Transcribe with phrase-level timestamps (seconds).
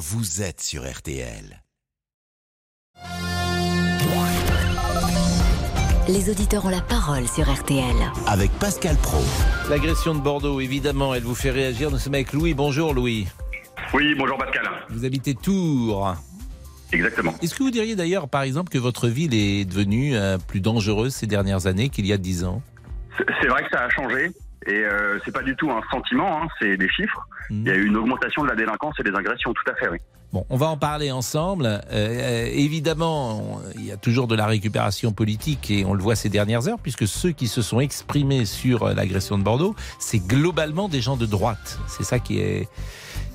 [0.00, 1.62] vous êtes sur RTL.
[6.08, 7.84] Les auditeurs ont la parole sur RTL.
[8.26, 9.18] Avec Pascal Pro.
[9.68, 11.90] L'agression de Bordeaux, évidemment, elle vous fait réagir.
[11.90, 12.54] Nous sommes avec Louis.
[12.54, 13.26] Bonjour Louis.
[13.92, 14.64] Oui, bonjour Pascal.
[14.88, 16.16] Vous habitez Tours.
[16.92, 17.34] Exactement.
[17.42, 21.14] Est-ce que vous diriez d'ailleurs, par exemple, que votre ville est devenue euh, plus dangereuse
[21.14, 22.62] ces dernières années qu'il y a dix ans?
[23.18, 24.30] C'est c'est vrai que ça a changé.
[24.66, 27.26] Et euh, c'est pas du tout un sentiment, hein, c'est des chiffres.
[27.50, 27.60] Mhm.
[27.60, 29.88] Il y a eu une augmentation de la délinquance et des agressions, tout à fait,
[29.88, 29.98] oui.
[30.32, 31.66] Bon, on va en parler ensemble.
[31.66, 36.00] Euh, euh, évidemment, on- il y a toujours de la récupération politique et on le
[36.02, 39.74] voit ces dernières heures, puisque ceux qui se sont exprimés sur euh, l'agression de Bordeaux,
[39.98, 41.80] c'est globalement des gens de droite.
[41.88, 42.68] C'est ça qui est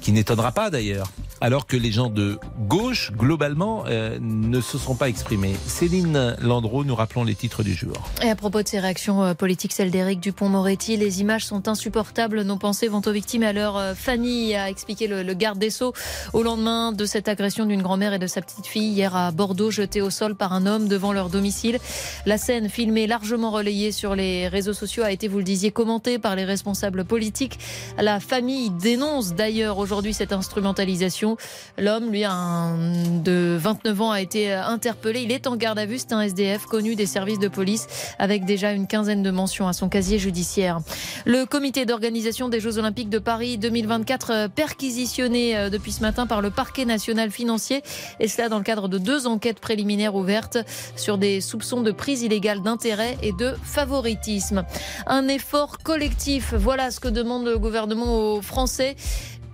[0.05, 1.07] qui n'étonnera pas d'ailleurs.
[1.41, 2.37] Alors que les gens de
[2.67, 5.55] gauche, globalement, euh, ne se sont pas exprimés.
[5.65, 7.95] Céline Landreau, nous rappelons les titres du jour.
[8.23, 12.43] Et à propos de ces réactions euh, politiques, celle d'Éric Dupont-Moretti, les images sont insupportables.
[12.43, 15.71] Nos pensées vont aux victimes et à leur famille, a expliqué le, le garde des
[15.71, 15.93] Sceaux
[16.33, 19.71] au lendemain de cette agression d'une grand-mère et de sa petite fille hier à Bordeaux,
[19.71, 21.79] jetée au sol par un homme devant leur domicile.
[22.27, 26.19] La scène, filmée, largement relayée sur les réseaux sociaux, a été, vous le disiez, commentée
[26.19, 27.57] par les responsables politiques.
[27.97, 31.37] La famille dénonce d'ailleurs aujourd'hui cette instrumentalisation.
[31.77, 35.21] L'homme, lui, de 29 ans, a été interpellé.
[35.21, 35.97] Il est en garde à vue.
[35.97, 37.87] C'est un SDF connu des services de police
[38.19, 40.79] avec déjà une quinzaine de mentions à son casier judiciaire.
[41.25, 46.27] Le comité d'organisation des Jeux Olympiques de Paris 2024 euh, perquisitionné euh, depuis ce matin
[46.27, 47.81] par le parquet national financier
[48.19, 50.57] et cela dans le cadre de deux enquêtes préliminaires ouvertes
[50.95, 54.65] sur des soupçons de prise illégale d'intérêt et de favoritisme.
[55.07, 58.95] Un effort collectif, voilà ce que demande le gouvernement aux Français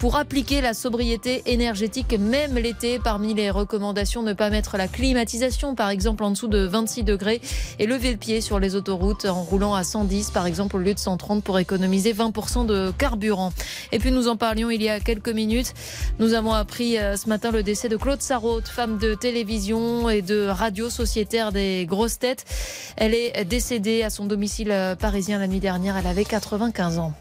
[0.02, 2.98] pour appliquer la sobriété énergétique même l'été.
[2.98, 7.40] Parmi les recommandations, ne pas mettre la climatisation par exemple en dessous de 26 degrés
[7.78, 10.96] et lever le pied sur les autoroutes en roulant à 110 par exemple au lieu
[10.96, 13.54] de 130 pour économiser 20% de carburant.
[13.92, 15.76] Et puis nous en parlions il y a quelques minutes.
[16.18, 20.24] Nous avons appris euh, ce matin le décès de Claude Sarraute, femme de télévision et
[20.24, 22.46] de radio sociétaire des grosses têtes.
[22.98, 25.96] Elle est décédée à son domicile euh, parisien la nuit dernière.
[25.96, 27.14] Elle avait 95 ans.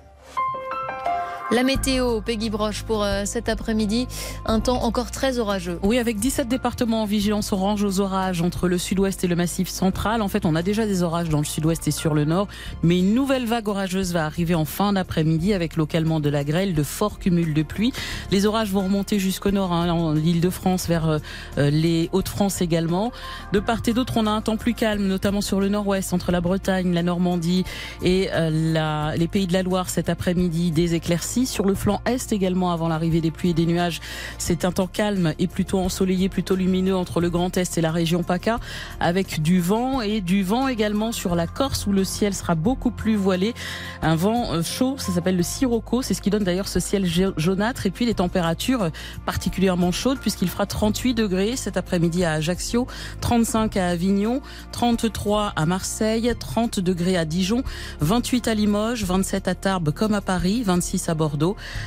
[1.52, 4.06] La météo, Peggy Broche, pour euh, cet après-midi,
[4.46, 5.80] un temps encore très orageux.
[5.82, 9.68] Oui, avec 17 départements en vigilance orange aux orages entre le sud-ouest et le massif
[9.68, 10.22] central.
[10.22, 12.46] En fait, on a déjà des orages dans le sud-ouest et sur le nord,
[12.84, 16.72] mais une nouvelle vague orageuse va arriver en fin d'après-midi avec localement de la grêle,
[16.72, 17.92] de forts cumuls de pluie.
[18.30, 21.18] Les orages vont remonter jusqu'au nord, hein, en l'Île-de-France, vers euh,
[21.56, 23.10] les Hauts-de-France également.
[23.52, 26.30] De part et d'autre, on a un temps plus calme, notamment sur le nord-ouest, entre
[26.30, 27.64] la Bretagne, la Normandie
[28.04, 31.39] et euh, la, les pays de la Loire cet après-midi, des éclaircies.
[31.46, 34.00] Sur le flanc est également, avant l'arrivée des pluies et des nuages,
[34.38, 37.90] c'est un temps calme et plutôt ensoleillé, plutôt lumineux entre le Grand Est et la
[37.92, 38.58] région PACA,
[39.00, 42.90] avec du vent et du vent également sur la Corse où le ciel sera beaucoup
[42.90, 43.54] plus voilé.
[44.02, 47.06] Un vent euh, chaud, ça s'appelle le sirocco, c'est ce qui donne d'ailleurs ce ciel
[47.06, 47.86] ja- jaunâtre.
[47.86, 48.90] Et puis les températures euh,
[49.26, 52.86] particulièrement chaudes puisqu'il fera 38 degrés cet après-midi à Ajaccio,
[53.20, 54.40] 35 à Avignon,
[54.72, 57.62] 33 à Marseille, 30 degrés à Dijon,
[58.00, 61.29] 28 à Limoges, 27 à Tarbes comme à Paris, 26 à Bordeaux,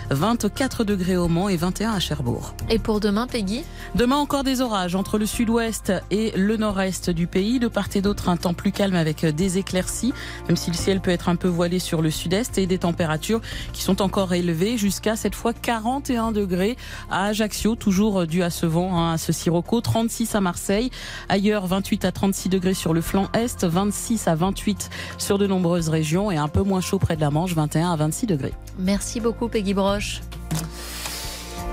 [0.09, 2.53] 24 degrés au Mans et 21 à Cherbourg.
[2.69, 3.63] Et pour demain, Peggy?
[3.95, 7.59] Demain encore des orages entre le sud-ouest et le nord-est du pays.
[7.59, 10.13] De part et d'autre, un temps plus calme avec des éclaircies,
[10.47, 13.41] même si le ciel peut être un peu voilé sur le sud-est et des températures
[13.71, 16.77] qui sont encore élevées jusqu'à cette fois 41 degrés
[17.09, 20.91] à Ajaccio, toujours dû à ce vent, hein, à ce sirocco, 36 à Marseille,
[21.29, 25.89] ailleurs 28 à 36 degrés sur le flanc est, 26 à 28 sur de nombreuses
[25.89, 28.53] régions et un peu moins chaud près de la Manche, 21 à 26 degrés.
[28.79, 30.21] Merci beaucoup, Peggy Broche.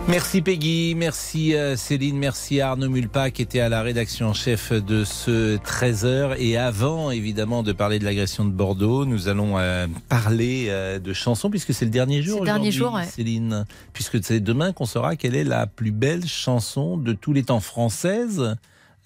[0.09, 4.73] Merci Peggy, merci euh, Céline, merci Arnaud Mulpa qui était à la rédaction en chef
[4.73, 6.37] de ce 13h.
[6.39, 11.13] Et avant évidemment de parler de l'agression de Bordeaux, nous allons euh, parler euh, de
[11.13, 13.05] chansons puisque c'est le dernier jour C'est le dernier aujourd'hui, jour, ouais.
[13.05, 13.65] Céline.
[13.93, 17.61] Puisque c'est demain qu'on saura quelle est la plus belle chanson de tous les temps
[17.61, 18.57] française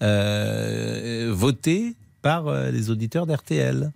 [0.01, 3.91] euh, votée par les auditeurs d'RTL.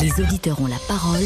[0.00, 1.22] Les auditeurs ont la parole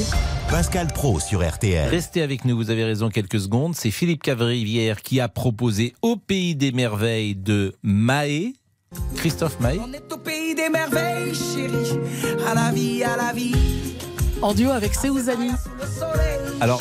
[0.51, 1.89] Pascal Pro sur RTL.
[1.91, 3.75] Restez avec nous, vous avez raison quelques secondes.
[3.75, 8.55] C'est Philippe Cavrivière qui a proposé Au pays des merveilles de Mahé.
[9.17, 9.81] Christophe Mahé.
[9.83, 11.99] On est au pays des merveilles, chérie.
[12.47, 13.55] À la vie, à la vie.
[14.41, 15.51] En duo avec Seouzani.
[15.51, 16.39] Sous le soleil.
[16.61, 16.81] Alors,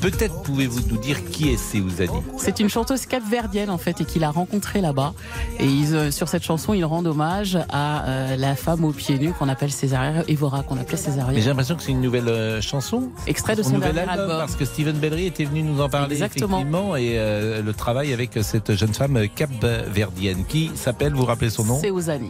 [0.00, 4.24] peut-être pouvez-vous nous dire qui est Seouzani C'est une chanteuse capverdienne en fait et qu'il
[4.24, 5.14] a rencontrée là-bas.
[5.58, 9.18] Et ils, euh, sur cette chanson, il rend hommage à euh, la femme aux pieds
[9.18, 11.44] nus qu'on appelle Césaria, Evora, qu'on appelait Mais j'ai Césaria.
[11.46, 13.10] l'impression que c'est une nouvelle euh, chanson.
[13.26, 14.38] Extrait de son nouvel dernier album, album.
[14.38, 16.58] parce que Steven Bellery était venu nous en parler Exactement.
[16.58, 21.80] effectivement et le travail avec cette jeune femme capverdienne qui s'appelle, vous rappelez son nom?
[21.80, 22.28] Seouzani.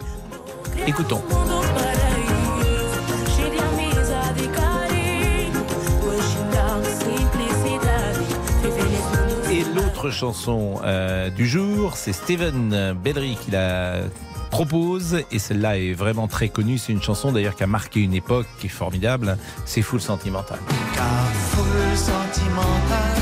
[0.87, 1.23] Écoutons.
[10.11, 11.97] Chanson euh, du jour.
[11.97, 14.01] C'est Steven Bellery qui la
[14.51, 16.79] propose et celle-là est vraiment très connue.
[16.79, 19.37] C'est une chanson d'ailleurs qui a marqué une époque, qui est formidable.
[19.65, 20.59] C'est Full Sentimental.
[20.95, 21.07] Car
[21.51, 23.17] full sentimental,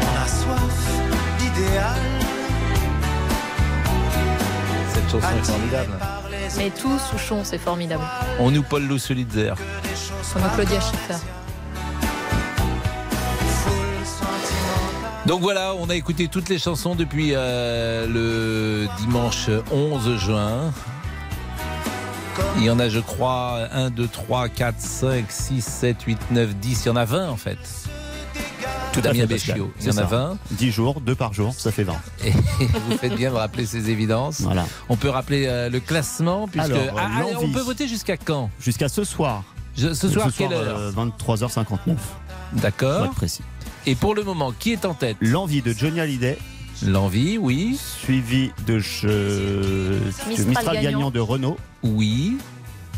[0.00, 1.02] on a soif
[1.38, 2.00] d'idéal.
[4.92, 5.92] Cette chanson est formidable.
[6.56, 8.04] Mais tout Souchon, c'est formidable.
[8.38, 9.54] On nous Paul Lou Solidzer.
[10.36, 11.14] On a Claudia Schiffer.
[15.26, 20.70] Donc voilà, on a écouté toutes les chansons depuis euh, le dimanche 11 juin.
[22.58, 26.54] Il y en a, je crois, 1, 2, 3, 4, 5, 6, 7, 8, 9,
[26.56, 26.82] 10.
[26.84, 27.56] Il y en a 20 en fait.
[28.92, 29.26] Tout à Damien fait.
[29.26, 29.72] Béchiot.
[29.80, 30.16] Il y en C'est a ça.
[30.16, 30.36] 20.
[30.52, 31.94] 10 jours, 2 par jour, ça fait 20.
[32.24, 32.30] Et
[32.88, 34.42] vous faites bien de rappeler ces évidences.
[34.42, 34.66] Voilà.
[34.90, 37.52] On peut rappeler euh, le classement puisque Alors, Ah, ah, on l'envie.
[37.52, 38.50] peut voter jusqu'à quand?
[38.60, 39.42] Jusqu'à ce soir.
[39.76, 40.76] Je- Ce soir, quelle heure?
[40.78, 41.76] euh, 23h59.
[41.76, 41.96] Pour
[42.60, 43.10] D'accord.
[43.10, 43.42] précis.
[43.86, 46.38] Et pour le moment, qui est en tête L'envie de Johnny Hallyday,
[46.86, 52.36] L'envie, oui, suivi de, je- de Mistral gagnant de Renault oui.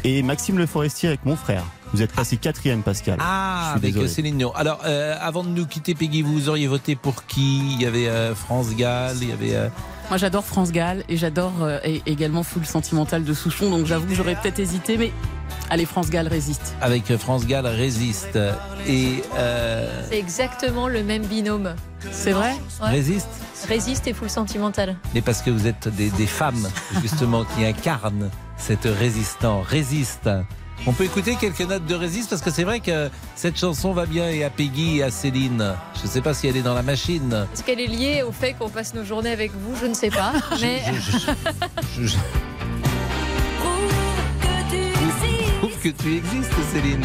[0.05, 1.65] et Maxime Le Forestier avec mon frère.
[1.93, 3.17] Vous êtes passé quatrième, Pascal.
[3.21, 4.09] Ah, Je suis avec.
[4.09, 4.55] Céline Dion.
[4.55, 7.75] Alors, euh, avant de nous quitter, Peggy, vous auriez voté pour qui?
[7.75, 9.55] Il y avait euh, France Gall, il y avait.
[9.55, 9.69] euh,
[10.11, 13.71] Moi, j'adore France Gall et j'adore euh, également Full Sentimental de Souchon.
[13.71, 15.13] Donc, j'avoue que j'aurais peut-être hésité, mais
[15.71, 16.75] allez, France Gall résiste.
[16.81, 18.39] avec France Gall résiste.
[18.87, 19.23] Et.
[19.37, 21.75] euh, C'est exactement le même binôme.
[22.11, 22.53] C'est vrai?
[22.83, 22.91] Ouais.
[22.91, 23.29] Résiste?
[23.69, 24.97] Résiste et full sentimental.
[25.15, 26.69] Mais parce que vous êtes des, des femmes,
[27.01, 28.29] justement, qui incarnent
[28.59, 29.67] cette résistance.
[29.67, 30.29] Résiste.
[30.87, 34.07] On peut écouter quelques notes de résiste parce que c'est vrai que cette chanson va
[34.07, 35.75] bien et à Peggy et à Céline.
[35.97, 37.47] Je ne sais pas si elle est dans la machine.
[37.53, 39.75] Est-ce qu'elle est liée au fait qu'on passe nos journées avec vous?
[39.81, 40.33] Je ne sais pas.
[40.61, 41.19] Mais Je, je-
[42.03, 42.17] je- je
[45.61, 47.05] trouve que tu existes, Céline.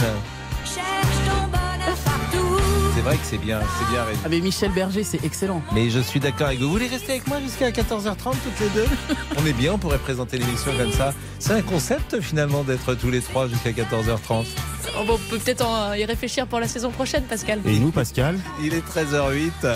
[3.01, 4.05] C'est vrai que c'est bien, c'est bien.
[4.23, 5.63] Ah, mais Michel Berger, c'est excellent.
[5.73, 6.67] Mais je suis d'accord avec vous.
[6.67, 8.85] Vous voulez rester avec moi jusqu'à 14h30 toutes les deux?
[9.39, 11.11] On est bien, on pourrait présenter l'émission comme ça.
[11.39, 14.45] C'est un concept finalement d'être tous les trois jusqu'à 14h30.
[14.99, 17.59] On va- peut peut-être en- y réfléchir pour la saison prochaine, Pascal.
[17.65, 19.67] Et nous, Pascal Il est 13h08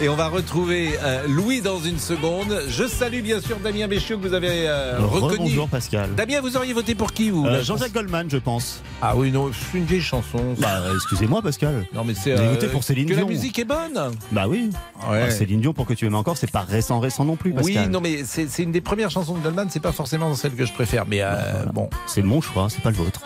[0.00, 2.62] et on va retrouver euh, Louis dans une seconde.
[2.68, 5.36] Je salue bien sûr Damien Béchiot que vous avez euh, reconnu.
[5.38, 6.14] Bonjour, Pascal.
[6.14, 8.80] Damien, vous auriez voté pour qui vous Euh, Jean-Jacques Goldman, je pense.
[9.00, 10.54] Ah oui, non, c'est une vieille chanson.
[10.58, 11.86] Bah, euh, excusez-moi, Pascal.
[11.94, 12.32] non, mais c'est.
[12.34, 13.26] Vous avez voté pour Céline que Dion.
[13.26, 14.12] la musique est bonne.
[14.32, 14.70] Bah oui.
[15.10, 15.24] Ouais.
[15.26, 17.74] Ah, Céline Dion, pour que tu m'aimes encore, c'est pas récent, récent non plus, Oui,
[17.74, 17.90] Pascal.
[17.90, 19.68] non, mais c'est c'est une des premières chansons de Goldman.
[19.70, 21.72] C'est pas forcément celle que je préfère, mais euh, Voilà.
[21.72, 23.20] bon, C'est mon choix, c'est pas le vôtre.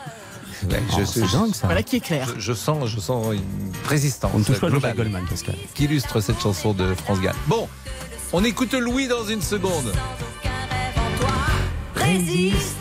[0.70, 1.66] Ouais, Oh, c'est dingue ça.
[1.66, 2.28] Voilà qui est clair.
[2.36, 3.42] je- je sens, je sens une
[3.88, 5.56] résistance On ne touche pas Goldman, Pascal.
[5.74, 7.34] qui illustre cette chanson de France Gall.
[7.46, 7.68] Bon,
[8.32, 9.92] on écoute Louis dans une seconde.
[11.94, 12.76] Résiste.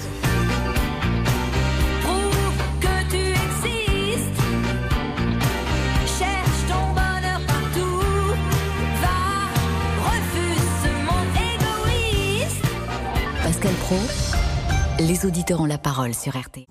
[2.03, 4.41] Prouve que tu existes.
[6.17, 8.01] Cherche ton bonheur partout.
[9.01, 12.65] Va, refuse ce monde égoïste.
[13.43, 13.97] Pascal Pro,
[14.99, 16.65] les auditeurs ont la parole sur RT.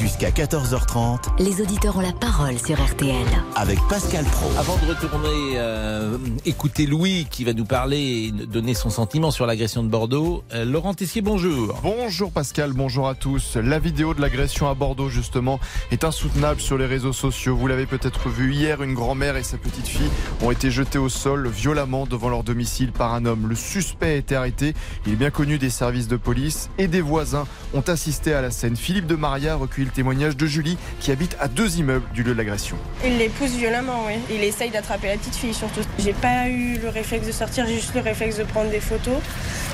[0.00, 3.14] Jusqu'à 14h30 Les auditeurs ont la parole sur RTL.
[3.54, 4.50] avec Pascal Pro.
[4.58, 6.16] Avant de retourner euh,
[6.46, 10.64] écouter Louis qui va nous parler et donner son sentiment sur l'agression de Bordeaux, euh,
[10.64, 11.78] Laurent Tessier, bonjour.
[11.82, 13.56] Bonjour Pascal, bonjour à tous.
[13.56, 15.60] La vidéo de l'agression à Bordeaux justement
[15.90, 17.54] est insoutenable sur les réseaux sociaux.
[17.54, 20.10] Vous l'avez peut-être vu hier, une grand-mère et sa petite fille
[20.42, 23.48] ont été jetées au sol violemment devant leur domicile par un homme.
[23.48, 24.72] Le suspect a été arrêté.
[25.06, 28.50] Il est bien connu des services de police et des voisins ont assisté à la
[28.50, 28.76] scène.
[28.76, 32.38] Philippe de Maria recueille témoignage de Julie qui habite à deux immeubles du lieu de
[32.38, 32.76] l'agression.
[33.04, 34.14] Il les pousse violemment, oui.
[34.30, 35.80] Il essaye d'attraper la petite fille surtout.
[35.98, 39.18] J'ai pas eu le réflexe de sortir, j'ai juste le réflexe de prendre des photos.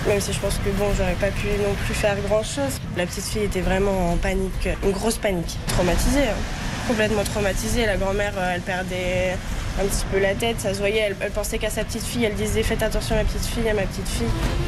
[0.06, 2.80] Même si je pense que bon, j'aurais pas pu non plus faire grand chose.
[2.96, 5.58] La petite fille était vraiment en panique, une grosse panique.
[5.66, 6.86] Traumatisée, hein.
[6.86, 7.86] complètement traumatisée.
[7.86, 9.36] La grand-mère, euh, elle perdait
[9.78, 10.98] un petit peu la tête, ça se voyait.
[10.98, 13.68] Elle, elle pensait qu'à sa petite fille, elle disait faites attention à ma petite fille,
[13.68, 14.26] à ma petite fille.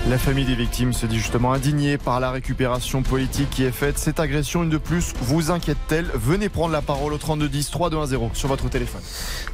[0.08, 3.98] La famille des victimes se dit justement indignée par la récupération politique qui est faite.
[3.98, 6.06] Cette agression, une de plus, vous inquiète-t-elle?
[6.14, 9.02] Venez prendre la parole au 3210 3210 sur votre téléphone.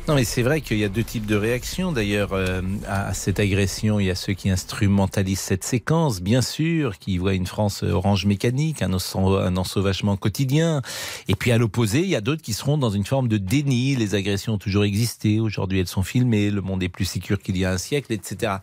[0.09, 1.93] Non, mais c'est vrai qu'il y a deux types de réactions.
[1.93, 6.99] D'ailleurs, euh, à cette agression, il y a ceux qui instrumentalisent cette séquence, bien sûr,
[6.99, 10.83] qui voient une France orange mécanique, un, un ensauvagement quotidien.
[11.29, 13.97] Et puis à l'opposé, il y a d'autres qui seront dans une forme de déni.
[13.97, 15.41] Les agressions ont toujours existé.
[15.45, 16.51] Aujourd'hui, elles sont filmées.
[16.51, 18.55] Le monde est plus sécure qu'il y a un siècle, etc.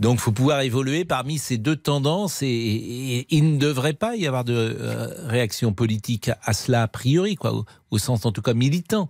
[0.00, 2.42] Donc, faut pouvoir évoluer parmi ces deux tendances.
[2.42, 6.82] Et, et- et il ne devrait pas y avoir de euh, réaction politique à cela
[6.82, 9.08] a priori, quoi, au, au sens en tout cas militant.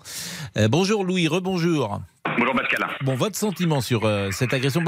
[0.56, 2.00] Euh, bonjour Louis, rebonjour.
[2.38, 2.86] Bonjour Pascal.
[3.02, 4.82] Bon, votre sentiment sur euh, cette agression.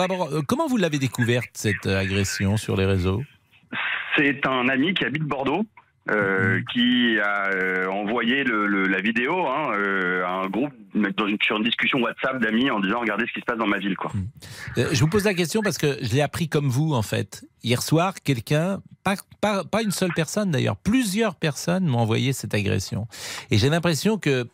[0.46, 3.22] Comment vous l'avez découverte, cette agression sur les réseaux?
[4.16, 5.64] C'est un ami qui habite Bordeaux
[6.10, 10.72] euh, qui a euh, envoyé la vidéo hein, euh, à un groupe
[11.42, 13.96] sur une discussion WhatsApp d'amis en disant regardez ce qui se passe dans ma ville
[13.96, 14.12] quoi.
[14.78, 17.44] Euh, Je vous pose la question parce que je l'ai appris comme vous, en fait.
[17.62, 23.08] Hier soir, quelqu'un, pas, pas, une seule personne d'ailleurs, plusieurs personnes m'ont envoyé cette agression.
[23.50, 24.46] Et j'ai l'impression que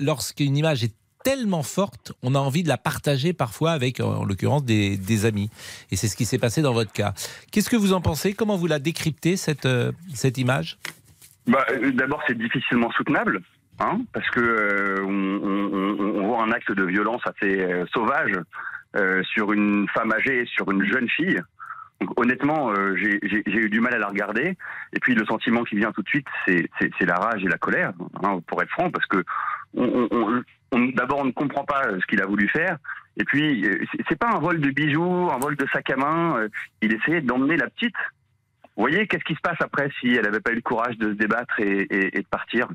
[0.00, 4.64] lorsqu'une image est tellement forte, on a envie de la partager parfois avec, en l'occurrence,
[4.64, 5.50] des, des amis.
[5.90, 7.14] Et c'est ce qui s'est passé dans votre cas.
[7.50, 8.34] Qu'est-ce que vous en pensez?
[8.34, 9.68] Comment vous la décryptez, cette,
[10.14, 10.78] cette image?
[11.46, 13.40] Bah, D'abord, c'est difficilement soutenable,
[13.80, 18.32] hein, parce que euh, on, on- on- voit un acte de violence assez euh, sauvage
[18.96, 21.38] euh, sur une femme âgée, sur une jeune fille.
[22.00, 24.56] Donc, honnêtement, euh, j'ai eu du mal à la regarder.
[24.94, 27.92] Et puis, le sentiment qui vient tout de suite, c'est la rage et la colère,
[28.22, 29.22] hein, pour être franc, parce que
[29.76, 30.42] on,
[30.94, 32.78] d'abord, on ne comprend pas euh, ce qu'il a voulu faire.
[33.16, 36.46] Et puis, euh, c'est- pas un vol de bijoux, un vol de sac à main.
[36.82, 37.94] Il essayait d'emmener la petite.
[38.76, 41.10] Vous voyez, qu'est-ce qui se passe après si elle n'avait pas eu le courage de
[41.10, 42.66] se débattre et, et- et de partir?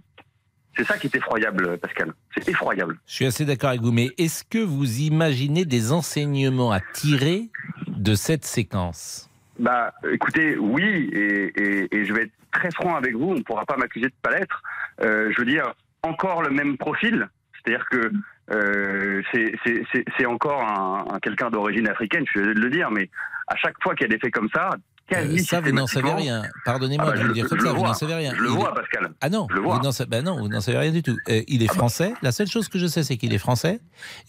[0.78, 2.14] C'est ça qui est effroyable, Pascal.
[2.38, 2.98] C'est effroyable.
[3.06, 7.50] Je suis assez d'accord avec vous, mais est-ce que vous imaginez des enseignements à tirer
[7.88, 9.30] de cette séquence?
[9.58, 13.76] Bah, écoutez, oui, et, je vais être très franc avec vous, on ne pourra pas
[13.76, 14.62] m'accuser de pas l'être.
[15.02, 18.12] Euh, je veux dire, encore le même profil, c'est-à-dire que
[18.52, 23.10] euh, c'est- encore un, un quelqu'un d'origine africaine, je suis désolé de le dire, mais
[23.48, 24.70] à chaque fois qu'il y a des faits comme ça,
[25.10, 26.44] quasi Euh, Ça, vous n'en savez rien.
[26.66, 28.34] Pardonnez-moi Ah bah, de vous le dire comme ça, vous n'en savez rien.
[28.36, 29.12] Je le Il vois, est- Pascal.
[29.22, 29.82] Ah non, Je le vous vois.
[29.84, 30.06] Ah bah.
[30.08, 31.18] bah non, vous n'en savez rien du tout.
[31.30, 32.14] Euh, il est français.
[32.22, 33.80] La seule chose que je sais, c'est qu'il est français.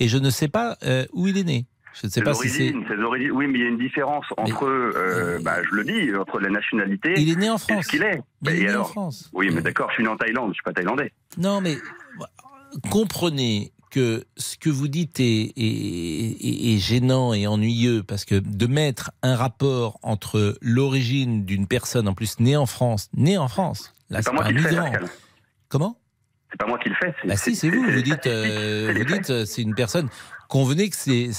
[0.01, 1.67] Et je ne sais pas euh, où il est né.
[2.01, 2.63] Je ne sais pas si c'est.
[2.73, 3.31] origines, ses origines.
[3.33, 6.49] Oui, mais il y a une différence entre, euh, bah, je le dis, entre la
[6.49, 7.15] nationalité.
[7.17, 7.85] Il est né en France.
[7.85, 8.23] ce qu'il est.
[8.43, 9.29] Il est Et né en alors France.
[9.33, 11.13] Oui, mais d'accord, je suis né en Thaïlande, je suis pas thaïlandais.
[11.37, 11.77] Non, mais
[12.91, 18.37] comprenez que ce que vous dites est, est- est- est gênant et ennuyeux parce que
[18.37, 23.49] de mettre un rapport entre l'origine d'une personne, en plus née en France, née en
[23.49, 24.91] France, là C'est pas pas un migrant.
[24.91, 25.09] Pascal.
[25.69, 25.97] Comment?
[26.51, 27.15] C'est pas moi qui le fais.
[27.29, 27.83] Bah si, c'est vous.
[27.83, 30.09] Vous dites, euh, vous dites, c'est une personne.
[30.49, 31.31] Convenez que c'est,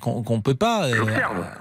[0.00, 1.04] qu'on qu'on peut pas euh,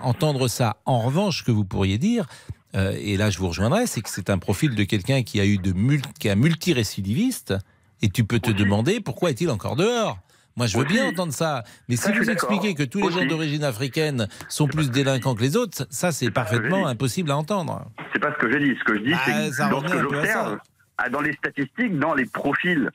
[0.01, 0.77] entendre ça.
[0.85, 2.27] En revanche, ce que vous pourriez dire,
[2.75, 5.45] euh, et là je vous rejoindrai, c'est que c'est un profil de quelqu'un qui a
[5.45, 7.55] eu de mul- qui multirécidiviste,
[8.01, 10.19] et tu peux te demander pourquoi est-il encore dehors?
[10.57, 10.93] Moi, je veux Aussi.
[10.93, 14.67] bien entendre ça, mais Ça, si vous expliquez que tous les gens d'origine africaine sont
[14.67, 17.91] plus délinquants que les autres, ça c'est parfaitement impossible à entendre.
[18.13, 18.73] C'est pas ce que j'ai dit.
[18.79, 19.31] Ce que je dis, Ah, c'est
[19.65, 20.57] que dans ce que j'observe,
[20.97, 22.89] ah, dans les statistiques, dans les profils.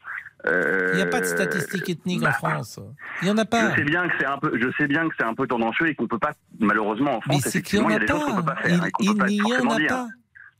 [0.46, 2.80] euh, Il n'y a pas de statistiques ethniques en bah, France.
[3.20, 3.72] Il n'y en a pas.
[3.72, 5.88] Je sais bien que c'est un peu, je sais bien que c'est un peu tendancieux
[5.88, 8.24] et qu'on peut pas, malheureusement en France, effectivement, en il y a a des choses
[8.24, 8.56] qu'on peut pas.
[8.56, 8.86] faire.
[9.00, 10.08] Il, il n'y en a pas.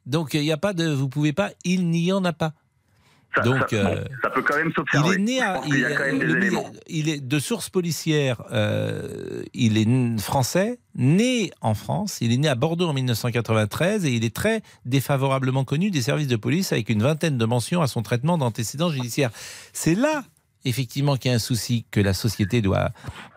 [0.04, 1.48] Donc il n'y a pas de, vous pouvez pas.
[1.64, 2.52] Il n'y en a pas.
[3.36, 5.90] Ça, Donc, ça, euh, bon, ça peut quand même Il est né à, y a
[5.90, 6.70] il- quand même des le- éléments.
[6.88, 8.42] il est de source policière.
[8.50, 12.18] euh, il est français, né en France.
[12.20, 16.26] Il est né à Bordeaux en 1993 et il est très défavorablement connu des services
[16.26, 19.30] de police avec une vingtaine de mentions à son traitement d'antécédents judiciaires.
[19.72, 20.24] C'est là
[20.64, 22.90] effectivement qu'il y a un souci que la société doit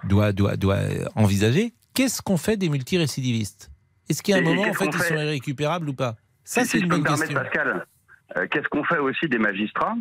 [0.09, 0.79] doit doit doit
[1.15, 1.73] envisager.
[1.93, 3.69] Qu'est-ce qu'on fait des multirécidivistes?
[4.09, 6.15] Est-ce qu'il y a un Et- moment en fait ils sont irrécupérables ou pas?
[6.43, 7.33] Ça c'est si une bonne question.
[7.35, 7.85] Pascal,
[8.51, 9.95] qu'est-ce qu'on fait aussi des magistrats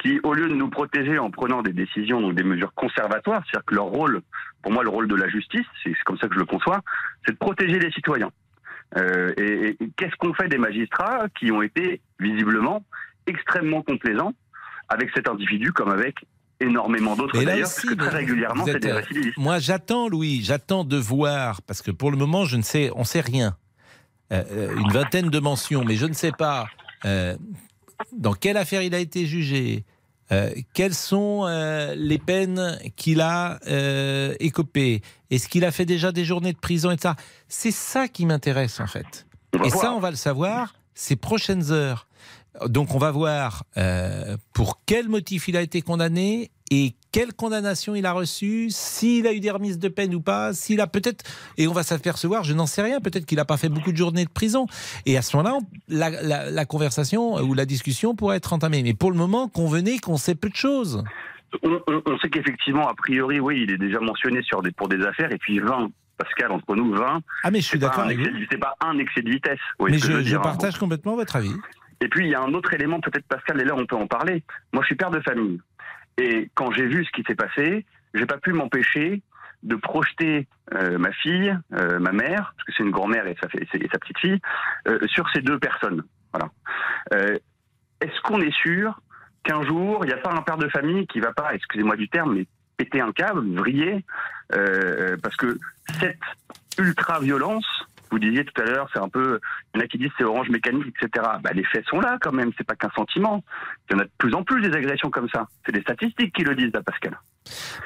[0.00, 3.64] qui, au lieu de nous protéger en prenant des décisions, donc des mesures conservatoires, c'est-à-dire
[3.66, 4.20] que leur rôle,
[4.62, 6.80] pour moi, le rôle de la justice, c'est comme ça que je le conçois,
[7.24, 8.30] c'est de protéger les citoyens.
[8.96, 12.84] Euh, et et qu'est-ce qu'on fait des magistrats qui ont été visiblement
[13.26, 14.34] extrêmement complaisants
[14.88, 16.16] avec cet individu, comme avec
[16.60, 19.38] énormément d'autres d'ailleurs, parce que très régulièrement, c'est des euh, récidivistes.
[19.38, 23.04] Moi, j'attends, Louis, j'attends de voir, parce que pour le moment, je ne sais, on
[23.04, 23.56] sait rien.
[24.32, 26.66] Euh, euh, une vingtaine de mentions, mais je ne sais pas
[27.04, 27.36] euh,
[28.12, 29.84] dans quelle affaire il a été jugé,
[30.30, 36.12] euh, quelles sont euh, les peines qu'il a euh, écopées, est-ce qu'il a fait déjà
[36.12, 37.14] des journées de prison, etc.
[37.48, 39.26] C'est ça qui m'intéresse, en fait.
[39.64, 42.06] Et ça, on va le savoir ces prochaines heures.
[42.66, 47.94] Donc, on va voir euh, pour quel motif il a été condamné et quelle condamnation
[47.94, 51.24] il a reçue, s'il a eu des remises de peine ou pas, s'il a peut-être,
[51.58, 53.96] et on va s'apercevoir, je n'en sais rien, peut-être qu'il n'a pas fait beaucoup de
[53.96, 54.66] journées de prison.
[55.06, 58.82] Et à ce moment-là, la, la- la conversation ou la discussion pourrait être entamée.
[58.82, 61.04] Mais pour le moment, convenez qu'on sait peu de choses.
[61.62, 64.88] on, on- on sait qu'effectivement, a priori, oui, il est déjà mentionné sur des, pour
[64.88, 67.20] des affaires, et puis 20, Pascal, entre nous, 20.
[67.42, 68.18] Ah, mais je suis d'accord avec
[68.50, 69.58] C'est pas un excès de vitesse.
[69.80, 70.40] Mais je, hein.
[70.40, 71.52] partage complètement votre avis.
[72.00, 74.06] Et puis, il y a un autre élément, peut-être, Pascal, et là, on peut en
[74.08, 74.42] parler.
[74.72, 75.60] Moi, je suis père de famille.
[76.22, 79.22] Et quand j'ai vu ce qui s'est passé, j'ai pas pu m'empêcher
[79.64, 83.48] de projeter euh, ma fille, euh, ma mère, parce que c'est une grand-mère et sa,
[83.60, 84.38] et sa- et sa petite fille,
[84.88, 86.02] euh, sur ces deux personnes.
[86.32, 86.48] Voilà.
[88.00, 89.00] Est-ce qu'on est sûr
[89.44, 92.08] qu'un jour, il n'y a pas un père de famille qui va pas, excusez-moi du
[92.08, 92.38] terme,
[92.76, 94.04] péter un câble, vriller,
[94.48, 95.58] parce que
[96.00, 96.18] cette
[96.78, 97.66] ultra-violence,
[98.12, 99.40] Vous disiez tout à l'heure, c'est un peu,
[99.74, 101.26] il y en a qui disent c'est orange mécanique, etc.
[101.42, 103.42] Bah, les faits sont là quand même, c'est pas qu'un sentiment.
[103.88, 105.48] Il y en a de plus en plus des agressions comme ça.
[105.64, 107.18] C'est des statistiques qui le disent, Pascal.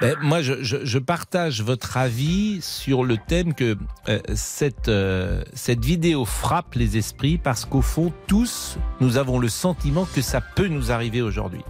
[0.00, 3.76] Ben, moi, je partage votre avis sur le thème que
[4.08, 9.48] euh, cette, euh, cette vidéo frappe les esprits parce qu'au fond, tous, nous avons le
[9.48, 11.62] sentiment que ça peut nous arriver aujourd'hui.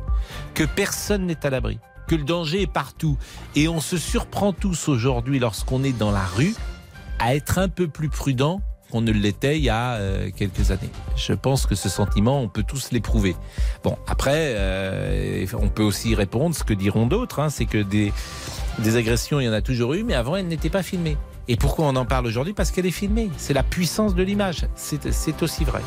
[0.55, 1.79] Que personne n'est à l'abri.
[2.09, 3.19] Que le danger est partout.
[3.55, 6.55] Et on se surprend tous aujourd'hui, lorsqu'on est dans la rue,
[7.19, 10.91] à être un peu plus prudent qu'on ne l'était il y a euh, quelques années.
[11.17, 13.35] Je pense que ce sentiment, on peut tous l'éprouver.
[13.83, 18.13] Bon, après, euh, on peut aussi répondre ce que diront d'autres, hein, c'est que des,
[18.97, 21.17] agressions, il y en a toujours eu, mais avant, elles n'étaient pas filmées.
[21.49, 22.53] Et pourquoi on en parle aujourd'hui?
[22.53, 23.31] Parce qu'elle est filmée.
[23.37, 24.67] C'est la puissance de l'image.
[24.75, 25.81] C'est c'est aussi vrai.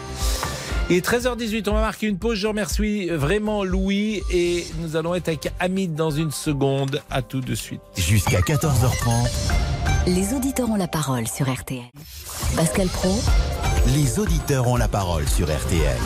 [0.89, 2.37] Et 13h18, on va marquer une pause.
[2.39, 7.01] Je remercie vraiment Louis et nous allons être avec Hamid dans une seconde.
[7.11, 7.81] À tout de suite.
[7.95, 9.29] Jusqu'à 14h30,
[10.07, 11.83] Les auditeurs ont la parole sur RTL.
[12.55, 13.21] Pascal Pro,
[13.93, 15.97] les auditeurs ont la parole sur RTL.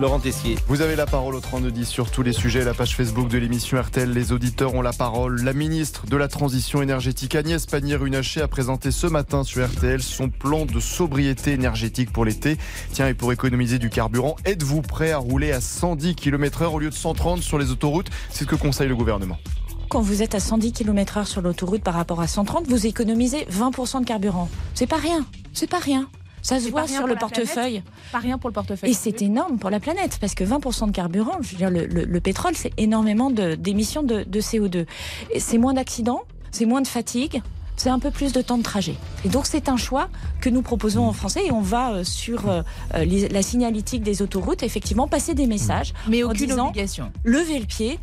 [0.00, 0.56] Laurent Tessier.
[0.66, 3.80] Vous avez la parole au 3210 sur tous les sujets, la page Facebook de l'émission
[3.80, 4.10] RTL.
[4.10, 5.42] Les auditeurs ont la parole.
[5.42, 10.30] La ministre de la Transition énergétique Agnès Pannier-Runacher a présenté ce matin sur RTL son
[10.30, 12.56] plan de sobriété énergétique pour l'été.
[12.92, 16.90] Tiens, et pour économiser du carburant, êtes-vous prêt à rouler à 110 km/h au lieu
[16.90, 18.08] de 130 sur les autoroutes?
[18.30, 19.36] C'est ce que conseille le gouvernement.
[19.90, 24.00] Quand vous êtes à 110 km/h sur l'autoroute par rapport à 130, vous économisez 20%
[24.00, 24.48] de carburant.
[24.74, 25.26] C'est pas rien.
[25.52, 26.08] C'est pas rien.
[26.42, 27.82] Ça se voit sur le portefeuille.
[28.12, 28.90] Pas rien pour le portefeuille.
[28.90, 31.86] Et c'est énorme pour la planète, parce que 20% de carburant, je veux dire, le,
[31.86, 34.86] le- le pétrole, c'est énormément d'émissions de, de CO2.
[35.32, 37.42] Et C'est moins d'accidents, c'est moins de fatigue,
[37.76, 38.94] c'est un peu plus de temps de trajet.
[39.24, 40.08] Et donc c'est un choix
[40.40, 42.62] que nous proposons aux Français et on va euh, sur euh,
[42.94, 47.10] euh, les- la signalétique des autoroutes, effectivement, passer des messages Mais en aucune disant obligation.
[47.24, 47.98] levez le pied,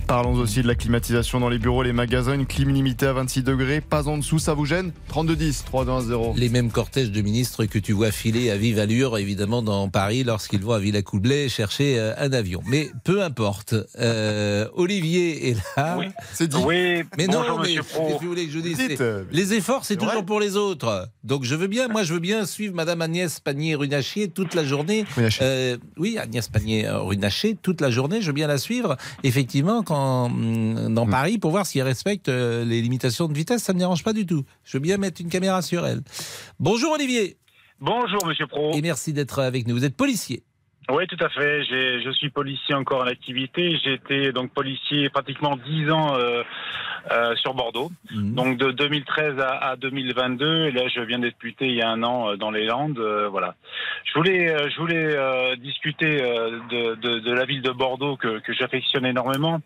[0.00, 3.42] Parlons aussi de la climatisation dans les bureaux, les magasins, une clim limitée à 26
[3.42, 6.40] degrés, pas en dessous, ça vous gêne 3210, 3210.
[6.40, 10.24] Les mêmes cortèges de ministres que tu vois filer à vive allure, évidemment, dans Paris,
[10.24, 12.62] lorsqu'ils vont à Villacoublay chercher euh, un avion.
[12.66, 13.74] Mais peu importe.
[13.98, 15.96] Euh, Olivier est là.
[15.98, 16.56] Oui, c'est dit.
[16.64, 18.06] Oui, Mais bonjour non, mais Pro.
[18.18, 20.56] que vous voulez que je dise Dites, C'est- euh, Les efforts, c'est toujours pour les
[20.56, 21.08] autres.
[21.22, 25.04] Donc je veux bien, moi je veux bien suivre Madame Agnès Pannier-Runacher toute la journée.
[25.16, 25.40] Runacher.
[25.42, 28.96] Euh, oui, Agnès Pannier-Runacher toute la journée, je veux bien la suivre.
[29.22, 33.72] Effectivement, hum, dans Paris, pour voir si elle respecte euh, les limitations de vitesse, ça
[33.72, 34.44] me dérange pas du tout.
[34.64, 36.02] Je veux bien mettre une caméra sur elle.
[36.60, 37.36] Bonjour Olivier,
[37.80, 38.72] Bonjour Monsieur Pro.
[38.74, 39.74] et merci d'être avec nous.
[39.74, 40.42] Vous êtes policier.
[40.90, 41.64] Oui, tout à fait.
[41.64, 43.78] J'ai- Je suis policier encore en activité.
[43.82, 46.42] J'ai été donc policier pratiquement 10 ans euh,
[47.10, 47.90] euh, sur Bordeaux.
[48.12, 48.34] Mhm.
[48.34, 50.66] Donc de 2013 à, à 2022.
[50.66, 52.98] Et là, je viens d'être muté il y a un an euh, dans les Landes.
[52.98, 53.54] euh, voilà.
[54.04, 58.16] Je voulais, euh, je voulais euh, discuter euh, de, de, de la ville de Bordeaux
[58.16, 59.60] que, que j'affectionne énormément.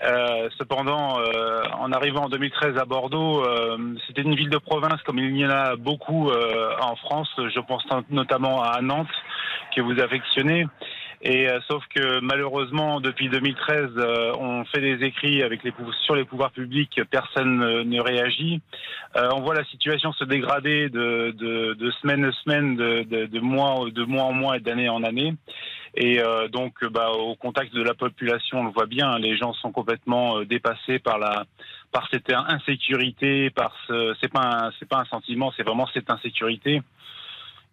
[0.00, 5.02] Euh, cependant, euh, en arrivant en 2013 à Bordeaux, euh, c'était une ville de province
[5.02, 7.28] comme il y en a beaucoup euh, en France.
[7.36, 9.08] Je pense notamment à Nantes
[9.74, 10.66] que vous affectionnez.
[11.20, 15.72] Et euh, sauf que malheureusement, depuis 2013, euh, on fait des écrits avec les
[16.04, 18.60] sur les pouvoirs publics, personne ne réagit.
[19.16, 23.90] On voit la situation se dégrader de, de, de semaine en semaine, de, de mois,
[23.90, 25.34] de mois en mois et d'année en année.
[26.00, 29.52] Et euh, donc, bah, au contact de la population, on le voit bien, les gens
[29.54, 31.44] sont complètement euh, dépassés par la
[31.90, 36.82] par cette insécurité, par ce c'est pas c'est pas un sentiment, c'est vraiment cette insécurité.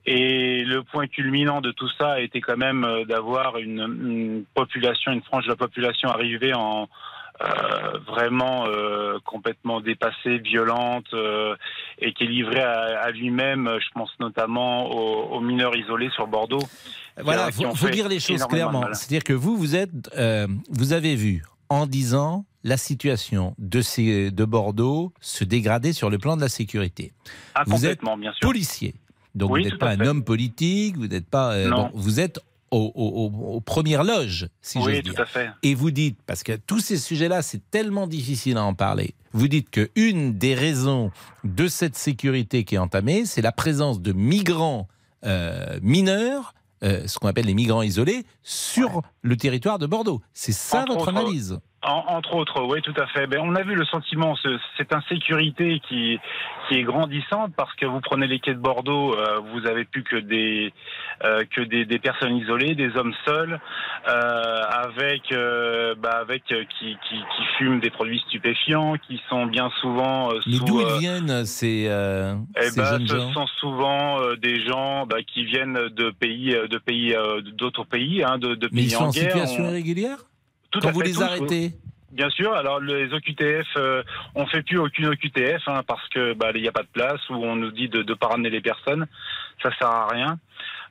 [0.07, 4.45] Et le point culminant de tout ça a été quand même euh, d'avoir une, une
[4.55, 6.89] population, une frange de la population arrivée en
[7.41, 11.55] euh, vraiment euh, complètement dépassée, violente, euh,
[11.99, 13.69] et qui est livrée à, à lui-même.
[13.79, 16.63] Je pense notamment aux, aux mineurs isolés sur Bordeaux.
[17.21, 18.85] Voilà, faut, faut dire les choses clairement.
[18.93, 19.89] C'est-à-dire que vous, vous êtes,
[20.69, 26.09] vous avez vu en 10 ans la situation de, ces, de Bordeaux se dégrader sur
[26.09, 27.13] le plan de la sécurité.
[27.53, 28.39] Ah, vous êtes bien sûr.
[28.47, 28.95] policier,
[29.35, 32.39] donc Oui, vous n'êtes pas un homme politique, vous n'êtes pas, euh, bon, vous êtes
[32.77, 35.21] au- au- au- aux premières loges, si Oui, tout dire.
[35.21, 35.49] à fait.
[35.63, 39.47] Et vous dites, parce que tous ces sujets-là, c'est tellement difficile à en parler, vous
[39.47, 41.11] dites que une des raisons
[41.43, 44.87] de cette sécurité qui est entamée, c'est la présence de migrants
[45.25, 50.21] euh, mineurs, euh, ce qu'on appelle les migrants isolés, sur le territoire de Bordeaux.
[50.33, 51.59] C'est ça Entre votre autres, analyse?
[51.87, 53.27] En- entre autres, oui, tout à fait.
[53.27, 56.19] Ben, on a vu le sentiment, ce- cette insécurité qui,
[56.67, 60.03] qui est grandissante parce que vous prenez les quais de Bordeaux, euh, vous avez plus
[60.03, 60.73] que des
[61.23, 63.59] euh, que des, des personnes isolées, des hommes seuls,
[64.07, 69.45] euh, avec euh, bah, avec euh, qui, qui, qui fument des produits stupéfiants, qui sont
[69.45, 73.07] bien souvent euh, Mais sous, d'où euh, ils viennent ces, euh, eh ces ben, jeunes
[73.07, 77.41] ce gens sont souvent euh, des gens bah, qui viennent de pays, de pays, euh,
[77.41, 79.31] d'autres pays, hein, de, de Mais pays ils sont en guerre.
[79.31, 80.17] situation On- irrégulière?
[80.75, 81.71] Tout Quand à vous fait, les tous, arrêtez
[82.11, 82.53] bien sûr.
[82.53, 84.01] Alors les OQTF, euh,
[84.35, 87.19] on fait plus aucune OQTF hein, parce que bah il n'y a pas de place
[87.29, 89.05] où on nous dit de ne pas ramener les personnes.
[89.61, 90.39] Ça sert à rien.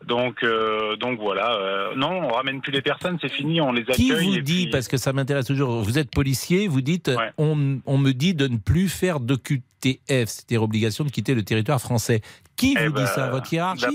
[0.07, 1.55] Donc euh, donc voilà.
[1.55, 3.61] euh, non, on ramène plus les personnes, c'est fini.
[3.63, 3.95] On les accueille.
[3.97, 7.11] Qui vous et dit, puis- parce que ça m'intéresse toujours, vous êtes policier, vous dites,
[7.39, 11.81] on, on me dit de ne plus faire d'OQTF, c'est-à-dire obligation de quitter le territoire
[11.81, 12.21] français.
[12.57, 13.87] Qui Eh vous dit ben, ça Votre hiérarchie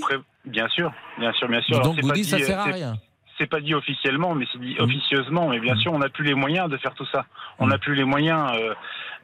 [0.45, 1.75] Bien sûr, bien sûr, bien sûr.
[1.81, 2.95] Donc Alors, vous dites ça dit, sert à rien.
[3.39, 4.83] C'est pas dit officiellement, mais c'est dit Mmh.
[4.83, 5.47] officieusement.
[5.49, 7.25] Mais bien sûr, on n'a plus les moyens de faire tout ça.
[7.57, 8.51] On n'a plus les moyens.
[8.53, 8.73] euh,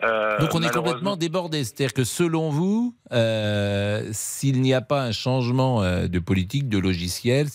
[0.04, 1.64] euh, Donc on est complètement débordé.
[1.66, 7.48] C'est-à-dire que selon vous, euh, s'il n'y a pas un changement de politique, de logiciel,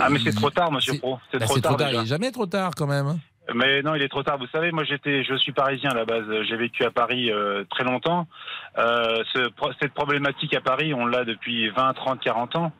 [0.00, 1.18] Ah mais c'est trop tard, Monsieur Pro.
[1.30, 1.72] C'est bah, trop c'est tard.
[1.72, 1.90] trop tard.
[1.92, 3.06] Il n'est jamais trop tard quand même.
[3.06, 3.18] hein.
[3.54, 4.38] Mais non, il est trop tard.
[4.38, 6.24] Vous savez, moi j'étais, je suis parisien à la base.
[6.48, 8.26] J'ai vécu à Paris euh, très longtemps.
[8.78, 9.50] Euh, ce
[9.82, 12.72] cette problématique à Paris, on l'a depuis 20, 30, 40 ans.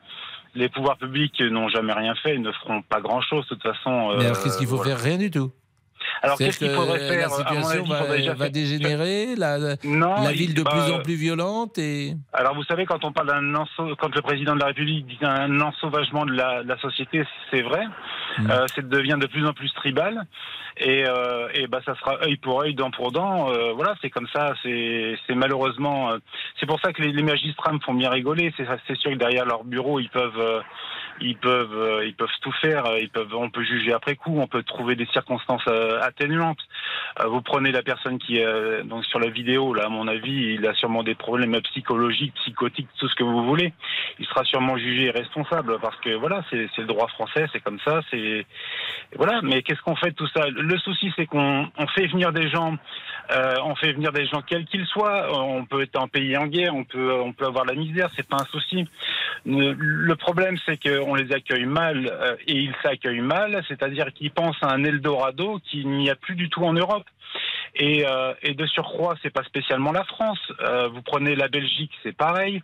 [0.55, 4.09] Les pouvoirs publics n'ont jamais rien fait, ils ne feront pas grand-chose de toute façon.
[4.17, 4.97] Mais euh, alors qu'est-ce qu'il faut voilà.
[4.97, 5.51] faire Rien du tout?
[6.23, 9.77] Alors qu'est-ce qu'il faudrait que faire La situation avis, va, déjà va dégénérer, la, la-
[9.85, 12.15] Non, la il- ville de bah, plus en plus violente et.
[12.33, 13.65] Alors vous savez, quand on parle d'un
[13.99, 17.63] quand le président de la République dit un ensauvagement de la, de la société, c'est
[17.63, 17.85] vrai.
[18.39, 18.51] Mm.
[18.51, 20.27] Euh, c'est devient de plus en plus tribal.
[20.77, 23.49] Et, euh, et bah ça sera œil pour œil, dent pour dent.
[23.51, 24.55] Euh, voilà, c'est comme ça.
[24.63, 26.11] C'est c'est malheureusement.
[26.11, 26.19] euh,
[26.59, 28.53] c'est pour ça que les, les magistrats me font bien rigoler.
[28.57, 30.63] C'est c'est sûr que derrière leur bureau, ils peuvent.
[31.21, 32.87] Ils peuvent, euh, ils peuvent tout faire.
[32.87, 34.39] euh, Ils peuvent, on peut juger après coup.
[34.41, 36.61] On peut trouver des circonstances euh, atténuantes.
[37.27, 39.73] Vous prenez la personne qui est donc sur la vidéo.
[39.73, 43.45] Là, à mon avis, il a sûrement des problèmes psychologiques, psychotiques, tout ce que vous
[43.45, 43.73] voulez.
[44.19, 48.01] Il sera sûrement jugé responsable parce que voilà, c'est le droit français, c'est comme ça.
[48.11, 48.45] C'est
[49.17, 49.41] voilà.
[49.43, 50.49] Mais qu'est-ce qu'on fait de tout ça?
[50.49, 52.75] Le souci, c'est qu'on on fait venir des gens.
[53.31, 55.29] euh, on fait venir des gens quels qu'ils soient.
[55.41, 58.27] On peut être un pays en guerre, on peut, on peut avoir la misère, c'est
[58.29, 58.87] pas un souci.
[59.47, 64.63] Le, problème, c'est qu'on les accueille mal euh, et ils s'accueillent mal, c'est-à-dire qu'ils pensent
[64.63, 67.05] à un Eldorado qu'il n'y a plus du tout en Europe.
[67.77, 70.39] Et, euh, de surcroît, c'est pas spécialement la France.
[70.61, 72.63] Euh, vous prenez la Belgique, c'est pareil.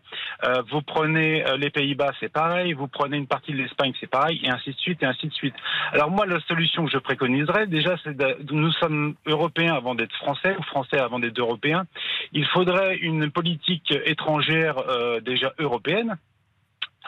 [0.70, 2.72] Vous prenez les Pays-Bas, c'est pareil.
[2.72, 5.32] Vous prenez une partie de l'Espagne, c'est pareil, et ainsi de suite, et ainsi de
[5.32, 5.54] suite.
[5.92, 10.14] Alors moi, la solution que je préconiserais, déjà, c'est de, nous sommes européens avant d'être
[10.14, 11.84] français, ou français avant d'être européens.
[12.32, 14.76] Il faudrait une politique étrangère
[15.22, 16.16] déjà européenne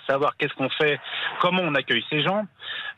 [0.06, 0.98] savoir qu'est-ce qu'on fait,
[1.40, 2.46] comment on accueille ces gens.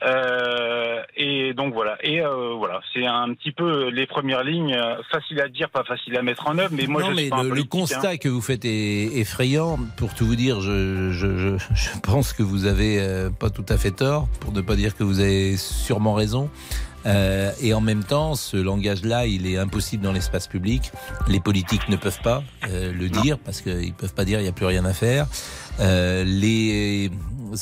[0.04, 1.96] Euh, et donc voilà.
[2.02, 5.84] Et euh, voilà, c'est un petit peu les premières lignes, euh, facile à dire, pas
[5.84, 6.72] facile à mettre en œuvre.
[6.72, 8.16] Mais moi, non, je mais suis pas un le, politique, constat hein.
[8.16, 9.78] que vous faites est effrayant.
[9.96, 13.66] Pour tout vous dire, je, je, je, je pense que vous avez euh, pas tout
[13.68, 16.50] à fait tort, pour ne pas dire que vous avez sûrement raison.
[17.06, 20.92] Euh, et en même temps, ce langage-là, il est impossible dans l'espace public.
[21.28, 24.48] Les politiques ne peuvent pas euh, le dire parce qu'ils peuvent pas dire il n'y
[24.48, 25.26] a plus rien à faire.
[25.80, 27.10] Euh, les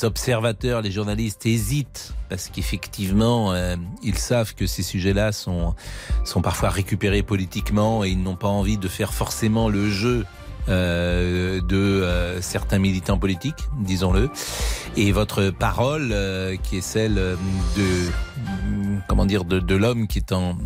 [0.03, 5.75] observateurs, les journalistes hésitent parce qu'effectivement, euh, ils savent que ces sujets-là sont
[6.23, 10.25] sont parfois récupérés politiquement et ils n'ont pas envie de faire forcément le jeu
[10.69, 14.29] euh, de euh, certains militants politiques, disons-le.
[14.95, 18.09] Et votre parole, euh, qui est celle de
[19.07, 20.57] comment dire de, de l'homme qui est en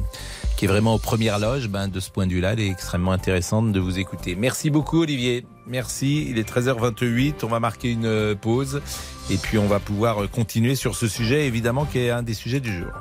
[0.55, 3.11] qui est vraiment aux premières loges, ben, de ce point de vue-là, elle est extrêmement
[3.11, 4.35] intéressante de vous écouter.
[4.35, 5.45] Merci beaucoup Olivier.
[5.67, 6.25] Merci.
[6.29, 7.35] Il est 13h28.
[7.43, 8.81] On va marquer une pause
[9.29, 12.59] et puis on va pouvoir continuer sur ce sujet, évidemment, qui est un des sujets
[12.59, 12.91] du jour.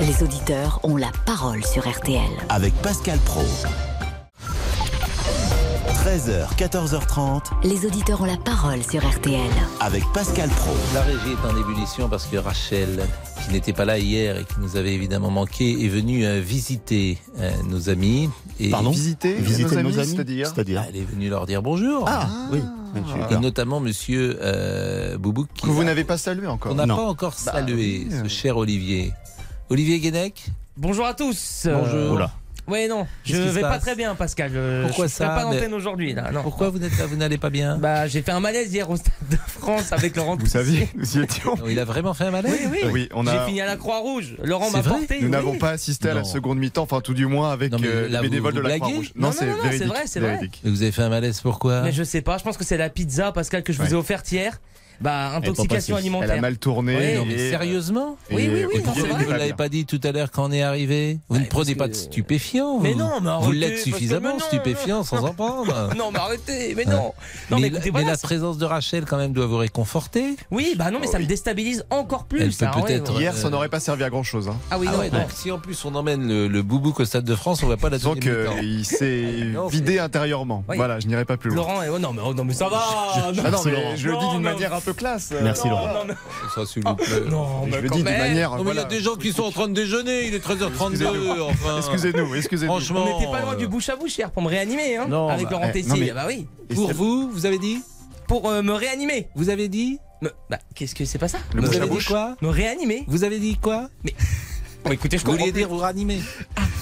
[0.00, 2.20] Les auditeurs ont la parole sur RTL.
[2.50, 3.42] Avec Pascal Pro.
[6.04, 7.44] 13h, 14h30.
[7.66, 9.40] Les auditeurs ont la parole sur RTL.
[9.80, 10.72] Avec Pascal Pro.
[10.92, 13.06] La régie est en ébullition parce que Rachel,
[13.42, 17.16] qui n'était pas là hier et qui nous avait évidemment manqué, est venue euh, visiter
[17.38, 18.28] euh, nos amis.
[18.60, 22.04] Et Pardon Visiter, Visiter nos nos amis, amis, c'est-à-dire Elle est venue leur dire bonjour.
[22.06, 22.60] Ah, oui.
[22.94, 25.48] oui, eu Et notamment Monsieur euh, Boubouk.
[25.54, 26.72] Qui Que vous n'avez pas salué encore.
[26.72, 28.14] On n'a pas encore Bah salué oui.
[28.22, 29.14] ce cher Olivier.
[29.70, 31.66] Olivier Guénec Bonjour à tous.
[31.66, 32.12] Bonjour.
[32.12, 32.30] Oula.
[32.66, 34.50] Ouais non, je vais pas très bien Pascal.
[34.54, 36.30] Je, Pourquoi je ça pas Mais- d'antenne aujourd'hui là.
[36.32, 36.42] Non.
[36.42, 38.96] Pourquoi vous n'êtes pas, vous n'allez pas bien Bah j'ai fait un malaise hier au
[38.96, 40.36] Stade de France avec Laurent.
[40.36, 41.56] Vous saviez, nous y étions.
[41.56, 42.90] Non, Il a vraiment fait un malaise Oui oui.
[42.92, 43.44] Oui, on J'ai a.
[43.46, 44.36] fini à la Croix-Rouge.
[44.42, 45.16] Laurent C'est m'a porté.
[45.18, 45.30] Nous oui.
[45.30, 48.28] n'avons pas assisté à la seconde mi-temps, enfin tout du moins avec euh, là, les
[48.28, 49.12] bénévoles vous de la blaguez Croix-Rouge.
[49.14, 49.46] Non, non, c'est
[49.84, 50.40] vrai, c'est vrai.
[50.64, 51.82] Vous avez fait un malaise pourquoi?
[51.82, 52.38] Mais je sais pas.
[52.38, 54.60] Je pense que c'est la pizza Pascal que je vous ai offerte hier.
[55.00, 56.30] Bah intoxication alimentaire.
[56.32, 56.96] Elle a mal tourné.
[56.96, 58.92] Oui, Non mais et- sérieusement et Oui, oui, oui, non.
[58.92, 61.46] Vous ne l'avez pas dit tout à l'heure quand on est arrivé Vous Ouais, ne
[61.48, 62.98] prenez pas que- de stupéfiants Mais vous.
[63.00, 65.90] non, mais Vous arrêtez, l'êtes parce que- suffisamment stupéfiant sans en prendre.
[65.96, 66.74] Non mais arrêtez.
[66.74, 66.92] Mais non.
[66.92, 67.12] Non
[67.50, 68.10] mais mais la, écoutez mais voilà.
[68.12, 70.36] la présence de Rachel quand même doit vous réconforter.
[70.50, 72.40] Oui bah non mais ça me déstabilise encore plus.
[72.40, 73.20] Elle peut Ah ouais, peut-être- ouais.
[73.22, 74.48] Hier, ça Euh, n'aurait pas servi à grand chose.
[74.48, 74.56] Hein.
[74.70, 75.18] Ah oui Ah ouais, non.
[75.18, 77.76] donc si en plus on emmène le, le boubouk au Stade de France, on va
[77.76, 80.64] pas la Donc euh, il s'est Non, vidé intérieurement.
[80.68, 81.56] Voilà, je n'irai pas plus loin.
[81.56, 82.80] Laurent, oh non mais oh non mais ça va.
[82.82, 83.32] Ah
[83.96, 85.32] je le dis d'une manière peu classe.
[85.42, 85.86] Merci, Laurent.
[85.88, 86.14] Non, non,
[86.54, 87.06] Ça, s'il vous plaît.
[87.28, 88.50] non, Je mais le dis de manière.
[88.50, 88.84] Non, mais il y a voilà.
[88.84, 91.76] des gens qui sont en train de déjeuner, il est 13h32, enfin.
[91.78, 92.72] Excusez-nous, excusez-nous.
[92.72, 93.04] Franchement.
[93.08, 95.44] On n'était pas loin du bouche à bouche hier pour me réanimer, hein, Non, avec
[95.46, 96.00] bah, Laurent eh, Tessier.
[96.00, 96.46] mais- Ah Bah oui.
[96.70, 97.80] Et Pour vous, vous avez dit
[98.28, 99.28] Pour euh, me réanimer.
[99.34, 101.88] Vous avez dit Me- Bah, qu'est-ce que c'est pas ça Le Vous bouche à avez
[101.88, 102.08] dit bouche.
[102.08, 103.04] quoi Me réanimer.
[103.08, 103.88] Vous avez dit quoi
[104.84, 106.20] Bon, écoutez, je Vous vouliez dire vous ranimer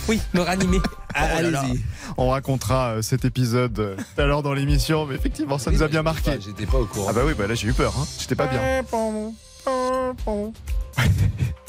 [0.09, 0.79] Oui, me réanimer.
[1.15, 1.37] Ah, Oh.
[1.39, 1.81] Allez-y.
[2.17, 5.83] On racontera euh, cet épisode euh, tout à l'heure dans l'émission, mais effectivement, ça nous
[5.83, 6.33] a bien marqué.
[6.45, 7.07] J'étais pas au courant.
[7.11, 8.07] Ah bah oui, bah là j'ai eu peur, hein.
[8.19, 8.61] j'étais pas bien.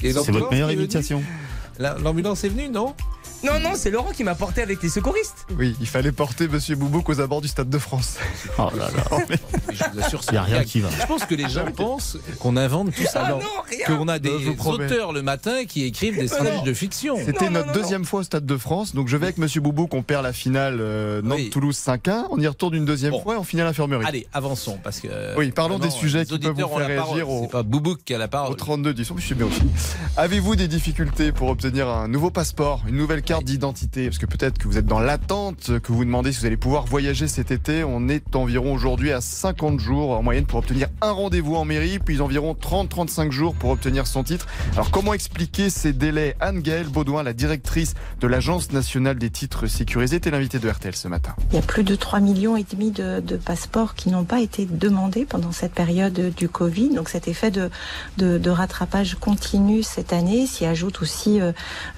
[0.01, 1.21] C'est votre meilleure imitation.
[1.79, 2.95] La- L'ambulance est venue, non?
[3.43, 5.45] Non, non, c'est Laurent qui m'a porté avec les secouristes.
[5.57, 8.17] Oui, il fallait porter Monsieur Boubouk aux abords du Stade de France.
[8.59, 9.17] Oh là là.
[9.29, 9.37] Mais
[9.71, 10.89] Je vous assure, Il n'y a rien qui va.
[11.01, 13.23] Je pense que les gens pensent qu'on invente tout ça.
[13.25, 13.39] Ah non.
[13.39, 13.97] non, rien.
[13.97, 16.61] Qu'on a des auteurs le matin qui écrivent des non.
[16.63, 17.17] de fiction.
[17.25, 19.59] C'était notre non, non, deuxième fois au Stade de France, donc je vais avec Monsieur
[19.61, 21.21] Boubouk, on perd la finale euh.
[21.23, 23.21] Nantes-Toulouse 5-1, on y retourne une deuxième Bon.
[23.23, 24.05] fois et on finit à l'infirmerie.
[24.07, 25.07] Allez, avançons parce que.
[25.11, 28.03] euh, Oui, parlons vraiment, des sujets qui peuvent vous faire réagir au- C'est pas Boubouk
[28.05, 28.55] qui a la Au parole.
[28.55, 29.61] 32 10, je suis bien aussi.
[30.17, 34.57] Avez-vous des difficultés pour obtenir un nouveau passeport, une nouvelle carte d'identité Parce que peut-être
[34.57, 37.83] que vous êtes dans l'attente, que vous demandez si vous allez pouvoir voyager cet été.
[37.83, 41.99] On est environ aujourd'hui à 50 jours en moyenne pour obtenir un rendez-vous en mairie,
[41.99, 44.47] puis environ 30-35 jours pour obtenir son titre.
[44.73, 46.35] Alors comment expliquer ces délais?
[46.39, 51.07] Anne-Gaëlle Baudouin, la directrice de l'Agence nationale des titres sécurisés, était l'invitée de RTL ce
[51.07, 51.35] matin.
[51.51, 54.65] Il y a plus de 3 millions et demi de, passeports qui n'ont pas été
[54.65, 56.89] demandés pendant cette période du Covid.
[56.89, 57.69] Donc cet effet de,
[58.17, 61.51] de, de rattrapage continue cette année s'y ajoute aussi euh,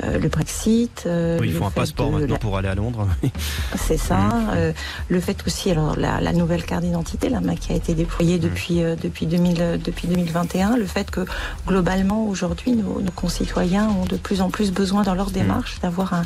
[0.04, 1.04] euh, le Brexit.
[1.06, 3.08] euh, Oui, il faut un passeport de maintenant la- pour aller à Londres.
[3.78, 4.20] C'est ça.
[4.54, 4.72] euh,
[5.10, 8.38] le fait aussi, alors la, la nouvelle carte d'identité, la MAC qui a été déployée
[8.40, 11.26] depuis euh, depuis 2000, euh, depuis 2021, le fait que
[11.68, 16.14] globalement aujourd'hui nos, nos concitoyens ont de plus en plus besoin dans leur démarche d'avoir
[16.14, 16.24] un,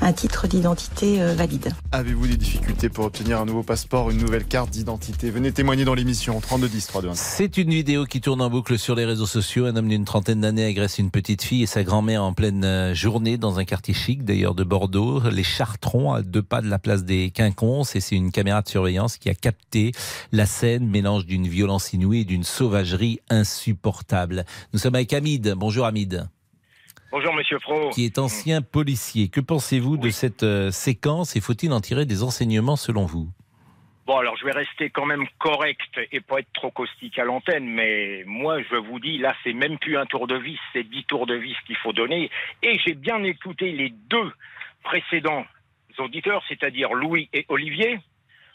[0.00, 1.72] un titre d'identité euh, valide.
[1.92, 5.30] Avez-vous des difficultés pour obtenir un nouveau passeport, une nouvelle carte d'identité?
[5.30, 7.14] Venez témoigner dans l'émission 32 10 3 2 1.
[7.14, 9.66] C'est une vidéo qui tourne en boucle sur les réseaux sociaux.
[9.66, 12.94] Un homme d'une trentaine d'années agresse une petite fille et sa grand-mère en pleine euh,
[12.94, 16.78] journée dans un quartier chic d'ailleurs de Bordeaux, les Chartrons, à deux pas de la
[16.78, 17.94] place des Quinconces.
[17.96, 19.92] Et c'est une caméra de surveillance qui a capté
[20.32, 24.46] la scène, mélange d'une violence inouïe et d'une sauvagerie insupportable.
[24.72, 25.52] Nous sommes avec Hamid.
[25.54, 26.26] Bonjour Hamid.
[27.10, 27.90] Bonjour Monsieur Fro.
[27.90, 29.28] Qui est ancien policier.
[29.28, 33.28] Que pensez-vous de cette euh, séquence et faut-il en tirer des enseignements selon vous?
[34.04, 37.68] Bon, alors je vais rester quand même correct et pas être trop caustique à l'antenne,
[37.68, 41.04] mais moi je vous dis, là c'est même plus un tour de vis, c'est dix
[41.04, 42.28] tours de vis qu'il faut donner.
[42.64, 44.32] Et j'ai bien écouté les deux
[44.82, 45.46] précédents
[45.98, 48.00] auditeurs, c'est-à-dire Louis et Olivier.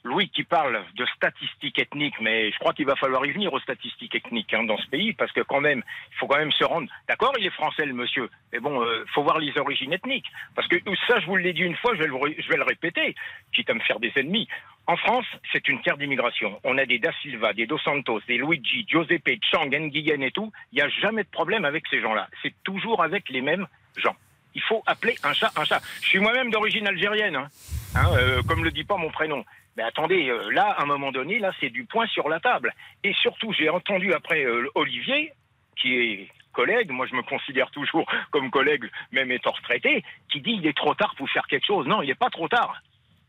[0.04, 3.60] Louis qui parle de statistiques ethniques, mais je crois qu'il va falloir y venir aux
[3.60, 6.64] statistiques ethniques hein, dans ce pays, parce que quand même, il faut quand même se
[6.64, 6.90] rendre.
[7.10, 10.68] D'accord, il est français le monsieur, mais bon, euh, faut voir les origines ethniques, parce
[10.68, 13.16] que ça, je vous l'ai dit une fois, je vais, le, je vais le répéter,
[13.54, 14.48] quitte à me faire des ennemis.
[14.88, 16.60] En France, c'est une terre d'immigration.
[16.64, 20.52] On a des Da Silva, des Dos Santos, des Luigi, Giuseppe, Chang, Nguyen et tout.
[20.72, 22.30] Il n'y a jamais de problème avec ces gens-là.
[22.42, 24.16] C'est toujours avec les mêmes gens.
[24.56, 25.82] Il faut appeler un chat un chat.
[26.02, 27.50] Je suis moi-même d'origine algérienne, hein.
[27.96, 29.44] Hein, euh, comme le dit pas mon prénom.
[29.76, 32.74] Mais attendez, euh, là, à un moment donné, là, c'est du point sur la table.
[33.04, 35.34] Et surtout, j'ai entendu après euh, Olivier,
[35.76, 40.58] qui est collègue, moi je me considère toujours comme collègue, même étant retraité, qui dit
[40.60, 41.86] il est trop tard pour faire quelque chose.
[41.86, 42.82] Non, il n'est pas trop tard.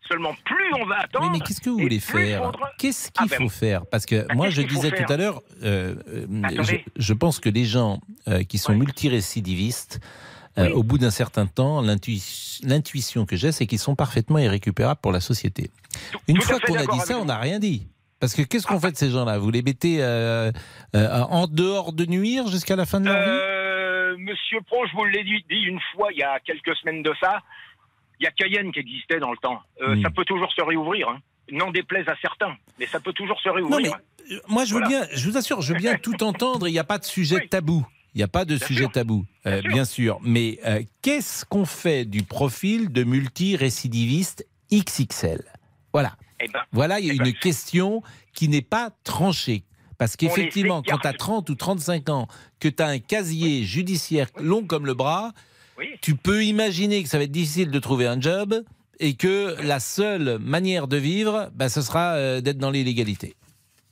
[0.07, 1.27] Seulement, plus on va attendre.
[1.27, 4.27] Oui, mais qu'est-ce que vous voulez faire Qu'est-ce Ah qu'il ben, faut faire Parce que
[4.27, 8.43] bah, moi, je disais tout à l'heure, euh, euh, je, pense que les gens euh,
[8.43, 10.01] qui sont multirécidivistes,
[10.57, 15.01] euh, au bout d'un certain temps, l'intui- l'intuition que j'ai, c'est qu'ils sont parfaitement irrécupérables
[15.01, 15.71] pour la société.
[16.27, 17.87] Une tout fois qu'on a dit ça, on n'a rien dit.
[18.21, 20.51] Parce que qu'est-ce qu'on fait de ces gens-là Vous les mettez euh,
[20.97, 25.05] euh, en dehors de nuire jusqu'à la fin de leur vie Monsieur Pro, je vous
[25.05, 27.41] l'ai dit une fois, il y a quelques semaines de ça,
[28.21, 29.61] il y a Cayenne qui existait dans le temps.
[29.83, 30.03] Euh, Hmm.
[30.03, 31.09] Ça peut toujours se réouvrir.
[31.09, 31.19] hein.
[31.51, 33.79] N'en déplaise à certains, mais ça peut toujours se réouvrir.
[33.79, 35.07] Non, mais euh, moi, je veux Voilà.
[35.07, 36.69] bien, je vous assure, je veux bien tout entendre.
[36.69, 37.87] Il n'y a pas de sujet tabou.
[38.15, 40.19] Il n'y a pas de sujet tabou, euh, bien sûr.
[40.23, 40.59] Mais
[41.03, 45.43] qu'est-ce qu'on fait du profil de multirécidiviste XXL
[45.93, 46.17] Voilà.
[46.41, 48.03] Eh ben, Voilà, il y a une question
[48.33, 49.65] qui n'est pas tranchée.
[49.99, 52.29] Parce qu'effectivement, quand tu as 30 ou 35 ans,
[52.61, 55.33] que tu as un casier judiciaire long comme le bras,
[56.01, 58.63] tu peux imaginer que ça va être difficile de trouver un job
[59.01, 63.35] et que la seule manière de vivre, bah, ce sera euh, d'être dans l'illégalité.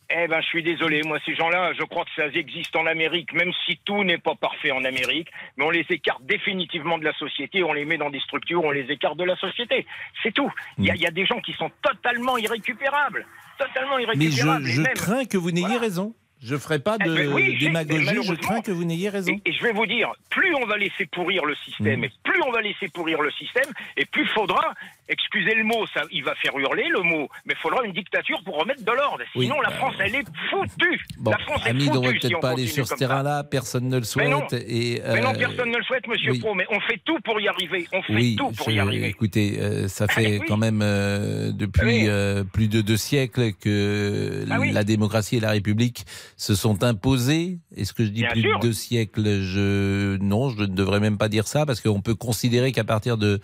[0.09, 1.03] Eh ben, je suis désolé.
[1.05, 4.37] Moi, ces gens-là, je crois que ça existe en Amérique, même si tout n'est pas
[4.37, 5.29] parfait en Amérique.
[5.57, 7.65] Mais on les écarte définitivement de la société.
[7.65, 9.85] On les met dans des structures, on les écarte de la société.
[10.23, 10.49] C'est tout.
[10.79, 13.27] Il y, a- y a des gens qui sont totalement irrécupérables.
[13.59, 14.69] Totalement Mais je, irrécupérables.
[14.69, 16.15] et je même- crains que vous n'ayez raison.
[16.47, 18.23] Je ferai pas de Eh ben oui, démagogie.
[18.23, 19.33] Je crains que vous n'ayez raison.
[19.45, 22.05] Et, et je vais vous dire, plus on va laisser pourrir le système, Mm.
[22.05, 24.63] et plus on va laisser pourrir le système, et plus faudra,
[25.09, 28.41] excusez le mot, ça, il va faire hurler le mot, mais il faudra une dictature
[28.45, 29.25] pour remettre de l'ordre.
[29.35, 31.01] Oui, Sinon, la bah, France, elle est foutue.
[31.19, 33.43] Bon, la France est Hamid, on va foutue si peut-être pas aller sur ce terrain-là.
[33.45, 34.49] Personne ne le Mais non.
[34.49, 34.65] souhaite.
[34.69, 36.39] Et, Mais non, euh, personne ne le souhaite, monsieur oui.
[36.39, 37.87] Pro, mais on fait tout pour y arriver.
[37.93, 39.09] On fait Oui, tout pour je- y arriver.
[39.09, 40.47] écoutez, euh, ça fait oui.
[40.47, 45.51] quand même euh, depuis euh, plus de deux siècles que Ah la démocratie et la
[45.51, 46.05] République
[46.37, 47.59] se sont imposées.
[47.77, 48.59] Est-ce que je dis Bien plus sûr.
[48.59, 52.15] de deux siècles Je non, je ne devrais même pas dire ça parce qu'on peut
[52.15, 53.41] considérer qu'à partir de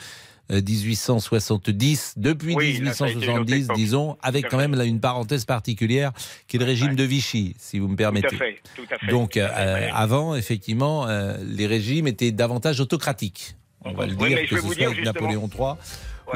[0.51, 3.77] euh, 1870, depuis Oui, là, ça a été une autre 1870, époque.
[3.77, 6.13] disons, avec quand même là, une parenthèse particulière
[6.49, 8.37] qui est le régime de Vichy, si vous me Tout à permettez.
[8.37, 9.07] fait, tout à fait.
[9.11, 9.91] Donc, Tout à fait, euh, ouais.
[9.95, 13.57] avant, effectivement, euh, les régimes étaient davantage autocratiques.
[13.85, 15.75] On va le Oui, dire, que ce soit avec Napoléon III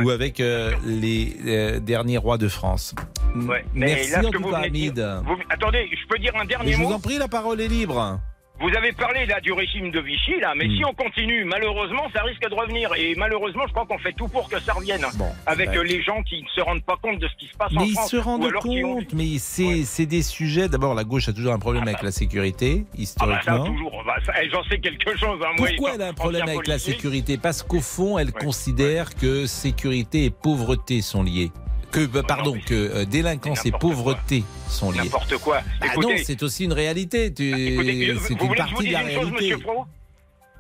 [0.04, 2.94] ou avec euh, les euh, derniers rois de France.
[3.34, 4.94] Ouais, mais Merci là, en tout cas, Hamid.
[4.94, 7.60] dire- vous- attendez, je peux dire un dernier je mot vous en prie, la parole
[7.60, 8.18] est libre.
[8.58, 10.58] Vous avez parlé là du régime de Vichy là, Hmm.
[10.58, 12.90] mais si on continue, malheureusement, ça risque de revenir.
[12.96, 15.04] Et malheureusement, je crois qu'on fait tout pour que ça revienne.
[15.46, 17.56] avec bah, euh, les gens qui ne se rendent pas compte de ce qui se
[17.56, 18.10] passe en Mais ils France.
[18.10, 20.68] se rendent ont- compte, mais c'est des sujets.
[20.68, 23.66] D'abord, la gauche a toujours un problème avec la sécurité, Ah bah ça, historiquement.
[23.66, 24.02] toujours.
[24.06, 25.38] bah, eh, J'en sais quelque chose.
[25.42, 27.36] Hein, Pourquoi elle a un problème avec la sécurité?
[27.38, 31.50] Parce qu'au fond, elle considère que sécurité et pauvreté sont liées.
[31.96, 34.98] Que, bah, pardon, que euh, délinquance et pauvreté sont liées.
[35.04, 35.62] N'importe quoi.
[35.80, 37.32] Bah Écoutez, non, c'est aussi une réalité.
[37.32, 39.32] Tu- écoutez, vous C'est voulez une que je vous partie de la une chose, réalité.
[39.54, 39.86] monsieur Pro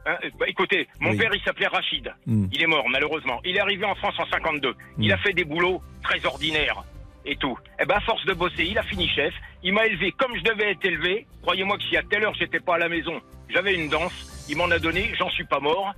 [0.06, 1.18] Hein, bah, écoutez, mon Oui.
[1.18, 2.10] père, il s'appelait Rachid.
[2.26, 2.46] Hmm.
[2.52, 3.38] Il est mort, malheureusement.
[3.44, 4.74] Il est arrivé en France en 52.
[4.98, 5.12] Il Hmm.
[5.12, 6.84] a fait des boulots très ordinaires
[7.26, 7.58] et tout.
[7.82, 9.34] Eh ben, à force de bosser, il a fini chef.
[9.62, 11.26] Il m'a élevé comme je devais être élevé.
[11.42, 13.20] Croyez-moi que si à telle heure j'étais pas à la maison,
[13.52, 14.46] j'avais une danse.
[14.48, 15.92] Il m'en a donné, j'en suis pas mort.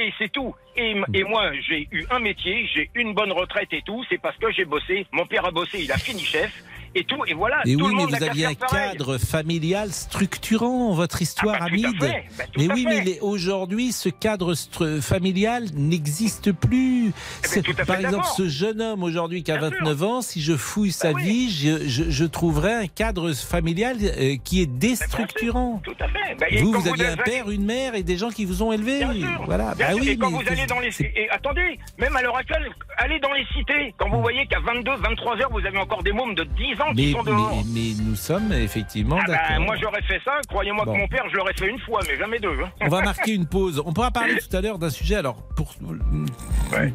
[0.00, 0.54] Et c'est tout.
[0.76, 4.02] Et, moi, j'ai eu un métier, j'ai une bonne retraite et tout.
[4.08, 5.06] C'est parce que j'ai bossé.
[5.12, 7.22] Mon père a bossé, il a fini chef et tout.
[7.26, 7.60] Et voilà.
[7.64, 11.64] Et tout oui, le mais monde vous aviez un cadre familial structurant, votre histoire, Ah
[11.64, 12.00] bah, tout à Hamid.
[12.02, 13.04] fait, bah, tout mais à oui, fait.
[13.04, 14.54] mais aujourd'hui, ce cadre
[15.00, 17.12] familial n'existe plus.
[17.56, 20.92] Eh ben, Par exemple, ce jeune homme aujourd'hui qui a 29 ans, si je fouille
[20.92, 25.80] sa Bah vie, je, je, je trouverais un cadre familial euh, qui est déstructurant.
[25.84, 26.34] Tout à fait.
[26.38, 29.00] Bah, vous, vous aviez un père, une mère et des gens qui vous ont élevé.
[29.46, 29.74] Voilà.
[29.74, 32.68] Bien Bah oui, et quand vous allez dans les et attendez, même à l'heure actuelle,
[32.98, 33.94] allez dans les cités.
[33.96, 37.06] Quand vous voyez qu'à 22, 23 heures, vous avez encore des mômes de 10 qui
[37.06, 37.64] mais, sont dehors.
[37.66, 39.64] mais, mais nous sommes effectivement Ah bah, d'accord.
[39.64, 40.92] moi j'aurais fait ça, croyez-moi Bon.
[40.94, 42.48] que mon père je l'aurais fait une fois, mais jamais deux.
[42.62, 42.70] hein.
[42.80, 43.82] On va marquer une pause.
[43.84, 45.74] On pourra parler tout à l'heure d'un sujet, alors pour,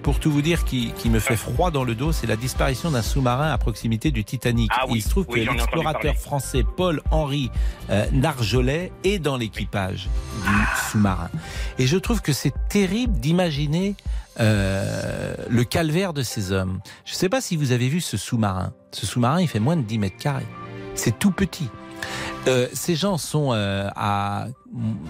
[0.03, 2.91] pour tout vous dire, qui, qui me fait froid dans le dos, c'est la disparition
[2.91, 4.71] d'un sous-marin à proximité du Titanic.
[4.73, 7.51] Ah oui, Il se trouve oui, que l'explorateur français Paul-Henri
[7.89, 10.07] euh, Narjolet est dans l'équipage
[10.45, 11.29] du sous-marin.
[11.79, 13.95] Et je trouve que c'est terrible d'imaginer
[14.39, 16.79] euh, le calvaire de ces hommes.
[17.05, 18.73] Je ne sais pas si vous avez vu ce sous-marin.
[18.91, 20.45] Ce sous-marin, il fait moins de 10 mètres carrés.
[20.95, 21.69] C'est tout petit.
[22.47, 24.47] Euh, ces gens sont euh, à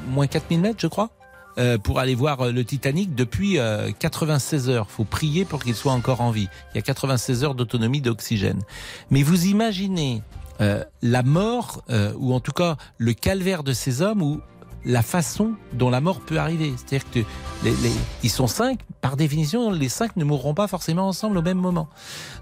[0.07, 1.09] moins 4000 mètres, je crois,
[1.57, 4.89] euh, pour aller voir euh, le Titanic depuis euh, 96 heures.
[4.89, 6.47] faut prier pour qu'il soit encore en vie.
[6.73, 8.61] Il y a 96 heures d'autonomie d'oxygène.
[9.09, 10.21] Mais vous imaginez
[10.61, 14.39] euh, la mort, euh, ou en tout cas le calvaire de ces hommes, ou
[14.85, 16.73] la façon dont la mort peut arriver.
[16.77, 17.19] C'est-à-dire que
[17.63, 17.91] les, les-
[18.23, 21.89] ils sont cinq, par définition, les cinq ne mourront pas forcément ensemble au même moment.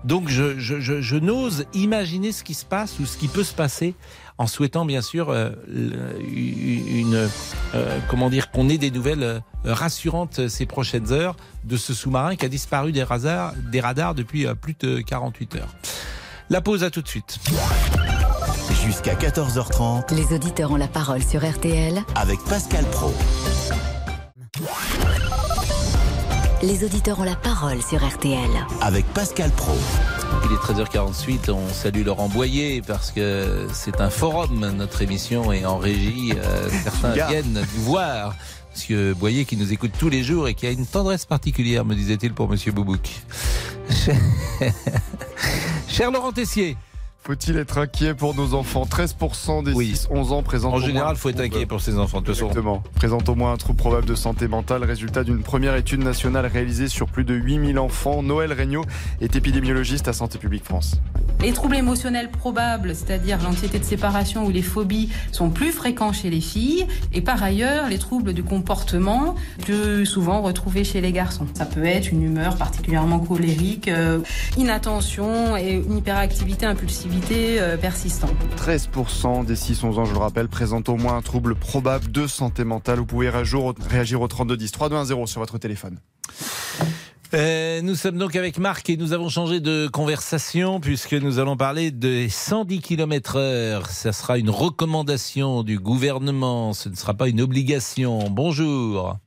[0.03, 3.43] Donc je, je, je, je n'ose imaginer ce qui se passe ou ce qui peut
[3.43, 3.95] se passer
[4.37, 5.51] en souhaitant bien sûr euh,
[6.19, 7.29] une
[7.75, 12.35] euh, comment dire qu'on ait des nouvelles euh, rassurantes ces prochaines heures de ce sous-marin
[12.35, 15.69] qui a disparu des radars, des radars depuis euh, plus de 48 heures.
[16.49, 17.39] La pause à tout de suite.
[18.71, 22.01] Jusqu'à 14h30 Les auditeurs ont la parole sur RTL.
[22.15, 23.13] avec Pascal Pro.
[26.61, 28.49] Les auditeurs ont la parole sur RTL.
[28.81, 29.75] Avec Pascal Pro.
[30.45, 35.65] Il est 13h48, on salue Laurent Boyer parce que c'est un forum, notre émission est
[35.65, 38.35] en régie, euh, certains viennent nous voir.
[38.73, 41.95] Monsieur Boyer qui nous écoute tous les jours et qui a une tendresse particulière, me
[41.95, 43.07] disait-il pour Monsieur Boubouk.
[43.89, 44.15] Cher,
[45.87, 46.75] Cher Laurent Tessier.
[47.25, 48.83] Faut-il être inquiet pour nos enfants?
[48.83, 51.79] 13% des 6-11 ans présentent En au moins général, un faut être trouble- inquiet pour
[51.79, 52.47] ses enfants, de toute façon.
[52.47, 52.83] Exactement.
[52.95, 56.89] Présentent au moins un trouble probable de santé mentale, résultat d'une première étude nationale réalisée
[56.89, 58.21] sur plus de 8000 enfants.
[58.23, 58.83] Noël Regnault
[59.21, 60.95] est épidémiologiste à Santé publique France.
[61.41, 66.29] Les troubles émotionnels probables, c'est-à-dire l'anxiété de séparation ou les phobies, sont plus fréquents chez
[66.29, 66.87] les filles.
[67.13, 71.47] Et par ailleurs, les troubles du comportement, plus souvent retrouvés chez les garçons.
[71.53, 74.19] Ça peut être une humeur particulièrement colérique, euh,
[74.57, 78.31] inattention et une hyperactivité, impulsivité euh, persistante.
[78.57, 82.63] 13% des 6-11 ans, je le rappelle, présentent au moins un trouble probable de santé
[82.63, 82.99] mentale.
[82.99, 85.99] Vous pouvez réagir au, réagir au 3210 3210 sur votre téléphone.
[87.33, 91.57] Euh, nous sommes donc avec Marc et nous avons changé de conversation puisque nous allons
[91.57, 93.89] parler de 110 km heure.
[93.89, 98.29] Ça sera une recommandation du gouvernement, ce ne sera pas une obligation.
[98.29, 99.17] Bonjour.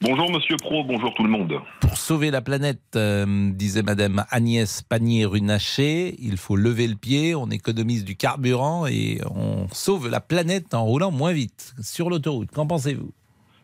[0.00, 1.54] Bonjour Monsieur Pro, bonjour tout le monde.
[1.80, 7.50] Pour sauver la planète, euh, disait Madame Agnès Pannier-Runacher, il faut lever le pied, on
[7.50, 12.52] économise du carburant et on sauve la planète en roulant moins vite sur l'autoroute.
[12.52, 13.10] Qu'en pensez-vous?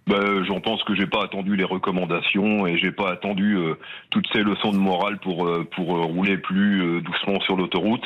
[0.07, 3.75] Ben, J'en pense que j'ai pas attendu les recommandations et j'ai pas attendu euh,
[4.11, 8.05] toutes ces leçons de morale pour euh, pour euh, rouler plus euh, doucement sur l'autoroute.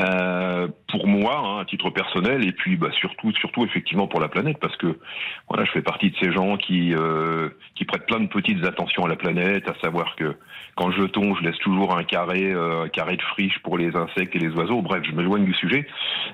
[0.00, 4.28] Euh, pour moi, hein, à titre personnel, et puis bah, surtout surtout effectivement pour la
[4.28, 4.98] planète, parce que
[5.48, 9.04] voilà, je fais partie de ces gens qui euh, qui prêtent plein de petites attentions
[9.04, 10.34] à la planète, à savoir que
[10.76, 14.34] quand je tombe, je laisse toujours un carré un carré de friche pour les insectes
[14.34, 14.80] et les oiseaux.
[14.82, 15.86] Bref, je m'éloigne du sujet.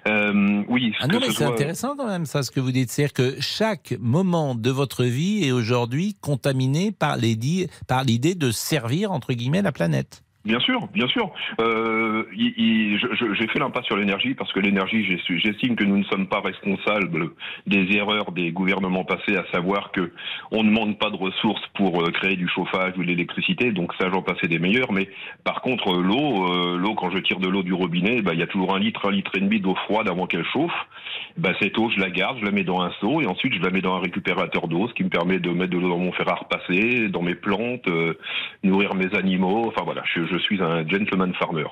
[0.06, 2.72] Euh, oui, Ah non, mais ce c'est soit- intéressant quand même ça, ce que vous
[2.72, 2.90] dites.
[2.90, 8.34] C'est-à-dire que chaque moment de votre vie est aujourd'hui contaminé par les di- par l'idée
[8.36, 10.23] de servir, entre guillemets, la planète.
[10.44, 11.30] Bien sûr, bien sûr.
[11.60, 16.26] Euh, J'ai fait l'impasse sur l'énergie parce que l'énergie, j'es- j'estime que nous ne sommes
[16.28, 17.30] pas responsables
[17.66, 20.12] des erreurs des gouvernements passés, à savoir que
[20.50, 23.92] on ne demande pas de ressources pour euh, créer du chauffage ou de l'électricité, donc
[23.98, 24.92] ça j'en passais des meilleurs.
[24.92, 25.08] Mais
[25.44, 28.40] par contre, euh, l'eau, euh, l'eau quand je tire de l'eau du robinet, bah, il
[28.40, 30.72] y a toujours un litre, un litre et demi d'eau froide avant qu'elle chauffe.
[31.38, 33.60] Bah, cette eau, je la garde, je la mets dans un seau et ensuite je
[33.62, 35.98] la mets dans un récupérateur d'eau, ce qui me permet de mettre de l'eau dans
[35.98, 38.14] mon fer à repasser, dans mes plantes, euh,
[38.62, 39.66] nourrir mes animaux.
[39.68, 41.66] Enfin voilà, je suis un gentleman farmer.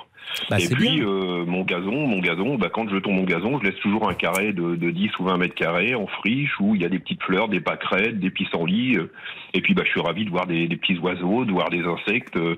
[0.49, 3.69] Bah, et puis euh, mon gazon, mon gazon, bah, quand je tombe mon gazon, je
[3.69, 6.83] laisse toujours un carré de, de 10 ou 20 mètres carrés en friche où il
[6.83, 8.97] y a des petites fleurs, des pâquerettes, des pissenlits.
[8.97, 9.11] euh,
[9.55, 11.83] et puis bah, je suis ravi de voir des, des petits oiseaux, de voir des
[11.83, 12.57] insectes euh,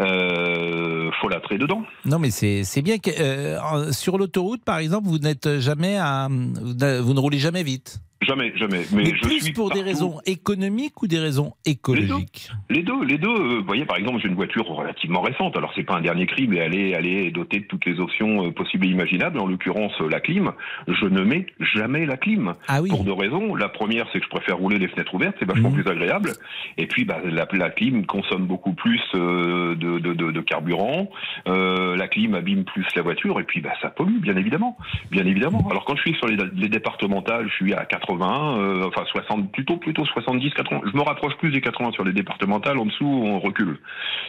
[0.00, 1.82] euh, folâtrer dedans.
[2.04, 3.10] Non, mais c'est bien que
[3.92, 8.00] sur l'autoroute, par exemple, vous n'êtes jamais à, vous ne roulez jamais vite.
[8.22, 8.80] Jamais, jamais.
[8.92, 13.04] Mais, Mais je plus suis pour des raisons économiques ou des raisons écologiques Les deux,
[13.04, 13.28] les deux.
[13.28, 15.56] euh, Vous voyez, par exemple, j'ai une voiture relativement récente.
[15.56, 18.00] Alors, c'est pas un dernier cri, mais elle est, elle est dotée de toutes les
[18.00, 19.38] options euh, possibles et imaginables.
[19.38, 20.52] En l'occurrence, euh, la clim.
[20.88, 22.54] Je ne mets jamais la clim.
[22.68, 22.88] Ah oui.
[22.88, 23.54] Pour deux raisons.
[23.54, 25.36] La première, c'est que je préfère rouler les fenêtres ouvertes.
[25.38, 26.32] C'est vachement plus agréable.
[26.78, 31.10] Et puis, bah, la, la clim consomme beaucoup plus euh, de, de, de, de carburant.
[31.46, 33.40] La clim abîme plus la voiture.
[33.40, 34.78] Et puis, bah, ça pollue, bien évidemment.
[35.10, 35.66] Bien évidemment.
[35.70, 39.52] Alors, quand je suis sur les, les départementales, je suis à 80, euh, enfin 60,
[39.52, 40.80] plutôt plutôt 70, 80.
[40.92, 42.78] Je me rapproche plus des 80 sur les départementales.
[42.78, 43.78] En dessous, on recule.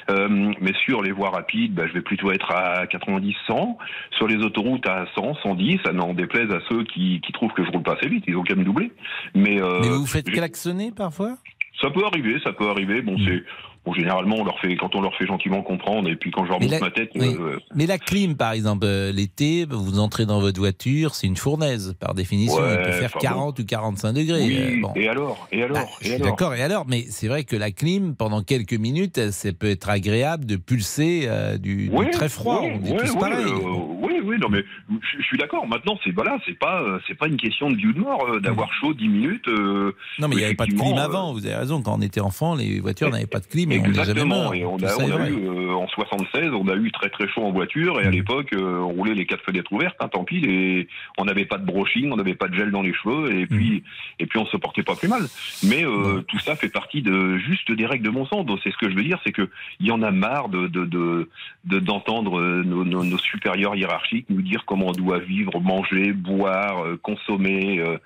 [0.10, 3.78] Euh, mais sur les voies rapides, bah, je vais plutôt être à 90, 100.
[4.18, 5.80] Sur les autoroutes, à 100, 110.
[5.86, 8.24] Ça n'en déplaise à ceux qui, qui trouvent que je roule pas assez vite.
[8.28, 8.92] Ils ont qu'à me doubler.
[9.36, 11.38] Mais, euh, Mais vous vous faites klaxonner parfois?
[11.82, 13.02] Ça peut arriver, ça peut arriver.
[13.02, 13.44] Bon, c'est
[13.88, 16.50] bon, généralement on leur fait quand on leur fait gentiment comprendre et puis quand je
[16.50, 17.12] leur montre ma tête.
[17.16, 17.36] oui.
[17.40, 21.38] euh, Mais la clim, par exemple, euh, l'été, vous entrez dans votre voiture, c'est une
[21.38, 22.62] fournaise, par définition.
[22.62, 24.44] Ouais, Il peut faire enfin 40 ou 45 degrés.
[24.44, 24.92] oui, euh, bon.
[24.96, 26.20] et alors, et alors, Bah, alors.
[26.20, 29.70] d'accord, et alors Mais c'est vrai que la clim, pendant quelques minutes, euh, ça peut
[29.70, 32.62] être agréable de pulser euh, du, très froid.
[32.64, 35.68] oui, on tous euh, oui, oui, non mais je, je suis d'accord.
[35.68, 38.28] Maintenant, c'est voilà, c'est pas euh, c'est pas une question de vie ou de mort
[38.30, 39.48] euh, d'avoir chaud 10 minutes.
[39.48, 41.82] euh, Non, mais il n'y avait pas de clim avant, vous avez raison.
[41.82, 44.54] Quand on était enfant, les voitures n'avaient pas de clim et on Exactement.
[44.54, 45.32] Et on a, ça on est a vrai.
[45.32, 48.80] eu en 76, on a eu très très chaud en voiture et à l'époque, euh,
[48.80, 49.96] on roulait les quatre fenêtres ouvertes.
[50.00, 50.88] Hein, tant pis, les...
[51.18, 53.84] on n'avait pas de brushing, on n'avait pas de gel dans les cheveux et puis
[54.20, 55.24] et puis on se portait pas plus mal.
[55.64, 55.84] Mais
[56.28, 58.46] tout ça fait partie de juste des règles de mon sens.
[58.46, 59.50] Donc c'est ce que je veux dire, c'est que
[59.80, 61.30] il y en a marre de de de
[61.66, 66.84] de- d'entendre nos, nos, nos supérieurs hiérarchiques nous dire comment on doit vivre, manger, boire,
[66.86, 67.80] euh, consommer.
[67.80, 67.98] euh,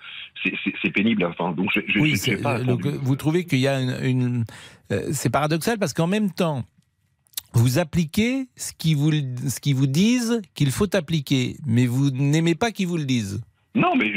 [0.43, 0.53] c'est-
[0.91, 1.23] pénible.
[1.25, 2.97] Enfin, donc Oui, j'ai c'est- pas donc, attendu.
[3.01, 3.95] vous trouvez qu'il y a une.
[4.03, 4.45] une-
[4.91, 6.63] euh, c'est paradoxal parce qu'en même temps,
[7.53, 12.71] vous appliquez ce qu'ils vous, ce vous disent qu'il faut appliquer, mais vous n'aimez pas
[12.71, 13.41] qu'ils vous le disent.
[13.75, 14.11] Non, mais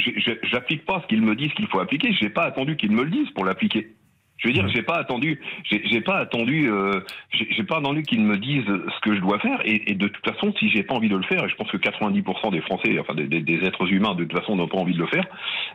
[0.50, 2.12] j'applique pas ce qu'ils me disent qu'il faut appliquer.
[2.20, 3.94] J'ai pas attendu qu'ils me le disent pour l'appliquer.
[4.36, 7.00] Je veux dire, j'ai pas attendu, j'ai pas attendu, euh,
[7.32, 9.60] j'ai pas attendu qu'ils me disent ce que je dois faire.
[9.64, 11.70] Et, et de toute façon, si j'ai pas envie de le faire, et je pense
[11.70, 14.76] que 90% des Français, enfin des, des- des êtres humains, de toute façon, n'ont pas
[14.78, 15.24] envie de le faire,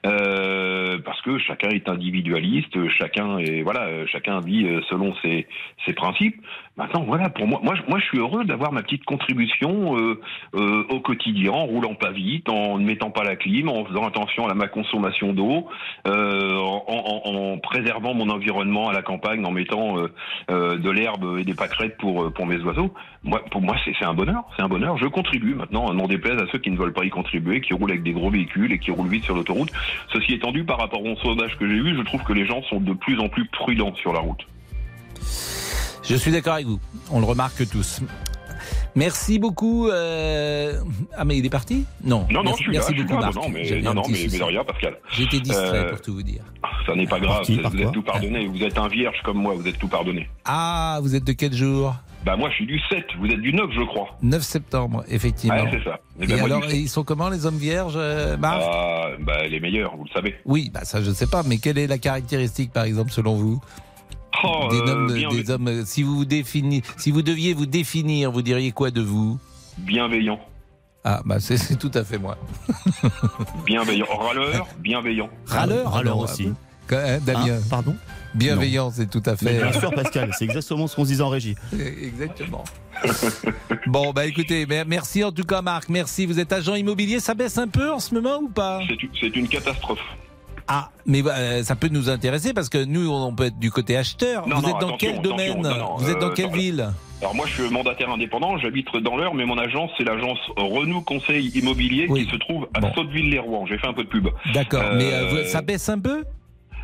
[0.05, 5.47] euh, parce que chacun est individualiste, chacun est voilà, chacun vit euh, selon ses,
[5.85, 6.35] ses principes.
[6.79, 10.19] Maintenant, voilà, pour moi, moi, je- suis heureux d'avoir ma petite contribution euh,
[10.55, 14.07] euh, au quotidien, en roulant pas vite, en ne mettant pas la clim, en faisant
[14.07, 15.67] attention à ma consommation d'eau,
[16.07, 20.07] euh, en, en- préservant mon environnement à la campagne, en mettant euh,
[20.49, 22.93] euh, de l'herbe et des pâquerettes pour euh, pour mes oiseaux.
[23.25, 24.97] Moi, pour moi, c'est un bonheur, c'est un bonheur.
[24.97, 27.91] Je contribue maintenant, n'en déplaise à ceux qui ne veulent pas y contribuer, qui roulent
[27.91, 29.69] avec des gros véhicules et qui roulent vite sur l'autoroute.
[30.13, 32.63] Ceci étant dit, par rapport au sondage que j'ai eu, je trouve que les gens
[32.63, 34.47] sont de plus en plus prudents sur la route.
[36.03, 36.79] Je suis d'accord avec vous.
[37.11, 38.01] On le remarque tous.
[38.95, 39.87] Merci beaucoup.
[39.87, 40.79] euh,
[41.15, 41.85] Ah, mais il est parti?
[42.03, 42.25] Non.
[42.29, 43.31] Non, non, merci, je suis là, merci je suis beaucoup, là.
[43.33, 44.39] Non, non, mais, non, non, mais, mais souci.
[44.39, 44.97] de rien, Pascal.
[45.11, 46.41] J'étais distrait, Euh, pour tout vous dire.
[46.85, 48.47] Ça n'est pas grave, vous êtes tout pardonné.
[48.47, 50.27] Vous êtes un vierge comme moi, vous êtes tout pardonné.
[50.45, 51.95] Ah, vous êtes de quel jour?
[52.25, 54.09] Bah moi je suis du 7, vous êtes du 9 je crois.
[54.21, 55.55] 9 septembre, effectivement.
[55.63, 55.99] Ouais, c'est ça.
[56.19, 58.61] Eh Et, ben, moi, alors, ils sont comment les hommes vierges, euh, Marc?
[58.61, 60.35] Ah, bah les meilleurs, vous le savez.
[60.43, 63.61] Oui, bah ça je sais pas, mais quelle est la caractéristique par exemple selon vous?
[64.43, 66.25] Oh, des, euh, hommes, bien- des hommes, euh, si vous vous
[66.97, 69.39] si vous deviez vous définir, vous diriez quoi de vous?
[69.77, 70.39] Bienveillant.
[71.03, 72.37] Ah bah c'est tout à fait moi.
[73.65, 74.05] Bienveillant.
[74.05, 75.29] Râleur, bienveillant.
[75.45, 76.51] Râleur, Râleur alors, aussi.
[76.87, 77.95] Quand- hein, Damien Hein, pardon?
[78.35, 79.45] Bienveillant, c'est tout à fait.
[79.45, 81.55] Mais bien sûr, Pascal, c'est exactement ce qu'on se disait en régie.
[81.73, 82.63] Exactement.
[83.87, 85.89] bon, bah écoutez, mer- merci en tout cas, Marc.
[85.89, 86.25] Merci.
[86.25, 88.81] Vous êtes agent immobilier, ça baisse un peu en ce moment ou pas?
[89.19, 90.01] C'est une catastrophe.
[90.71, 93.97] Ah, mais euh, ça peut nous intéresser parce que nous, on peut être du côté
[93.97, 94.47] acheteur.
[94.47, 95.67] Non, vous non, êtes dans quel domaine
[95.97, 96.89] Vous êtes dans euh, quelle ville
[97.21, 101.01] Alors moi je suis mandataire indépendant, j'habite dans l'heure, mais mon agence c'est l'agence Renault
[101.01, 103.65] Conseil Immobilier qui se trouve à Sotteville-les-Rouen.
[103.65, 104.27] J'ai fait un peu de pub.
[104.53, 106.23] D'accord, Euh, mais euh, vous- ça baisse un peu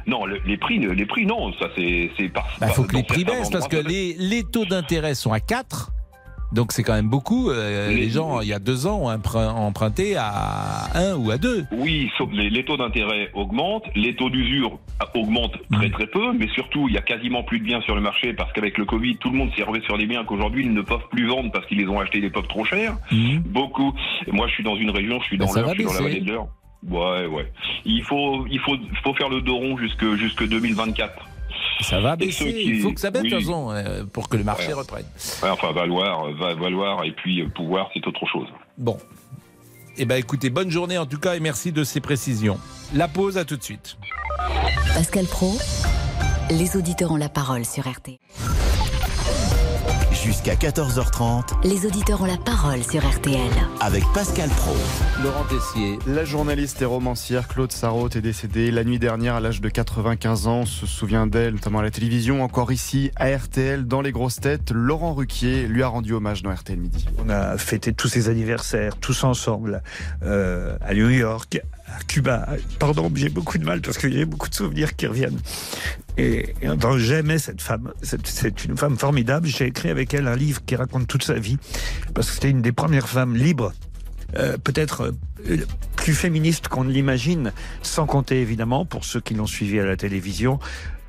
[0.07, 2.47] Non, le- les prix, les prix non, ça c'est c'est par.
[2.55, 5.91] Il par- faut que les prix baissent parce que les taux d'intérêt sont à 4.
[6.51, 7.49] Donc c'est quand même beaucoup.
[7.49, 8.09] Euh, les...
[8.09, 11.65] gens, il y a deux ans, ont emprunt- emprunté à 1 ou à 2.
[11.71, 14.79] Oui, sauf les, les taux d'intérêt augmentent, les taux d'usure
[15.15, 18.01] augmentent très très peu, mais surtout il y a quasiment plus de biens sur le
[18.01, 20.73] marché parce qu'avec le Covid, tout le monde s'est revé sur des biens qu'aujourd'hui ils
[20.73, 22.95] ne peuvent plus vendre parce qu'ils les ont achetés des peuples trop chers.
[23.45, 23.93] Beaucoup.
[24.27, 25.93] Et moi je suis dans une région, je suis dans l'heure, va je suis dans
[25.93, 26.47] la vallée de l'heure.
[26.87, 27.51] Ouais, ouais.
[27.85, 31.13] Il faut, il faut, faut faire le dos rond jusque, jusque 2024.
[31.81, 32.53] Ça va baisser.
[32.53, 33.33] qui- Il faut que ça baisse de oui.
[33.33, 34.73] toute façon euh, pour que le marché Ouais.
[34.73, 35.05] reprenne.
[35.43, 38.47] Ouais, enfin, valoir, va valoir, et puis euh, pouvoir, c'est autre chose.
[38.77, 38.97] Bon.
[39.97, 42.59] Eh ben écoutez, bonne journée en tout cas et merci de ces précisions.
[42.93, 43.97] La pause, à tout de suite.
[44.93, 45.57] Pascal Pro,
[46.49, 48.19] les auditeurs ont la parole sur RT.
[50.25, 53.39] Jusqu'à 14h30 Les auditeurs ont la parole sur RTL.
[53.79, 54.73] avec Pascal Pro.
[55.23, 55.99] Laurent Tessier.
[56.07, 60.47] La journaliste et romancière Claude Sarraute est décédée la nuit dernière à l'âge de 95
[60.47, 60.59] ans.
[60.61, 64.39] On se souvient d'elle, notamment à la télévision, encore ici, à RTL, dans les grosses
[64.39, 64.71] têtes.
[64.71, 67.05] Laurent Ruquier lui a rendu hommage dans RTL Midi.
[67.23, 69.83] On a fêté tous ses anniversaires, tous ensemble,
[70.23, 71.61] euh, à New York,
[72.07, 72.47] Cuba.
[72.79, 75.39] Pardon, j'ai beaucoup de mal parce y a beaucoup de souvenirs qui reviennent.
[76.17, 76.53] Et,
[76.97, 77.91] j'aimais cette femme.
[78.01, 79.47] C'est- C'est une femme formidable.
[79.47, 81.57] J'ai écrit avec elle un livre qui raconte toute sa vie
[82.13, 83.73] parce que c'était une des premières femmes libres.
[84.37, 85.13] euh, peut-être
[85.47, 85.57] euh,
[85.95, 89.95] plus féministe qu'on ne l'imagine, sans compter évidemment, pour ceux qui l'ont suivi à la
[89.95, 90.59] télévision,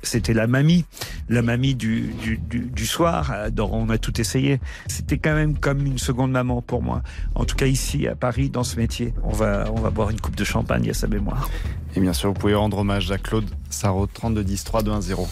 [0.03, 0.85] c'était la mamie,
[1.29, 4.59] la mamie du, du, du, du soir, euh, dont on a tout essayé.
[4.87, 7.01] C'était quand même comme une seconde maman pour moi.
[7.35, 9.13] En tout cas ici, à Paris, dans ce métier.
[9.23, 11.49] On va, on va boire une coupe de champagne à sa mémoire.
[11.95, 15.01] Et bien sûr, vous pouvez rendre hommage à Claude Sarraute, 32 10 3 2 1
[15.01, 15.27] 0.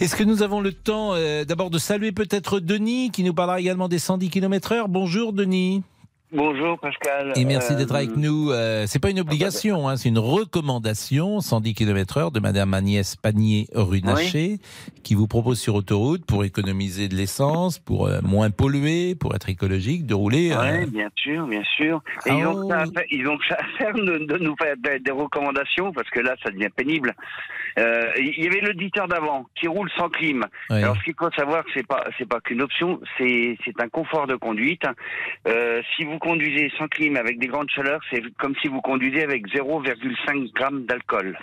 [0.00, 3.58] Est-ce que nous avons le temps euh, d'abord de saluer peut-être Denis qui nous parlera
[3.58, 4.88] également des 110 km heure?
[4.88, 5.82] Bonjour Denis.
[6.30, 7.32] Bonjour Pascal.
[7.36, 8.50] Et merci Euh, d'être avec nous.
[8.50, 13.16] Euh, c'est pas une obligation, hein, c'est une recommandation 110 km heure de Madame Agnès
[13.16, 14.58] Pannier-Runacher
[15.02, 19.48] qui vous propose sur autoroute pour économiser de l'essence, pour euh, moins polluer, pour être
[19.48, 20.52] écologique, de rouler.
[20.52, 22.02] euh, Ouais, bien sûr, bien sûr.
[22.26, 22.68] Et Ah ils, ont oh.
[22.68, 26.10] ça à faire, ils ont ça à faire de, de nous faire des recommandations parce
[26.10, 27.14] que là, ça devient pénible.
[27.78, 30.44] Euh, Il y avait l'auditeur d'avant qui roule sans clim.
[30.70, 30.82] Ouais.
[30.82, 34.26] Alors, ce qu'il faut savoir, c'est pas c'est pas qu'une option, c'est c'est un confort
[34.26, 34.82] de conduite.
[35.46, 39.22] Euh, si vous conduisez sans clim avec des grandes chaleurs, c'est comme si vous conduisez
[39.22, 41.38] avec 0,5 grammes d'alcool.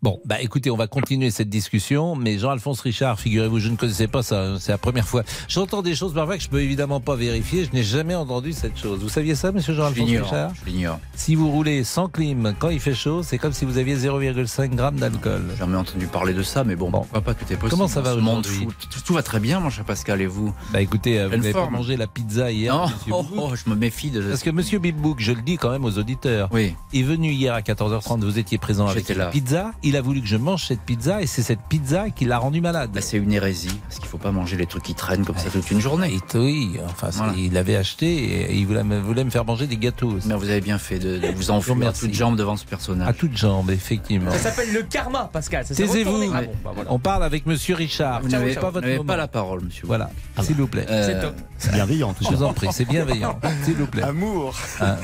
[0.00, 4.06] Bon, bah écoutez, on va continuer cette discussion, mais Jean-Alphonse Richard, figurez-vous, je ne connaissais
[4.06, 5.24] pas ça, c'est la première fois.
[5.48, 8.78] J'entends des choses parfois que je peux évidemment pas vérifier, je n'ai jamais entendu cette
[8.78, 9.00] chose.
[9.00, 10.52] Vous saviez ça, monsieur Jean-Alphonse Richard?
[10.54, 11.00] je l'ignore.
[11.16, 14.68] Si vous roulez sans clim quand il fait chaud, c'est comme si vous aviez 0,5
[14.76, 15.42] grammes d'alcool.
[15.50, 17.70] J'ai jamais entendu parler de ça, mais bon, pourquoi pas, tout est possible.
[17.70, 18.68] Comment ça va aujourd'hui?
[18.78, 20.54] tout, tout va très bien, mon cher Pascal, et vous?
[20.72, 23.74] Bah écoutez, euh, vous n'avez pas mangé la pizza hier, Non, oh, oh, je me
[23.74, 24.22] méfie de.
[24.22, 26.76] Parce que monsieur Bibbouk, je le dis quand même aux auditeurs, oui.
[26.94, 29.26] est venu hier à 14h30, vous étiez présent avec là.
[29.26, 32.38] pizza, il a voulu que je mange cette pizza et c'est cette pizza qui l'a
[32.38, 32.90] rendu malade.
[32.92, 35.50] Bah, c'est une hérésie, parce qu'il faut pas manger les trucs qui traînent comme ça
[35.50, 36.14] toute une journée.
[36.14, 37.32] Et oui, enfin, Voilà.
[37.36, 38.06] il l'avait acheté
[38.50, 40.10] et il voulait me, voulait me faire manger des gâteaux.
[40.12, 40.28] aussi.
[40.28, 43.08] Mais vous avez bien fait de, de vous enfuir à toutes jambes devant ce personnage.
[43.08, 44.30] À toutes jambes, effectivement.
[44.32, 45.64] Ça s'appelle le karma, Pascal.
[45.64, 46.32] Taisez-vous.
[46.34, 46.92] Ah bon, bah voilà.
[46.92, 48.20] On parle avec Monsieur Richard.
[48.22, 49.86] Vous n'avez pas votre pas la parole, monsieur.
[49.86, 50.10] Voilà,
[50.42, 50.86] s'il vous plaît.
[50.90, 51.34] Euh, C'est top.
[51.56, 53.38] C'est bienveillant, tout Je vous en prie, c'est bienveillant.
[53.64, 54.02] S'il vous plaît.
[54.02, 54.96] Amour Hein,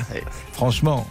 [0.53, 1.07] franchement,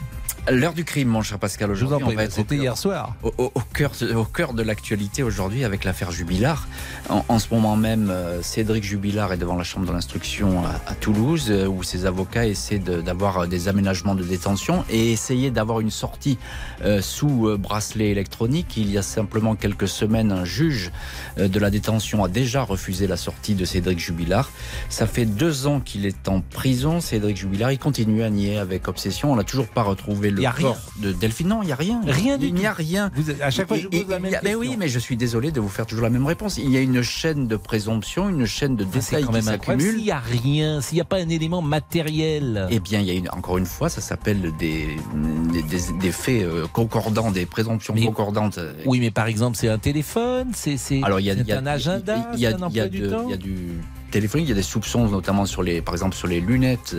[0.51, 1.71] L'heure du crime, mon cher Pascal.
[1.71, 3.15] Aujourd'hui, on va être au cœur- hier soir.
[3.23, 6.69] Au, au- au cœur, de- au cœur de l'actualité aujourd'hui avec l'affaire Jubilard.
[7.09, 10.91] En, en ce moment même, euh, Cédric Jubilard est devant la chambre de l'instruction à,
[10.91, 15.51] à Toulouse, euh, où ses avocats essaient d'avoir euh, des aménagements de détention et essayer
[15.51, 16.37] d'avoir une sortie
[16.85, 18.77] euh, sous bracelet électronique.
[18.77, 20.93] Il y a simplement quelques semaines, un juge
[21.39, 24.51] de la détention a déjà refusé la sortie de Cédric Jubilard.
[24.91, 27.73] Ça fait deux ans qu'il est en prison, Cédric Jubilard.
[27.73, 29.33] Il continue à nier avec obsession.
[29.33, 30.75] On n'a toujours pas retrouvé le Y a rien.
[30.99, 31.49] de Delphine.
[31.49, 32.01] Non, il n'y a rien.
[32.07, 33.11] Rien du Il n'y a rien.
[33.15, 34.61] Vous à chaque fois, je Et- pose la même y a- mais question.
[34.61, 36.59] oui, mais je suis désolé de vous faire toujours la même réponse.
[36.59, 39.81] Il y a une chaîne de présomption, une chaîne de Ah, détails qui s'accumulent.
[39.95, 42.67] S'il n'y a rien, s'il n'y a pas un élément matériel.
[42.71, 44.97] Eh bien, il y a une, encore une fois, ça s'appelle des,
[45.53, 48.59] des, des- des faits euh, concordants, des présomptions concordantes.
[48.87, 52.75] Oui, mais par exemple, c'est un téléphone, c'est un agenda, il y a, un il
[52.75, 53.57] y a emploi du de- temps il y a du
[54.15, 56.97] il y a des soupçons, notamment sur les, par exemple sur les lunettes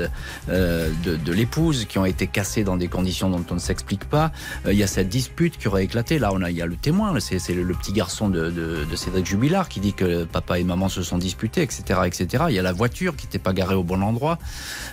[0.49, 4.31] euh, de, l'épouse qui ont été cassées dans des conditions dont on ne s'explique pas.
[4.65, 6.19] Euh, il y a cette dispute qui aurait éclaté.
[6.19, 9.69] Là, on a, il y a le témoin, c'est le, petit garçon de Cédric Jubilard
[9.69, 12.45] qui dit que papa et maman se sont disputés, etc., etc.
[12.49, 14.37] Il y a la voiture qui n'était pas garée au bon endroit.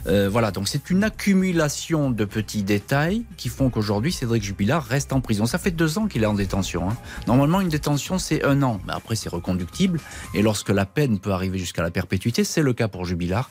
[0.07, 5.13] Euh, voilà, donc c'est une accumulation de petits détails qui font qu'aujourd'hui Cédric Jubilard reste
[5.13, 5.47] en prison.
[5.47, 6.91] Ça fait deux ans qu'il est en détention.
[6.91, 6.97] hein.
[7.27, 10.01] Normalement, une détention c'est un an, mais après c'est reconductible.
[10.35, 12.12] Et lorsque la peine peut arriver jusqu'à la perpétuité,
[12.45, 13.51] c'est le cas pour Jubilard.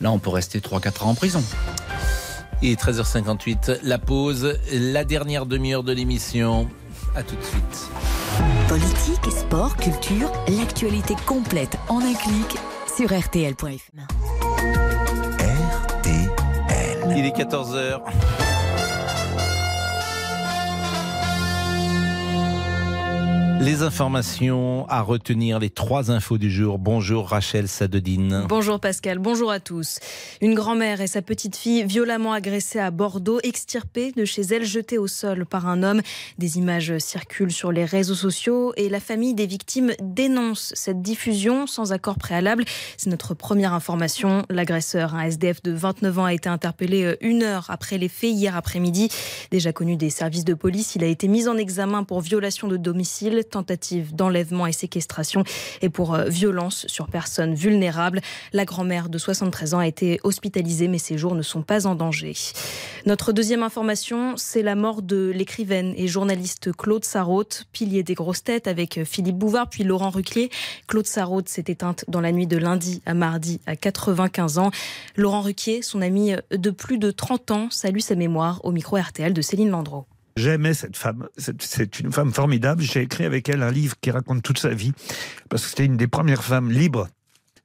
[0.00, 1.42] Là, on peut rester 3-4 ans en prison.
[2.62, 6.68] Et 13h58, la pause, la dernière demi-heure de l'émission.
[7.14, 7.90] À tout de suite.
[8.68, 12.58] Politique, sport, culture, l'actualité complète en un clic
[12.96, 14.14] sur rtl.fr.
[17.16, 18.00] Il est 14h.
[23.64, 26.78] Les informations à retenir, les trois infos du jour.
[26.78, 28.44] Bonjour Rachel Sadodine.
[28.46, 30.00] Bonjour Pascal, bonjour à tous.
[30.42, 34.98] Une grand-mère et sa petite fille violemment agressées à Bordeaux, extirpées de chez elle, jetées
[34.98, 36.02] au sol par un homme.
[36.36, 41.66] Des images circulent sur les réseaux sociaux et la famille des victimes dénonce cette diffusion
[41.66, 42.66] sans accord préalable.
[42.98, 44.44] C'est notre première information.
[44.50, 48.32] L'agresseur, un SDF de 29 ans, a été interpellé euh, une heure après les faits
[48.32, 49.08] hier après-midi.
[49.50, 52.76] Déjà connu des services de police, il a été mis en examen pour violation de
[52.76, 55.44] domicile, tentative d'enlèvement et séquestration
[55.80, 58.20] et pour euh, violence sur personnes vulnérables.
[58.52, 61.94] La grand-mère de 73 ans a été hospitalisée, mais ses jours ne sont pas en
[61.94, 62.34] danger.
[63.06, 68.42] Notre deuxième information, c'est la mort de l'écrivaine et journaliste Claude Sarraute, pilier des grosses
[68.42, 70.50] têtes avec Philippe Bouvard puis Laurent Ruquier.
[70.88, 74.70] Claude Sarraute s'est éteinte dans la nuit de lundi à mardi à 95 ans.
[75.16, 79.32] Laurent Ruquier, son ami de plus de 30 ans, salue sa mémoire au micro RTL
[79.32, 80.06] de Céline Landreau.
[80.36, 81.28] J'aimais cette femme.
[81.36, 82.82] C'est- une femme formidable.
[82.82, 84.92] J'ai écrit avec elle un livre qui raconte toute sa vie,
[85.48, 87.08] parce que c'était une des premières femmes libres,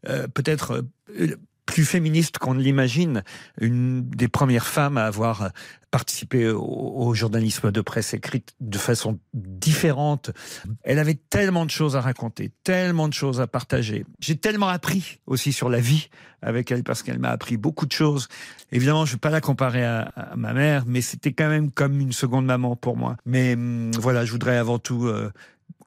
[0.07, 0.83] euh, peut-être
[1.19, 1.35] euh,
[1.69, 3.23] plus féministe qu'on ne l'imagine,
[3.61, 5.51] une des premières femmes à avoir
[5.91, 10.31] participé au, journalisme de presse écrite de façon différente.
[10.83, 14.03] Elle avait tellement de choses à raconter, tellement de choses à partager.
[14.19, 16.09] J'ai tellement appris aussi sur la vie
[16.41, 18.29] avec elle parce qu'elle m'a appris beaucoup de choses.
[18.71, 21.69] Évidemment, je ne vais pas la comparer à, à ma mère, mais c'était quand même
[21.69, 23.15] comme une seconde maman pour moi.
[23.25, 25.31] Mais hum, voilà, je voudrais avant tout euh,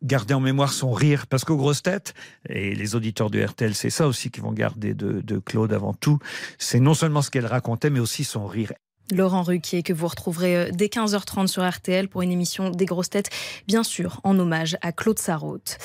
[0.02, 2.14] garder en mémoire son rire, parce qu'aux grosses têtes,
[2.48, 5.94] et les auditeurs de RTL, c'est ça aussi qu'ils vont garder de, de Claude avant
[5.94, 6.18] tout,
[6.58, 8.72] c'est non seulement ce qu'elle racontait, mais aussi son rire.
[9.10, 13.10] Laurent Ruquier, que vous retrouverez euh, dès 15h30 sur RTL pour une émission des grosses
[13.10, 13.30] têtes,
[13.66, 15.78] bien sûr, en hommage à Claude Sarraute.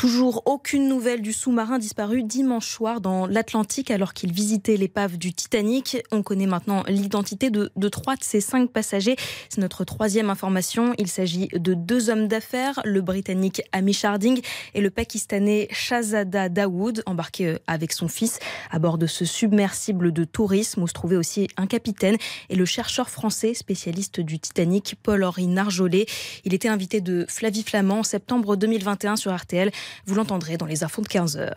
[0.00, 5.34] Toujours aucune nouvelle du sous-marin disparu dimanche soir dans l'Atlantique alors qu'il visitait l'épave du
[5.34, 5.98] Titanic.
[6.10, 9.16] On connaît maintenant l'identité de, trois de ces cinq passagers.
[9.50, 10.94] C'est notre troisième information.
[10.96, 14.40] Il s'agit de deux hommes d'affaires, le Britannique Amish Harding
[14.72, 18.38] et le Pakistanais Shahzada Dawood, embarqués euh, avec son fils
[18.70, 22.16] à bord de ce submersible de tourisme où se trouvait aussi un capitaine
[22.50, 26.06] et le chercheur français spécialiste du Titanic, Paul-Henri Narjolet.
[26.44, 29.70] Il était invité de Flavie Flamand en septembre 2021 sur RTL.
[30.04, 31.52] Vous l'entendrez dans les infos de 15h.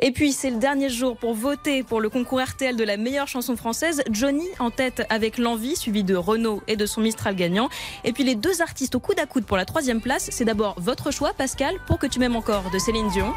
[0.00, 3.26] Et puis, c'est le dernier jour pour voter pour le concours RTL de la meilleure
[3.26, 4.02] chanson française.
[4.10, 7.68] Johnny en tête avec L'Envie, suivi de Renaud et de son Mistral gagnant.
[8.04, 10.76] Et puis, les deux artistes au coude à coude pour la troisième place, c'est d'abord
[10.78, 13.32] votre choix, Pascal, pour que tu m'aimes encore de Céline Dion.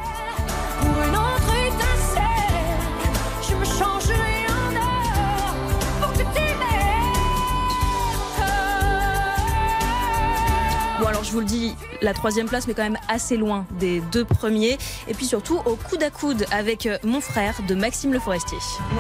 [11.32, 14.78] Je vous le dis, la troisième place, mais quand même assez loin des deux premiers.
[15.08, 18.58] Et puis surtout, au coude à coude avec euh, mon frère de Maxime Le Forestier.
[18.92, 18.98] Le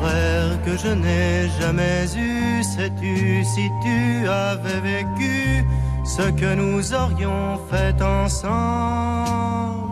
[0.00, 5.64] frère que je n'ai jamais eu, sais-tu si tu avais vécu
[6.04, 9.89] ce que nous aurions fait ensemble?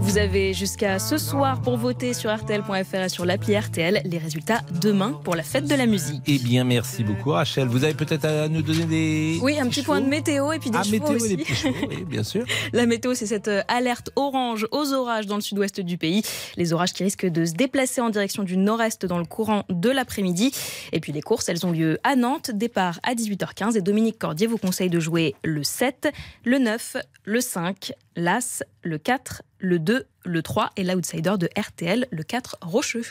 [0.00, 4.02] Vous avez jusqu'à ce soir pour voter sur RTL.fr et sur l'appli RTL.
[4.04, 6.20] Les résultats demain pour la fête de la musique.
[6.26, 7.66] Eh bien, merci beaucoup, Rachel.
[7.68, 9.38] Vous avez peut-être à nous donner des.
[9.40, 11.32] Oui, un petit point de météo et puis des Ah, chevaux météo aussi.
[11.32, 12.44] et des petits chevaux, oui, bien sûr.
[12.74, 16.22] La météo, c'est cette euh, alerte orange aux orages dans le sud-ouest du pays.
[16.58, 19.88] Les orages qui risquent de se déplacer en direction du nord-est dans le courant de
[19.88, 20.52] l'après-midi.
[20.92, 23.78] Et puis les courses, elles ont lieu à Nantes, départ à 18h15.
[23.78, 26.08] Et Dominique Cordier vous conseille de jouer le 7,
[26.44, 32.06] le 9, le 5, l'As, le 4, le 2, le 3 et l'outsider de RTL,
[32.10, 33.04] le 4 Rocheux.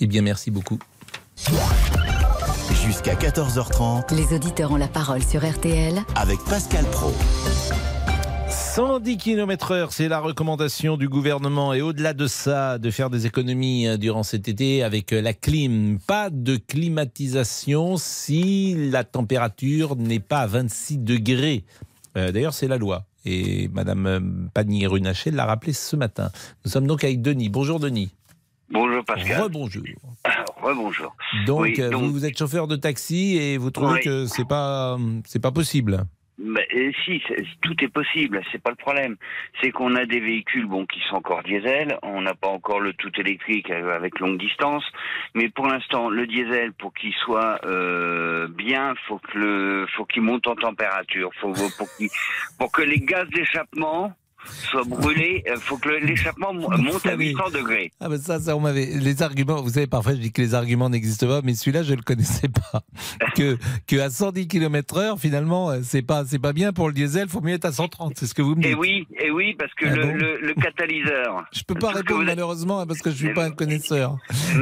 [0.00, 0.78] Eh bien, merci beaucoup.
[2.84, 7.12] Jusqu'à 14h30 Les auditeurs ont la parole sur RTL avec Pascal Pro.
[8.48, 11.72] 110 km heure, c'est la recommandation du gouvernement.
[11.72, 15.32] Et au-delà de ça, de faire des économies euh, durant cet été avec euh, la
[15.32, 15.98] clim.
[16.06, 21.64] Pas de climatisation si la température n'est pas à 26 degrés.
[22.16, 23.06] Euh, D'ailleurs, c'est la loi.
[23.28, 26.30] Et Madame Pannier-Runacher l'a rappelé ce matin.
[26.64, 27.48] Nous sommes donc avec Denis.
[27.48, 28.14] Bonjour Denis.
[28.70, 29.42] Bonjour Pascal.
[29.42, 29.82] Rebonjour.
[30.62, 31.14] Rebonjour.
[31.46, 34.00] Donc, Oui, euh, donc- Vous, vous êtes chauffeur de taxi et vous trouvez Oui.
[34.04, 36.04] que c'est pas c'est pas possible.
[36.38, 37.22] Euh, si,
[37.62, 39.16] tout est possible, c'est pas le problème.
[39.60, 42.92] C'est qu'on a des véhicules bon qui sont encore diesel, on n'a pas encore le
[42.92, 44.84] tout électrique euh, avec longue distance,
[45.34, 50.22] mais pour l'instant le diesel pour qu'il soit euh, bien, faut que le faut qu'il
[50.22, 52.08] monte en température, faut pour qu'il
[52.58, 54.14] pour que les gaz d'échappement
[54.70, 57.92] soient brûlés, euh, faut que l'échappement mo- monte à 800 degrés.
[58.00, 59.60] Ah ben ça, ça on m'avait les arguments.
[59.62, 62.48] Vous savez, parfois je dis que les arguments n'existent pas, mais celui-là je le connaissais
[62.48, 62.82] pas.
[63.36, 67.28] Que que à 110 km/h finalement euh, c'est pas c'est pas bien pour le diesel.
[67.28, 68.14] Faut mieux être à 130.
[68.16, 68.72] C'est ce que vous me dites.
[68.72, 71.44] Et oui, et oui, parce que Ah le, bon le, le catalyseur.
[71.52, 74.16] Je peux pas répondre malheureusement parce que je suis pas un connaisseur.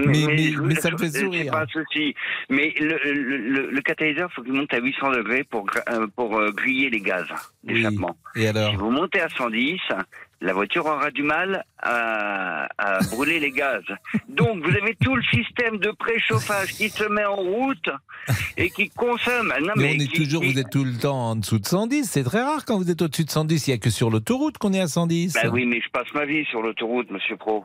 [0.07, 1.53] Mais mais, je- mais ça me fait sourire.
[1.53, 2.15] pas un souci.
[2.51, 6.41] Mais le, le, le, le catalyseur, faut qu'il monte à 800 degrés pour, euh, pour
[6.53, 7.27] griller les gaz
[7.63, 8.17] d'échappement.
[8.37, 9.74] Et alors Si vous montez à 110,
[10.41, 13.83] la voiture aura du mal à, à brûler les gaz.
[14.29, 17.89] Donc vous avez tout le système de préchauffage qui se met en route
[18.57, 19.53] et qui consomme.
[19.61, 21.59] Non, mais, mais on est qui- toujours, qui- vous êtes tout le temps en dessous
[21.59, 22.05] de 110.
[22.11, 23.69] C'est très rare quand vous êtes au-dessus de 110.
[23.69, 25.33] Il y a que sur l'autoroute qu'on est à 110.
[25.35, 27.65] Bah oui, mais je passe ma vie sur l'autoroute, monsieur Pro.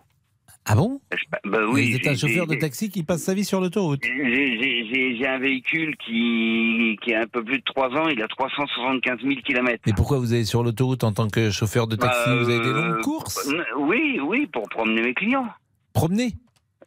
[0.66, 1.89] Ah bon Je- Bah oui.
[1.91, 4.01] Vous êtes un chauffeur de taxi qui passe sa vie sur l'autoroute.
[4.03, 9.20] J'ai- un véhicule qui, qui a un peu plus de 3 ans, il a 375
[9.22, 9.80] 000 km.
[9.86, 12.74] Mais pourquoi vous allez sur l'autoroute en tant que chauffeur de taxi Vous avez des
[12.74, 15.47] longues courses Bah, euh, Oui, oui, pour promener mes clients.
[15.93, 16.32] Promener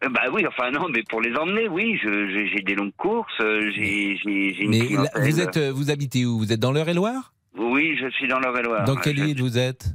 [0.04, 3.70] Euh, Bah oui, enfin non, mais pour les emmener, oui, j'ai des longues courses, euh,
[3.74, 6.38] j'ai une Mais là, vous êtes, euh, vous habitez où?
[6.38, 7.32] Vous êtes dans l'Eure-et-Loire?
[7.56, 8.84] Oui, je suis dans l'Eure-et-Loire.
[8.84, 9.86] Dans quelle Je- île vous êtes?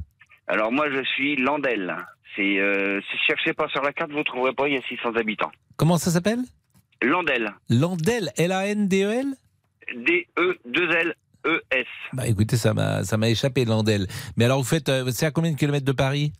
[0.47, 1.93] Alors moi, je suis Landel.
[2.37, 5.15] C'est, euh, si cherchez pas sur la carte, vous trouverez pas, il y a 600
[5.15, 5.51] habitants.
[5.75, 6.39] Comment ça s'appelle?
[7.01, 7.53] Landel.
[7.69, 9.25] Landel, L-A-N-D-E-L
[9.95, 11.85] D-E-2-L-E-S.
[12.13, 14.07] Bah écoutez, ça m'a ça m'a échappé Landel.
[14.35, 16.31] Mais alors vous faites, euh, c'est à combien de kilomètres de Paris?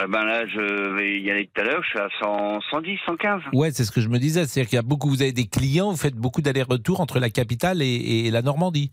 [0.00, 2.98] Euh, ben là, je vais y aller tout à l'heure, je suis à 100, 110,
[3.06, 3.42] 115.
[3.52, 4.44] Ouais, c'est ce que je me disais.
[4.46, 7.30] C'est-à-dire qu'il y a beaucoup, vous avez des clients, vous faites beaucoup d'allers-retours entre la
[7.30, 8.90] capitale et, et la Normandie.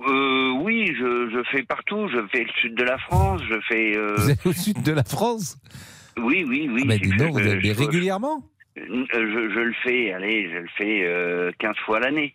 [0.00, 0.29] Euh,
[0.80, 2.08] oui, je, je fais partout.
[2.08, 3.40] Je fais le sud de la France.
[3.48, 3.96] Je fais.
[3.96, 5.56] euh, Vous êtes au sud de la France?
[6.18, 6.82] Oui, oui, oui.
[6.84, 8.42] Ah bah, dis donc, vous allez je- régulièrement?
[8.78, 10.12] Euh, je, je le fais.
[10.12, 12.34] Allez, je le fais euh, 15 fois l'année.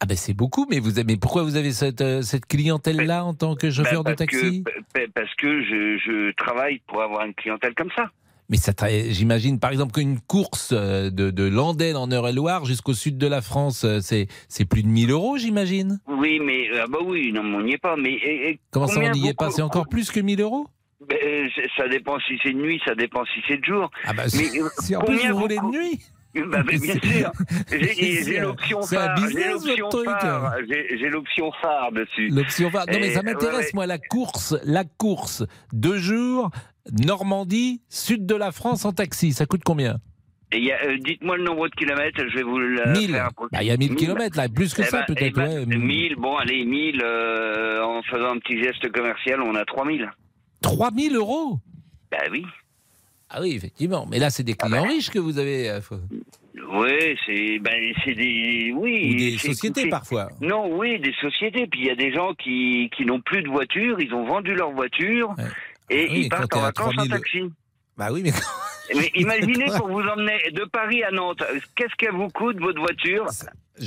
[0.00, 3.32] Ah ben c'est beaucoup, mais vous avez, pourquoi vous avez cette, euh, cette clientèle-là en
[3.32, 4.64] tant que chauffeur Ben, de taxi?
[4.64, 8.10] que, Parce que je travaille pour avoir une clientèle comme ça.
[8.50, 8.72] Mais ça,
[9.08, 13.40] j'imagine par exemple qu'une course euh, de, de Landel en Eure-et-Loire jusqu'au sud de la
[13.40, 15.98] France, euh, c'est c'est plus de 1000 euros, j'imagine.
[16.08, 17.96] Oui, mais ah bah oui, non, on n'y est pas.
[17.96, 19.50] Mais et- et Comment ça, on n'y est pas?
[19.50, 20.66] C'est encore plus que 1000 euros?
[21.08, 23.90] Ben, euh, ça dépend si c'est de nuit, ça dépend si c'est de jour.
[24.04, 26.00] Ah bah, mais euh, si en plus vous roulez de nuit?
[26.48, 27.30] Bah, mais bien sûr.
[27.70, 29.16] J'ai l'option phare.
[29.30, 30.54] J'ai l'option phare.
[30.68, 32.28] J'ai j'ai l'option phare dessus.
[32.28, 32.86] L'option va.
[32.86, 33.70] Non mais ça m'intéresse ouais, ouais.
[33.74, 36.50] moi la course, la course deux jours
[36.92, 39.96] Normandie, sud de la France en taxi, ça coûte combien
[40.54, 43.10] euh, Dites-moi le nombre de kilomètres, je vais vous le 1000.
[43.10, 43.30] faire.
[43.52, 45.68] Bah, il y a 1000 kilomètres, là, plus que Eh ça, ben, peut-être, eh ben,
[45.70, 45.76] ouais.
[45.76, 50.10] 1000, bon allez, 1000, euh, en faisant un petit geste commercial, on a 3000.
[50.62, 51.58] 3000 euros
[52.10, 52.44] Bah oui.
[53.30, 54.06] Ah oui, effectivement.
[54.08, 55.68] Mais là, c'est des clients riches que vous avez.
[55.70, 55.80] euh,
[56.72, 57.72] Oui, c'est ben,
[58.06, 60.28] des oui Ou des sociétés, parfois.
[60.40, 61.66] Non, oui, des sociétés.
[61.66, 64.54] Puis il y a des gens qui, qui n'ont plus de voiture, ils ont vendu
[64.54, 65.34] leur voiture
[65.90, 67.38] et Ah oui, ils partent en vacances en 3000 taxi.
[67.96, 68.32] Bah oui, mais.
[68.94, 71.42] Mais imaginez pour vous emmener de Paris à Nantes,
[71.76, 73.26] qu'est-ce qu'elle vous coûte votre voiture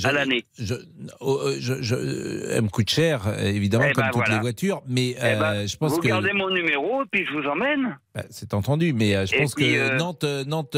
[0.04, 0.74] à l'année Je,
[1.20, 4.34] oh, euh, je, je- elle me coûte cher, évidemment, Eh comme ben, toutes voilà.
[4.34, 6.08] les voitures, mais Eh ben, euh, je pense vous que.
[6.08, 7.96] gardez mon numéro puis je vous emmène.
[8.14, 10.76] Bah, C'est entendu, mais euh, je Et pense que euh, Nantes, Nantes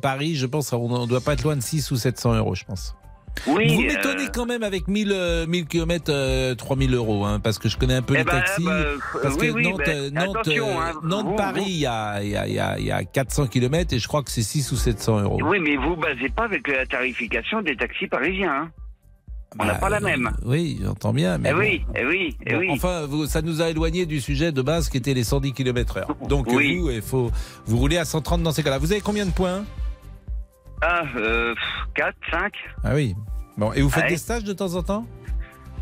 [0.00, 2.64] Paris, je pense qu'on ne doit pas être loin de 6 ou 700 euros, je
[2.64, 2.94] pense.
[3.46, 7.40] Oui, Vous euh, m'étonnez quand même avec 1000, euh, 1000 km, euh, 3000 euros, hein,
[7.40, 8.64] parce que je connais un peu les taxis.
[8.64, 8.82] bah,
[9.22, 12.30] parce oui, que oui, Nantes, Nantes, attention, hein, Nantes vous- Paris, il y a, il
[12.30, 14.42] y, a, il y, a, il y a 400 km et je crois que c'est
[14.42, 15.38] 6 ou 700 euros.
[15.42, 18.52] Oui, mais vous basez pas avec la tarification des taxis parisiens.
[18.64, 18.70] hein.
[19.58, 20.30] On n'a Bah, pas la même.
[20.44, 21.38] Oui, j'entends bien.
[21.38, 21.58] Mais Eh bon.
[21.58, 22.68] oui, eh oui, eh Bon, oui.
[22.70, 25.96] Enfin, vous- ça nous a éloigné du sujet de base qui était les 110 km
[25.96, 26.14] heure.
[26.28, 26.76] Donc Oui.
[26.78, 27.32] vous, il faut
[27.66, 28.78] vous roulez à 130 dans ces cas-là.
[28.78, 29.64] Vous avez combien de points?
[30.82, 31.54] Ah, euh,
[31.94, 32.52] 4, 5
[32.84, 33.14] Ah oui.
[33.56, 34.10] Bon, et vous faites Ouais.
[34.10, 35.06] des stages de temps en temps?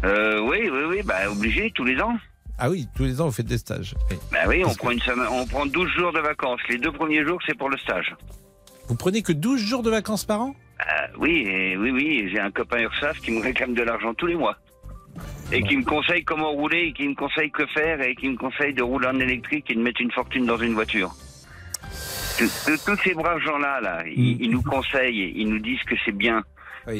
[0.05, 2.17] Euh, Oui, oui, oui, bah obligé tous les ans.
[2.59, 3.95] Ah oui, tous les ans vous faites des stages.
[4.11, 4.17] Oui.
[4.33, 6.61] Bah oui, on prend une semaine, on prend 12 jours de vacances.
[6.69, 8.15] Les deux premiers jours, c'est pour le stage.
[8.89, 10.55] Vous prenez que 12 jours de vacances par an?
[10.81, 14.27] Euh, oui, et oui, oui, j'ai un copain URSAF qui me réclame de l'argent tous
[14.27, 14.57] les mois.
[15.53, 18.37] Et qui me conseille comment rouler, et qui me conseille que faire, et qui me
[18.37, 21.13] conseille de rouler en électrique et de mettre une fortune dans une voiture.
[22.39, 25.95] Tous- tous- Tous ces braves gens-là, là, ils, ils nous conseillent, ils nous disent que
[26.05, 26.43] c'est bien.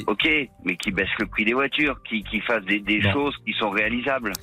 [0.05, 0.27] Ok,
[0.65, 3.11] mais qui baissent le prix des voitures, qui, qui fassent des, des Bon.
[3.11, 4.33] choses qui sont réalisables.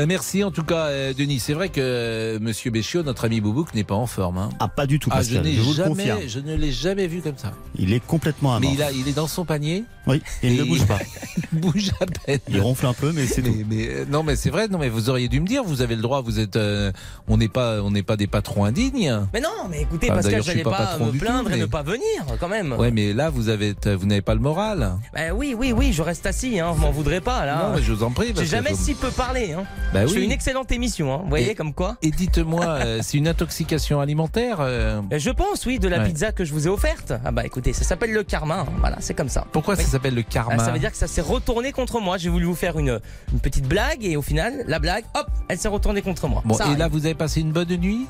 [0.00, 1.40] Ben, merci en tout cas, euh, Denis.
[1.40, 4.38] C'est vrai que euh, Monsieur Béchiot, notre ami Boubouk, n'est pas en forme.
[4.38, 4.48] Hein.
[4.58, 6.20] Ah, pas du tout, Ah, Pascal, je, n'ai je vous le confirme.
[6.26, 7.52] Je ne l'ai jamais vu comme ça.
[7.76, 8.76] Il est complètement à Mais mort.
[8.76, 9.84] il, a, il est dans son panier.
[10.06, 11.00] Oui, et il ne bouge pas.
[11.52, 12.38] il bouge à peine.
[12.48, 13.54] Il ronfle un peu, mais c'est tout.
[13.68, 14.68] Mais, euh, non, mais c'est vrai.
[14.68, 15.62] Non, mais vous auriez dû me dire.
[15.64, 16.22] Vous avez le droit.
[16.22, 16.56] Vous êtes.
[16.56, 16.92] euh,
[17.28, 17.82] on n'est pas.
[17.82, 19.14] On n'est pas des patrons indignes.
[19.34, 21.58] Mais non, mais écoutez, Ah, Pascal, je suis j'allais pas pas, me tout, plaindre et
[21.58, 22.00] ne pas venir,
[22.40, 22.72] quand même.
[22.72, 23.74] Ouais, mais là, vous avez.
[23.84, 24.94] Vous n'avez pas le moral.
[25.12, 27.68] Ben oui, oui, oui, je reste assis, hein, vous m'en voudrez pas là.
[27.68, 28.28] Non, mais je vous en prie.
[28.28, 29.52] J'ai que jamais si peu parlé.
[29.52, 29.64] Hein.
[29.92, 30.18] Bah je oui.
[30.18, 31.20] fais une excellente émission, hein.
[31.24, 31.96] vous voyez Et- comme quoi.
[32.02, 36.06] Et dites-moi, euh, c'est une intoxication alimentaire euh, Je pense, oui, de la Ouais.
[36.06, 37.12] pizza que je vous ai offerte.
[37.24, 38.60] Ah bah écoutez, ça s'appelle le karma.
[38.60, 38.66] hein.
[38.78, 39.46] Voilà, c'est comme ça.
[39.50, 42.18] Pourquoi ça s'appelle le karma Ah, Ça veut dire que ça s'est retourné contre moi.
[42.18, 43.00] J'ai voulu vous faire une,
[43.32, 46.42] une petite blague et au final, la blague, hop, elle s'est retournée contre moi.
[46.44, 46.78] Bon, Ça et arrive.
[46.78, 48.06] là, vous avez passé une bonne nuit?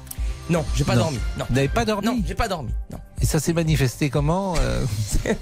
[0.51, 1.03] Non, j'ai pas Non.
[1.03, 1.19] dormi.
[1.39, 1.45] Non.
[1.49, 2.71] Vous n'avez pas dormi Non, j'ai pas dormi.
[2.91, 2.99] Non.
[3.23, 4.85] Et ça s'est manifesté comment euh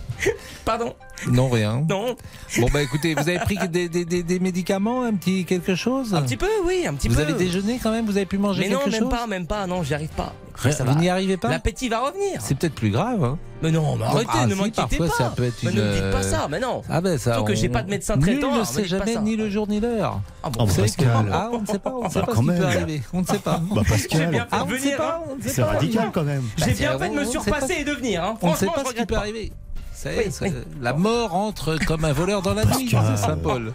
[0.64, 0.94] Pardon
[1.28, 1.84] Non, rien.
[1.88, 2.14] Non.
[2.58, 6.14] Bon, bah écoutez, vous avez pris des, des, des, des médicaments, un petit quelque chose
[6.14, 7.22] Un petit peu, oui, un petit vous peu.
[7.22, 9.46] avez déjeuné quand même Vous avez pu manger Mais non, quelque même chose pas, même
[9.46, 9.66] pas.
[9.66, 10.34] Non, j'y arrive pas.
[10.60, 11.00] Ça Vous va.
[11.00, 12.40] n'y arrivez pas L'appétit va revenir.
[12.40, 13.22] C'est peut-être plus grave.
[13.22, 15.14] Hein Mais non, mais arrêtez, Ah, ne si, m'inquiétez parfois, pas.
[15.24, 16.82] ça peut être Mais ne me une, dites pas ça, mais non.
[16.90, 17.34] Ah ben ça.
[17.34, 19.48] Surtout que on- j'ai pas de médecin traitant, ne alors me sait jamais ni le
[19.50, 20.20] jour ni l'heure.
[20.42, 21.30] Ah bon, Oh, Vous savez Pascal.
[21.32, 22.64] Ah, on ne sait pas, on ne sait Bah, pas quand ce qui peut même.
[22.64, 23.02] arriver.
[23.12, 23.60] On ne sait pas.
[23.74, 24.96] Bah, J'ai Pascal, bien fait Ah, de on ne sait venir.
[24.96, 25.28] pas, hein.
[25.30, 26.42] on ne sait c'est radical quand même.
[26.56, 28.24] J'ai Bah, bien c'est- fait de me on ne surpasser pas- et de venir.
[28.24, 28.34] Hein.
[28.42, 29.52] On ne sait Franchement, pas ce qui peut arriver.
[29.94, 30.52] Ça y est, Oui, ça- oui.
[30.80, 33.16] La mort entre comme un voleur dans la nuit, Pascal.
[33.16, 33.72] c'est Saint-Paul.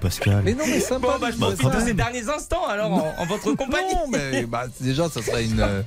[0.00, 0.40] Pascal.
[0.44, 1.06] Mais non, mais sympa.
[1.06, 3.94] Bon, bah, je profite de ces derniers instants alors en, en votre compagnie.
[3.94, 5.82] Non, mais bah, déjà, ça serait une euh,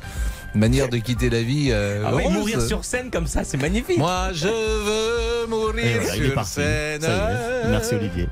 [0.55, 1.69] manière de quitter la vie.
[1.71, 3.97] euh, Ah mourir sur scène comme ça, c'est magnifique.
[3.97, 7.01] Moi, je veux mourir voilà, est sur scène.
[7.01, 7.69] Ça y est.
[7.69, 8.27] Merci Olivier.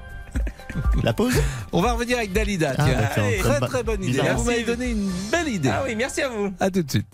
[1.04, 1.34] La pause
[1.72, 2.74] On va revenir avec Dalida.
[2.78, 3.24] Ah, tiens.
[3.40, 4.12] Très très bonne idée.
[4.20, 4.38] bizarre.
[4.38, 5.70] Vous m'avez donné une belle idée.
[5.72, 6.54] Ah oui, merci à vous.
[6.60, 7.08] À tout de suite.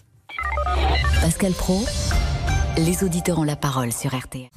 [1.22, 1.86] Pascal Pro,
[2.78, 4.50] les auditeurs ont la parole sur RTL.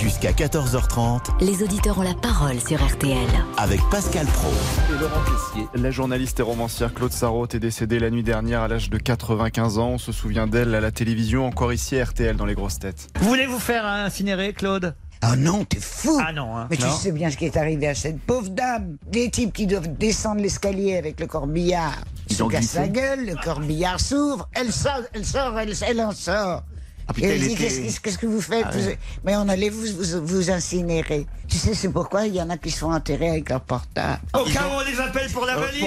[0.00, 3.16] Jusqu'à 14h30 Les auditeurs ont la parole sur RTL.
[3.56, 4.48] avec Pascal Pro.
[4.90, 5.68] Et Laurent Tessier.
[5.74, 9.78] La journaliste et romancière Claude Sarraute est décédée la nuit dernière à l'âge de 95
[9.78, 9.88] ans.
[9.90, 13.08] On se souvient d'elle à la télévision, encore ici à RTL dans les grosses têtes.
[13.20, 14.94] Voulez-vous faire incinérer, Claude?
[15.22, 16.66] Ah non, t'es fou Ah non, hein.
[16.70, 16.90] Mais tu Non.
[16.92, 18.96] sais bien ce qui est arrivé à cette pauvre dame.
[19.10, 21.94] Des types qui doivent descendre l'escalier avec le corbillard.
[22.28, 26.00] Ils se ont cassent la gueule, le corbillard s'ouvre, elle sort, elle sort, elle, elle
[26.00, 26.62] en sort.
[27.06, 28.98] Ah, putain, Et elle elle dit était- qu'est-ce que vous faites Ah Vous- ouais.
[29.24, 31.26] Mais on allait vous, vous, vous incinérer.
[31.48, 34.20] Tu sais, c'est pourquoi il y en a qui se font enterrer avec leur portable.
[34.32, 35.84] Au cas où on les appelle pour la valise.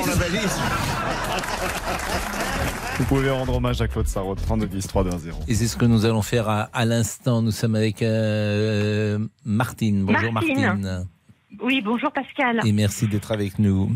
[2.99, 5.39] Vous pouvez rendre hommage à Claude Sarraute, 32 10 3 2 1 0.
[5.47, 7.41] Et c'est ce que nous allons faire à, à l'instant.
[7.41, 10.03] Nous sommes avec euh, Martine.
[10.05, 10.59] Bonjour Martine.
[10.61, 11.07] Martine.
[11.61, 12.61] Oui, bonjour Pascal.
[12.65, 13.91] Et merci d'être avec nous.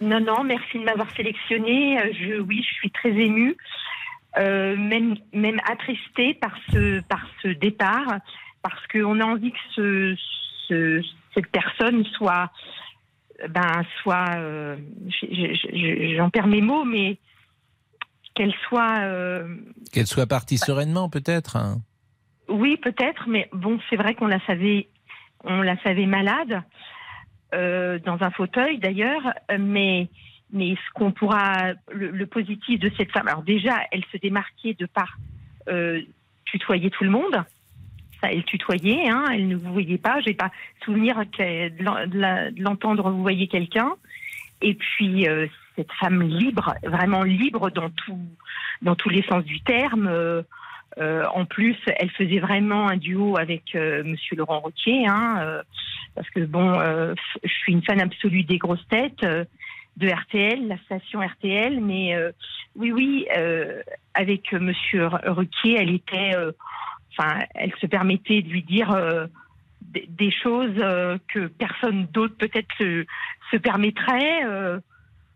[0.00, 1.98] Non, non, merci de m'avoir sélectionné.
[1.98, 3.56] Euh, Je, oui, je suis très émue,
[4.38, 8.18] euh, même, même attristée par ce, par ce départ,
[8.62, 10.16] parce qu'on a envie que ce,
[10.68, 11.02] ce-
[11.34, 12.50] cette personne soit,
[13.48, 14.76] ben, soit, euh,
[16.16, 17.18] j'en perds mes mots, mais
[18.34, 19.56] qu'elle soit, euh,
[19.92, 21.56] Qu'elle soit partie sereinement, peut-être.
[21.56, 21.80] hein.
[22.48, 24.88] Oui, peut-être, mais bon, c'est vrai qu'on la savait,
[25.44, 26.62] on la savait malade
[27.54, 29.22] euh, dans un fauteuil d'ailleurs,
[29.58, 30.08] mais
[30.52, 34.74] mais ce qu'on pourra, le, le positif de cette femme, alors déjà, elle se démarquait
[34.74, 35.16] de par
[35.68, 36.00] euh,
[36.44, 37.42] tutoyer tout le monde.
[38.20, 40.20] Ça, elle tutoyait, hein, elle ne vous voyait pas.
[40.20, 40.50] J'ai pas
[40.84, 43.92] souvenir de l'entendre vous voyez quelqu'un.
[44.60, 48.20] Et puis euh, cette femme libre, vraiment libre dans tout,
[48.82, 50.06] dans tous les sens du terme.
[50.06, 50.42] euh,
[50.98, 55.62] euh, en plus, elle faisait vraiment un duo avec euh, Monsieur Laurent Roquier, hein, euh,
[56.14, 59.44] parce que bon, euh, je suis une fan absolue des grosses têtes euh,
[59.96, 62.32] de RTL, la station RTL, mais euh,
[62.76, 63.82] oui, oui, euh,
[64.14, 66.52] avec Monsieur R- Ruquier, elle était, euh,
[67.16, 69.26] enfin, elle se permettait de lui dire euh,
[69.82, 73.04] des, des choses euh, que personne d'autre peut-être se,
[73.50, 74.44] se permettrait.
[74.46, 74.80] euh,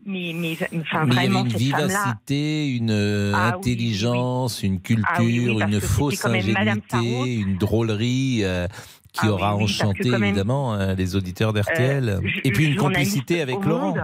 [0.05, 4.63] mais, mais, enfin, Mais il y avait vraiment, une vivacité, une euh, Ah oui, intelligence,
[4.63, 8.67] une culture, Ah oui, parce une fausse ingénuité, une drôlerie euh,
[9.13, 12.09] qui Ah aura enchanté évidemment euh, les auditeurs d'RTL.
[12.09, 13.87] Euh, Et puis une complicité avec au Laurent.
[13.95, 14.03] monde.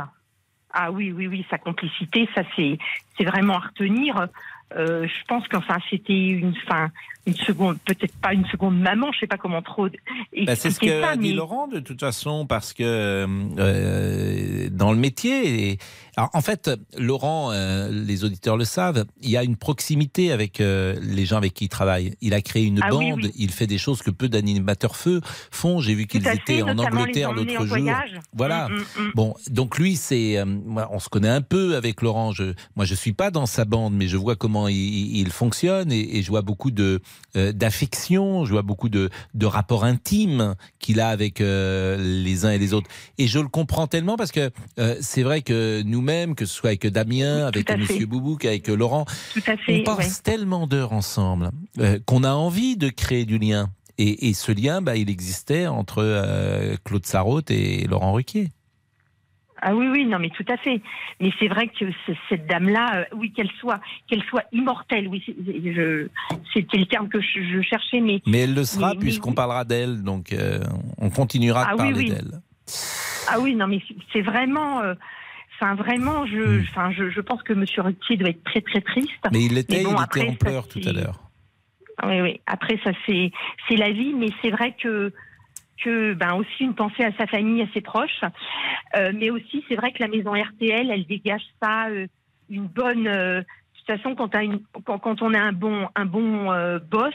[0.74, 2.78] Ah oui, oui, oui, sa complicité, ça c'est
[3.18, 4.28] c'est vraiment à retenir.
[4.76, 6.90] Euh, je pense qu'enfin c'était une, enfin,
[7.28, 9.88] une seconde, peut-être pas une seconde maman, je sais pas comment trop.
[9.88, 14.92] Bah, c'est ce qu'a ça, dit mais- Laurent de toute façon parce que euh, dans
[14.92, 15.78] le métier,
[16.16, 20.62] alors, en fait, Laurent, euh, les auditeurs le savent, il y a une proximité avec
[20.62, 22.14] euh, les gens avec qui il travaille.
[22.22, 23.32] Il a créé une Ah bande, oui.
[23.36, 25.80] il fait des choses que peu d'animateurs feu font.
[25.82, 27.66] J'ai vu qu'ils étaient fait, en Angleterre l'autre jour.
[27.66, 28.20] voyage.
[28.34, 28.70] Voilà.
[28.70, 29.12] Mm, mm, mm.
[29.16, 30.46] Bon, donc lui, c'est, euh,
[30.92, 32.32] on se connaît un peu avec Laurent.
[32.32, 35.92] Je, moi, je suis pas dans sa bande, mais je vois comment il, il fonctionne
[35.92, 37.02] et, et je vois beaucoup de
[37.36, 42.58] euh, d'affection, je vois beaucoup de, de rapports intimes qu'il a avec les uns et
[42.60, 42.90] les autres.
[43.18, 44.52] Et je le comprends tellement parce que
[45.02, 48.06] c'est vrai que nous-mêmes, que ce soit avec Damien, avec Monsieur.
[48.06, 49.80] Boubouk, avec Laurent, Tout à fait.
[49.80, 50.22] on passe ouais.
[50.24, 51.50] tellement d'heures ensemble
[51.80, 53.70] euh, qu'on a envie de créer du lien.
[53.98, 58.50] Et, et ce lien, bah, il existait entre euh, Claude Sarraute et Laurent Ruquier.
[59.66, 60.82] Ah oui, oui, non, mais tout à fait.
[61.22, 61.86] Mais c'est vrai que
[62.28, 63.80] cette dame-là, euh, oui, qu'elle soit,
[64.10, 65.24] qu'elle soit immortelle, oui,
[66.54, 68.22] c'était le terme que je, je cherchais, mais.
[68.28, 69.36] Mais elle le sera puisqu'on oui.
[69.36, 70.60] parlera d'elle, donc euh,
[70.98, 72.10] on continuera Ah de oui, parler oui.
[72.10, 72.42] d'elle.
[73.30, 74.82] Ah oui, non, mais c'est- c'est vraiment.
[74.82, 74.96] euh,
[75.64, 76.62] Enfin, vraiment, je, Hmm.
[76.70, 79.24] enfin, je, je pense que Monsieur Ruquier doit être très, très triste.
[79.32, 81.22] Mais il l'était, bon, il après, était en pleurs tout à l'heure.
[82.04, 82.42] Oui, oui.
[82.48, 83.32] Après, ça, c'est,
[83.70, 85.14] c'est la vie, mais c'est vrai que,
[85.82, 88.24] que, ben, aussi une pensée à sa famille, à ses proches.
[88.98, 92.08] Euh, mais aussi, c'est vrai que la maison RTL, elle dégage ça, euh,
[92.50, 93.08] une bonne.
[93.08, 93.46] euh, de
[93.86, 97.14] toute façon, quand, une, quand, quand on a un bon, un bon euh, boss,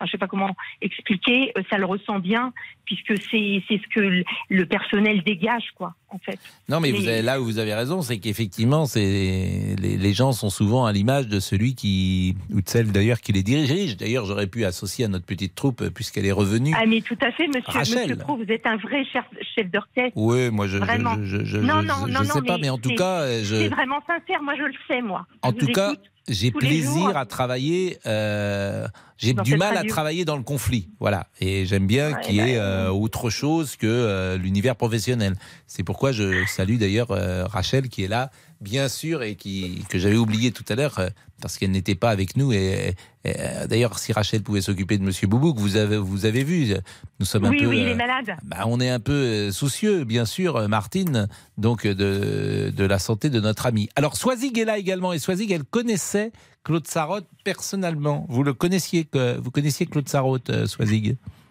[0.00, 2.52] enfin, je sais pas comment expliquer, euh, ça le ressent bien,
[2.86, 6.38] puisque c'est, c'est ce que le, personnel dégage, quoi, en fait.
[6.68, 10.12] Non, mais vous Mais- avez, là où vous avez raison, c'est qu'effectivement, c'est les, les
[10.12, 13.96] gens sont souvent à l'image de celui qui ou de celle d'ailleurs qui les dirige.
[13.96, 16.74] D'ailleurs, j'aurais pu associer à notre petite troupe euh, puisqu'elle est revenue.
[16.76, 19.24] Ah, mais tout à fait, monsieur, monsieur Pro, vous êtes un vrai chef,
[19.54, 20.12] chef d'orchestre.
[20.16, 21.14] Oui, moi je je, Vraiment.
[21.22, 24.00] je, je, je- sais non, pas, mais en tout c'est- cas, euh, C'est je, vraiment
[24.06, 25.26] sincère, moi je le sais, moi.
[25.42, 27.16] en tout cas, écoute j'ai plaisir jours.
[27.16, 27.98] à travailler.
[28.06, 28.86] euh,
[29.18, 31.26] j'ai du mal à travailler dans le conflit, voilà.
[31.40, 35.34] Et j'aime bien Ouais, qu'il y bah, ait euh, autre chose que euh, l'univers professionnel.
[35.66, 38.30] C'est pourquoi je salue d'ailleurs euh, Rachel qui est là,
[38.60, 41.08] bien sûr, et qui que j'avais oublié tout à l'heure euh,
[41.40, 42.52] parce qu'elle n'était pas avec nous.
[42.52, 42.94] Et,
[43.24, 46.74] et, euh, d'ailleurs, si Rachel pouvait s'occuper de Monsieur Boubouk, vous avez vous avez vu,
[47.18, 47.66] nous sommes un Oui, peu.
[47.66, 48.36] oui, il euh, est malade.
[48.44, 52.84] bah, on est un peu euh, soucieux, bien sûr, euh, Martine, donc euh, de, de
[52.84, 53.88] la santé de notre ami.
[53.96, 56.32] Alors, Swazig est là également, et Swazig, elle connaissait
[56.64, 58.26] Claude Sarraute personnellement.
[58.28, 59.08] Vous le connaissiez,
[59.38, 60.66] vous connaissiez Claude Sarraute, euh,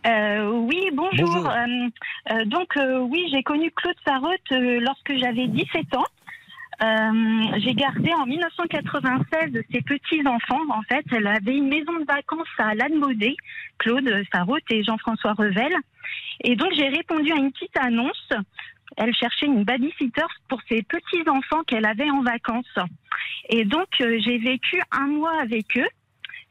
[0.07, 1.26] Euh, oui, bonjour.
[1.28, 1.49] Bonjour.
[1.49, 1.66] Euh,
[2.32, 6.05] euh, donc, euh, oui, j'ai connu Claude Sarraute euh, lorsque j'avais 17 ans.
[6.82, 10.61] Euh, j'ai gardé en 1996 ses petits-enfants.
[10.69, 13.36] En fait, elle avait une maison de vacances à Lannemaudet,
[13.80, 15.73] Claude Sarraute et Jean-François Revel.
[16.43, 18.30] Et donc, j'ai répondu à une petite annonce.
[18.97, 22.80] Elle cherchait une babysitter pour ses petits-enfants qu'elle avait en vacances.
[23.49, 25.88] Et donc, euh, j'ai vécu un mois avec eux.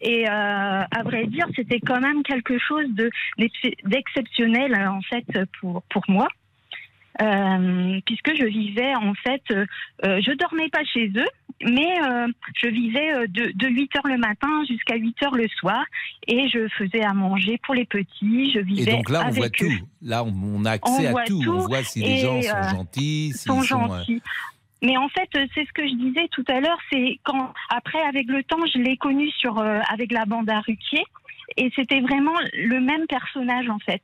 [0.00, 5.26] Et euh, à vrai dire, c'était quand même quelque chose de d'ex- d'exceptionnel en fait
[5.58, 6.28] pour pour moi,
[7.20, 9.66] Euh, puisque je vivais en fait, euh,
[10.04, 11.26] euh, je dormais pas chez eux,
[11.68, 12.28] mais euh,
[12.62, 15.82] je vivais euh, de, de 8 heures le matin jusqu'à 8 heures le soir,
[16.28, 18.52] et je faisais à manger pour les petits.
[18.54, 19.50] Je Et vivais donc là, on avec voit eux.
[19.50, 19.86] tout.
[20.02, 21.42] Là, on, on a accès On à tout.
[21.42, 23.86] tout On voit si les et, gens sont gentils, s'ils sont sont.
[23.88, 24.22] gentils.
[24.80, 28.28] Mais en fait, c'est ce que je disais tout à l'heure, c'est quand après avec
[28.28, 31.02] le temps, je l'ai connu sur euh, avec la bande à Ruquier
[31.56, 34.02] et c'était vraiment le même personnage en fait.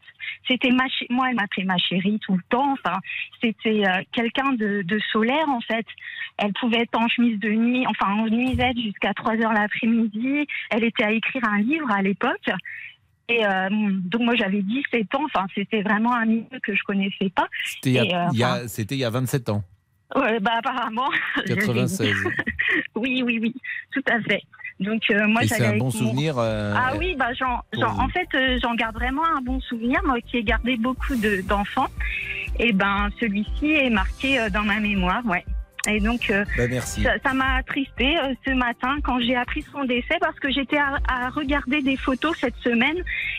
[0.48, 2.72] C'était ma ch- moi elle m'appelait ma chérie tout le temps.
[2.72, 2.98] Enfin,
[3.42, 5.86] c'était euh, quelqu'un de, de solaire en fait.
[6.38, 10.46] Elle pouvait être en chemise de nuit, enfin en nuisette jusqu'à 3 heures l'après-midi.
[10.70, 12.48] Elle était à écrire un livre à l'époque.
[13.28, 17.30] Et euh, donc moi j'avais 17 ans, enfin c'était vraiment un milieu que je connaissais
[17.34, 17.48] pas.
[17.64, 19.62] C'était il y a- euh, il y a- enfin, C'était il y a 27 ans.
[20.14, 21.08] Ouais, bah apparemment.
[21.46, 21.60] je l'ai dit.
[21.66, 22.14] 96.
[22.96, 23.54] oui, oui, oui,
[23.92, 24.42] tout à fait.
[24.80, 26.34] Donc euh, moi Et j'allais c'est un bon mon- souvenir.
[26.38, 30.00] euh, Ah oui, bah j'en, pour en fait euh, j'en garde vraiment un bon souvenir,
[30.04, 31.86] moi qui ai gardé beaucoup de, d'enfants.
[32.58, 35.44] Et ben celui-ci est marqué euh, dans ma mémoire, ouais.
[35.88, 37.04] Et donc euh, Bah, merci.
[37.22, 40.96] ça, m'a attristé euh, ce matin quand j'ai appris son décès parce que j'étais à,
[41.08, 42.96] à regarder des photos cette semaine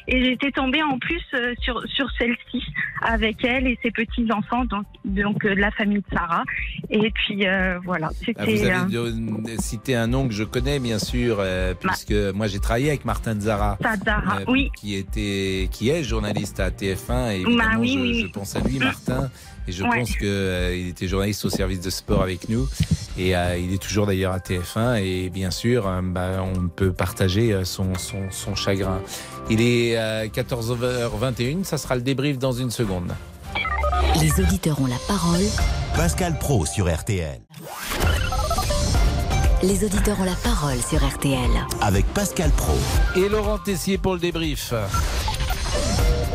[0.08, 2.64] Et j'étais tombée en plus euh, sur, sur celle-ci
[3.02, 6.44] avec elle et ses petits-enfants, donc, donc euh, de la famille de Sarah.
[6.90, 8.56] Et puis euh, voilà, Ah, c'était...
[8.56, 12.48] vous euh, avez de- cité un nom que je connais bien sûr, euh, puisque moi
[12.48, 13.96] j'ai travaillé avec Martin Zara, Bah.
[14.04, 14.70] Zara, oui.
[14.78, 18.22] qui était, qui est journaliste à TF1 et évidemment Bah oui, je, oui, oui.
[18.22, 19.30] je pense à lui, Martin,
[19.68, 20.00] et je Ouais.
[20.00, 22.68] pense que euh, il était journaliste au service de sport avec nous
[23.18, 26.92] et euh, il est toujours d'ailleurs à TF1 et bien sûr euh, bah, on peut
[26.92, 29.02] partager son, son, son chagrin.
[29.50, 33.12] Il est euh, 14h21, ça sera le débrief dans une seconde.
[34.22, 35.42] Les auditeurs ont la parole.
[35.96, 37.40] Pascal Pro sur RTL.
[39.64, 41.50] Les auditeurs ont la parole sur RTL.
[41.82, 42.74] Avec Pascal Pro.
[43.16, 44.74] Et Laurent Tessier pour le débrief.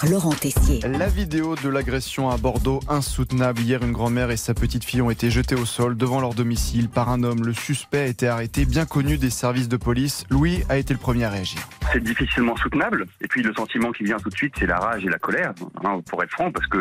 [0.00, 0.80] par Laurent Tessier.
[0.86, 3.60] La vidéo de l'agression à Bordeaux insoutenable.
[3.62, 6.90] Hier, une grand-mère et sa petite fille ont été jetées au sol devant leur domicile
[6.90, 7.42] par un homme.
[7.46, 10.24] Le suspect a été arrêté, bien connu des services de police.
[10.28, 11.60] Louis a été le premier à réagir.
[11.92, 13.06] c'est difficilement soutenable.
[13.22, 15.54] Et puis le sentiment qui vient tout de suite, c'est la rage et la colère,
[15.84, 16.78] hein, pour être franc, parce que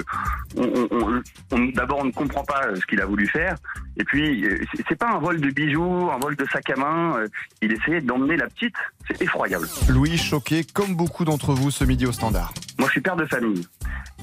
[0.57, 3.55] on, on- on- on- d'abord on ne comprend pas ce qu'il a voulu faire.
[3.97, 6.75] Et puis euh, c'est- c'est pas un vol de bijoux, un vol de sac à
[6.75, 7.17] main.
[7.17, 7.27] euh,
[7.61, 8.75] Il essayait d'emmener la petite.
[9.07, 9.67] C'est effroyable.
[9.89, 12.51] Louis choqué, comme beaucoup d'entre vous ce midi au standard.
[12.85, 13.65] Je suis père de famille.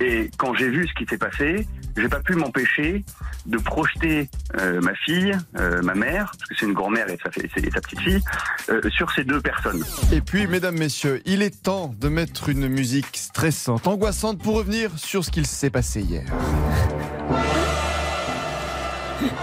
[0.00, 3.04] Et quand j'ai vu ce qui s'est passé, j'ai pas pu m'empêcher
[3.46, 7.70] de projeter euh, ma fille, euh, ma mère, parce que c'est une grand-mère et et
[7.70, 8.20] sa petite fille,
[8.70, 9.84] euh, sur ces deux personnes.
[10.12, 14.90] Et puis, mesdames, messieurs, il est temps de mettre une musique stressante, angoissante pour revenir
[14.96, 16.24] sur ce qu'il s'est passé hier.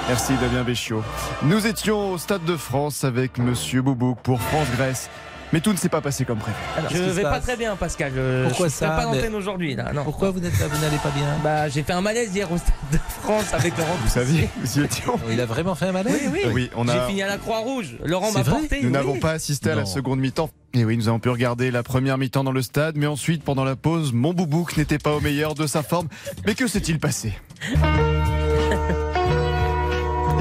[0.08, 1.04] Merci Damien Béchiot.
[1.44, 5.10] Nous étions au Stade de France avec Monsieur Boubouk pour France-Grèce.
[5.52, 6.56] Mais tout ne s'est pas passé comme prévu.
[6.92, 8.12] je vais pas très bien, Pascal.
[8.16, 9.92] Je, Pourquoi je ça pas Mais- d'antenne aujourd'hui, là.
[9.94, 10.04] Non.
[10.04, 11.26] Pourquoi vous n'êtes pas- vous n'allez pas bien?
[11.44, 13.96] Bah, j'ai fait un malaise hier au Stade de France avec Laurent.
[14.04, 15.20] Vous saviez, nous y étions.
[15.32, 16.20] Il a vraiment fait un malaise?
[16.32, 16.52] Oui, oui.
[16.54, 17.98] Oui, on a- J'ai fini à la Croix-Rouge.
[18.06, 18.60] Laurent C'est m'a vrai?
[18.60, 18.78] porté.
[18.82, 18.92] Nous oui.
[18.94, 20.50] n'avons pas assisté à la seconde mi-temps.
[20.76, 23.64] Et oui, nous avons pu regarder la première mi-temps dans le stade, mais ensuite, pendant
[23.64, 26.08] la pause, mon boubouk n'était pas au meilleur de sa forme.
[26.46, 27.34] Mais que s'est-il passé?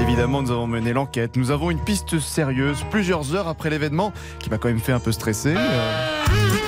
[0.09, 1.37] Évidemment, nous avons mené l'enquête.
[1.37, 4.99] Nous avons une piste sérieuse plusieurs heures après l'événement qui m'a quand même fait un
[4.99, 5.53] peu stresser.
[5.55, 6.58] Euh,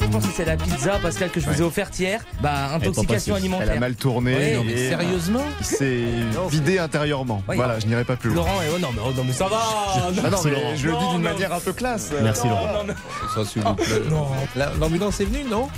[0.00, 2.20] Je pense que c'est la pizza, Pascal, que je vous ai offerte hier.
[2.42, 3.68] Bah, intoxication alimentaire.
[3.70, 4.34] Elle a mal tourné.
[4.34, 6.04] Ouais, Non, mais et sérieusement C'est
[6.50, 7.42] vidé intérieurement.
[7.46, 8.36] Voilà, je n'irai pas plus loin.
[8.44, 9.60] Laurent, eh, oh non, mais, oh non, mais ça va.
[9.62, 10.76] Ah non, Merci, mais Laurent.
[10.76, 11.30] je le dis Non, d'une non.
[11.30, 12.10] manière un peu classe.
[12.22, 12.72] Merci Laurent.
[12.74, 12.94] Non, non,
[13.34, 13.86] Ça, s'il vous plaît.
[14.10, 14.26] non.
[14.54, 15.68] La- L'ambulance est venue, non?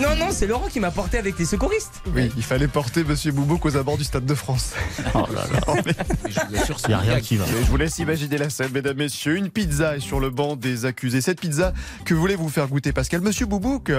[0.00, 2.00] Non, non, c'est Laurent qui m'a porté avec les secouristes.
[2.14, 4.72] Oui, il fallait porter Monsieur Boubouk aux abords du Stade de France.
[5.14, 5.82] Oh là là.
[5.84, 5.92] Mais
[6.30, 7.44] Je vous assure, Il n'y a rien qui va.
[7.44, 9.36] Et je vous laisse imaginer la scène, mesdames, messieurs.
[9.36, 11.20] Une pizza est sur le banc des accusés.
[11.40, 11.72] Pizza,
[12.04, 13.20] que voulez-vous faire goûter, Pascal?
[13.20, 13.90] Monsieur Boubouk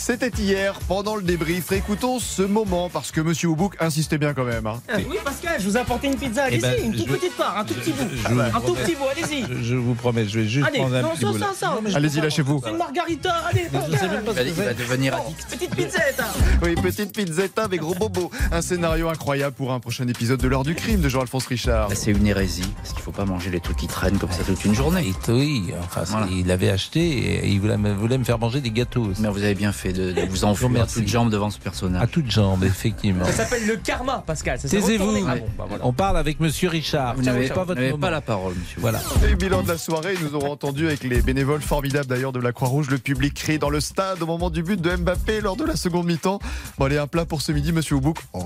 [0.00, 1.72] c'était hier, pendant le débrief.
[1.72, 4.66] Écoutons ce moment, parce que Monsieur Boubouk insistait bien quand même.
[4.66, 4.80] hein.
[5.08, 6.44] Oui, Pascal, je vous ai apporté une pizza.
[6.50, 8.04] Eh Allez-y, ben, une toute petite part, un tout petit bout.
[8.14, 8.80] je Un tout promets.
[8.82, 9.44] petit bout, allez-y.
[9.48, 11.38] Je, je vous promets, je vais juste Allez, prendre un non, petit ça, bout.
[11.38, 11.78] ça, ça.
[11.94, 12.62] Allez-y, lâchez-vous.
[12.68, 14.24] Une margarita, allez, Je sais même Pascal.
[14.24, 14.74] pas ce que Il va c'est.
[14.78, 16.22] devenir Oh, petite pizzette.
[16.62, 18.30] Oui, petite pizzetta avec gros bobo.
[18.52, 21.88] Un scénario incroyable pour un prochain épisode de l'heure du crime de Jean-Alphonse Richard.
[21.88, 24.42] Bah, C'est une hérésie, parce qu'il faut pas manger les trucs qui traînent comme ça
[24.44, 25.06] toute une journée.
[25.28, 26.26] Et oui, enfin, Voilà.
[26.32, 29.02] il l'avait acheté et il voulait, me- voulait me faire manger des gâteaux.
[29.10, 29.20] aussi.
[29.22, 32.02] Mais vous avez bien fait de, de vous enfuir à toutes jambes devant ce personnage.
[32.02, 33.24] À toutes jambes, effectivement.
[33.24, 34.58] Ça s'appelle le karma, Pascal.
[34.58, 35.24] Taisez-vous.
[35.28, 35.86] Ah bon, bah voilà.
[35.86, 37.14] On parle avec Monsieur Richard.
[37.16, 37.80] Vous n'avez pas votre
[38.10, 38.80] la parole, monsieur.
[38.80, 39.00] Voilà.
[39.28, 42.52] Et bilan de la soirée, nous aurons entendu avec les bénévoles formidables d'ailleurs de la
[42.52, 45.64] Croix-Rouge, le public crie dans le stade au moment du but de Mbappé lors de
[45.64, 46.40] la seconde mi-temps.
[46.78, 48.18] Bon, allez, un plat pour ce midi, monsieur Oubouk.
[48.32, 48.42] Oh.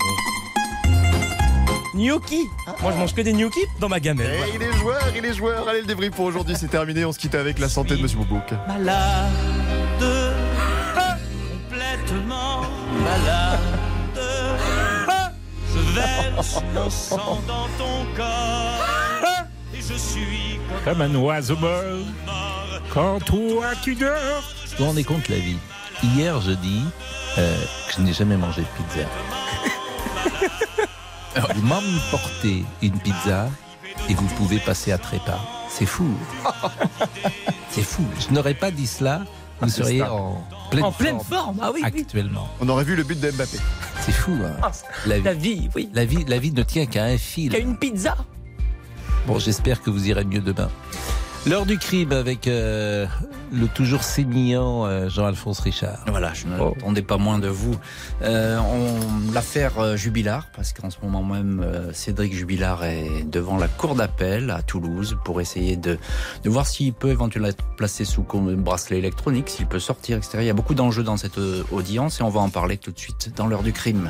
[1.95, 2.43] Gnocchi.
[2.81, 4.33] Moi, je mange que des gnocchi dans ma gamelle.
[4.33, 4.53] Et voilà.
[4.53, 5.67] il est joueur, il est joueur.
[5.67, 7.05] Allez, le débrief pour aujourd'hui, c'est terminé.
[7.05, 8.51] On se quitte avec la santé de monsieur Boubouk.
[8.67, 9.31] Malade,
[15.95, 19.45] verse mon sang dans ton corps.
[19.73, 21.81] Et je suis comme Comme un oiseau mort.
[22.93, 24.43] Quand toi tu dors.
[24.71, 25.57] Vous vous rendez compte la vie?
[26.03, 26.83] Hier, je dis
[27.37, 29.07] euh, que je n'ai jamais mangé de pizza.
[31.55, 33.49] vous m'emportez une pizza
[34.09, 35.39] et vous pouvez passer à trépas.
[35.69, 36.09] C'est fou.
[37.69, 38.05] C'est fou.
[38.19, 39.21] Je n'aurais pas dit cela.
[39.61, 40.43] Vous c'est seriez en
[40.75, 41.59] pleine, En pleine forme.
[41.61, 42.01] Ah oui, oui.
[42.01, 42.47] actuellement.
[42.61, 43.57] On aurait vu le but de Mbappé.
[44.01, 44.33] C'est fou.
[44.43, 44.55] hein.
[44.61, 44.71] Ah,
[45.05, 45.89] La La vie, vie, oui.
[45.93, 47.47] la vie, la vie ne tient qu'à un fil.
[47.47, 48.15] Il y a une pizza.
[49.27, 50.69] Bon, j'espère que vous irez mieux demain.
[51.47, 53.05] L'heure du crime avec euh,
[53.53, 55.99] le toujours sémillant euh, Jean-Alphonse Richard.
[56.07, 57.75] Voilà, je ne l'attendais pas moins de vous.
[58.23, 63.57] Euh, on- L'affaire euh, Jubilard, parce qu'en ce moment même, euh, Cédric Jubilard est devant
[63.57, 65.99] la cour d'appel à Toulouse pour essayer de,
[66.43, 70.37] de voir s'il peut éventuellement être placé sous bracelet électronique, s'il peut sortir, etc.
[70.41, 71.37] Il y a beaucoup d'enjeux dans cette
[71.71, 74.09] audience et on va en parler tout de suite dans l'heure du crime.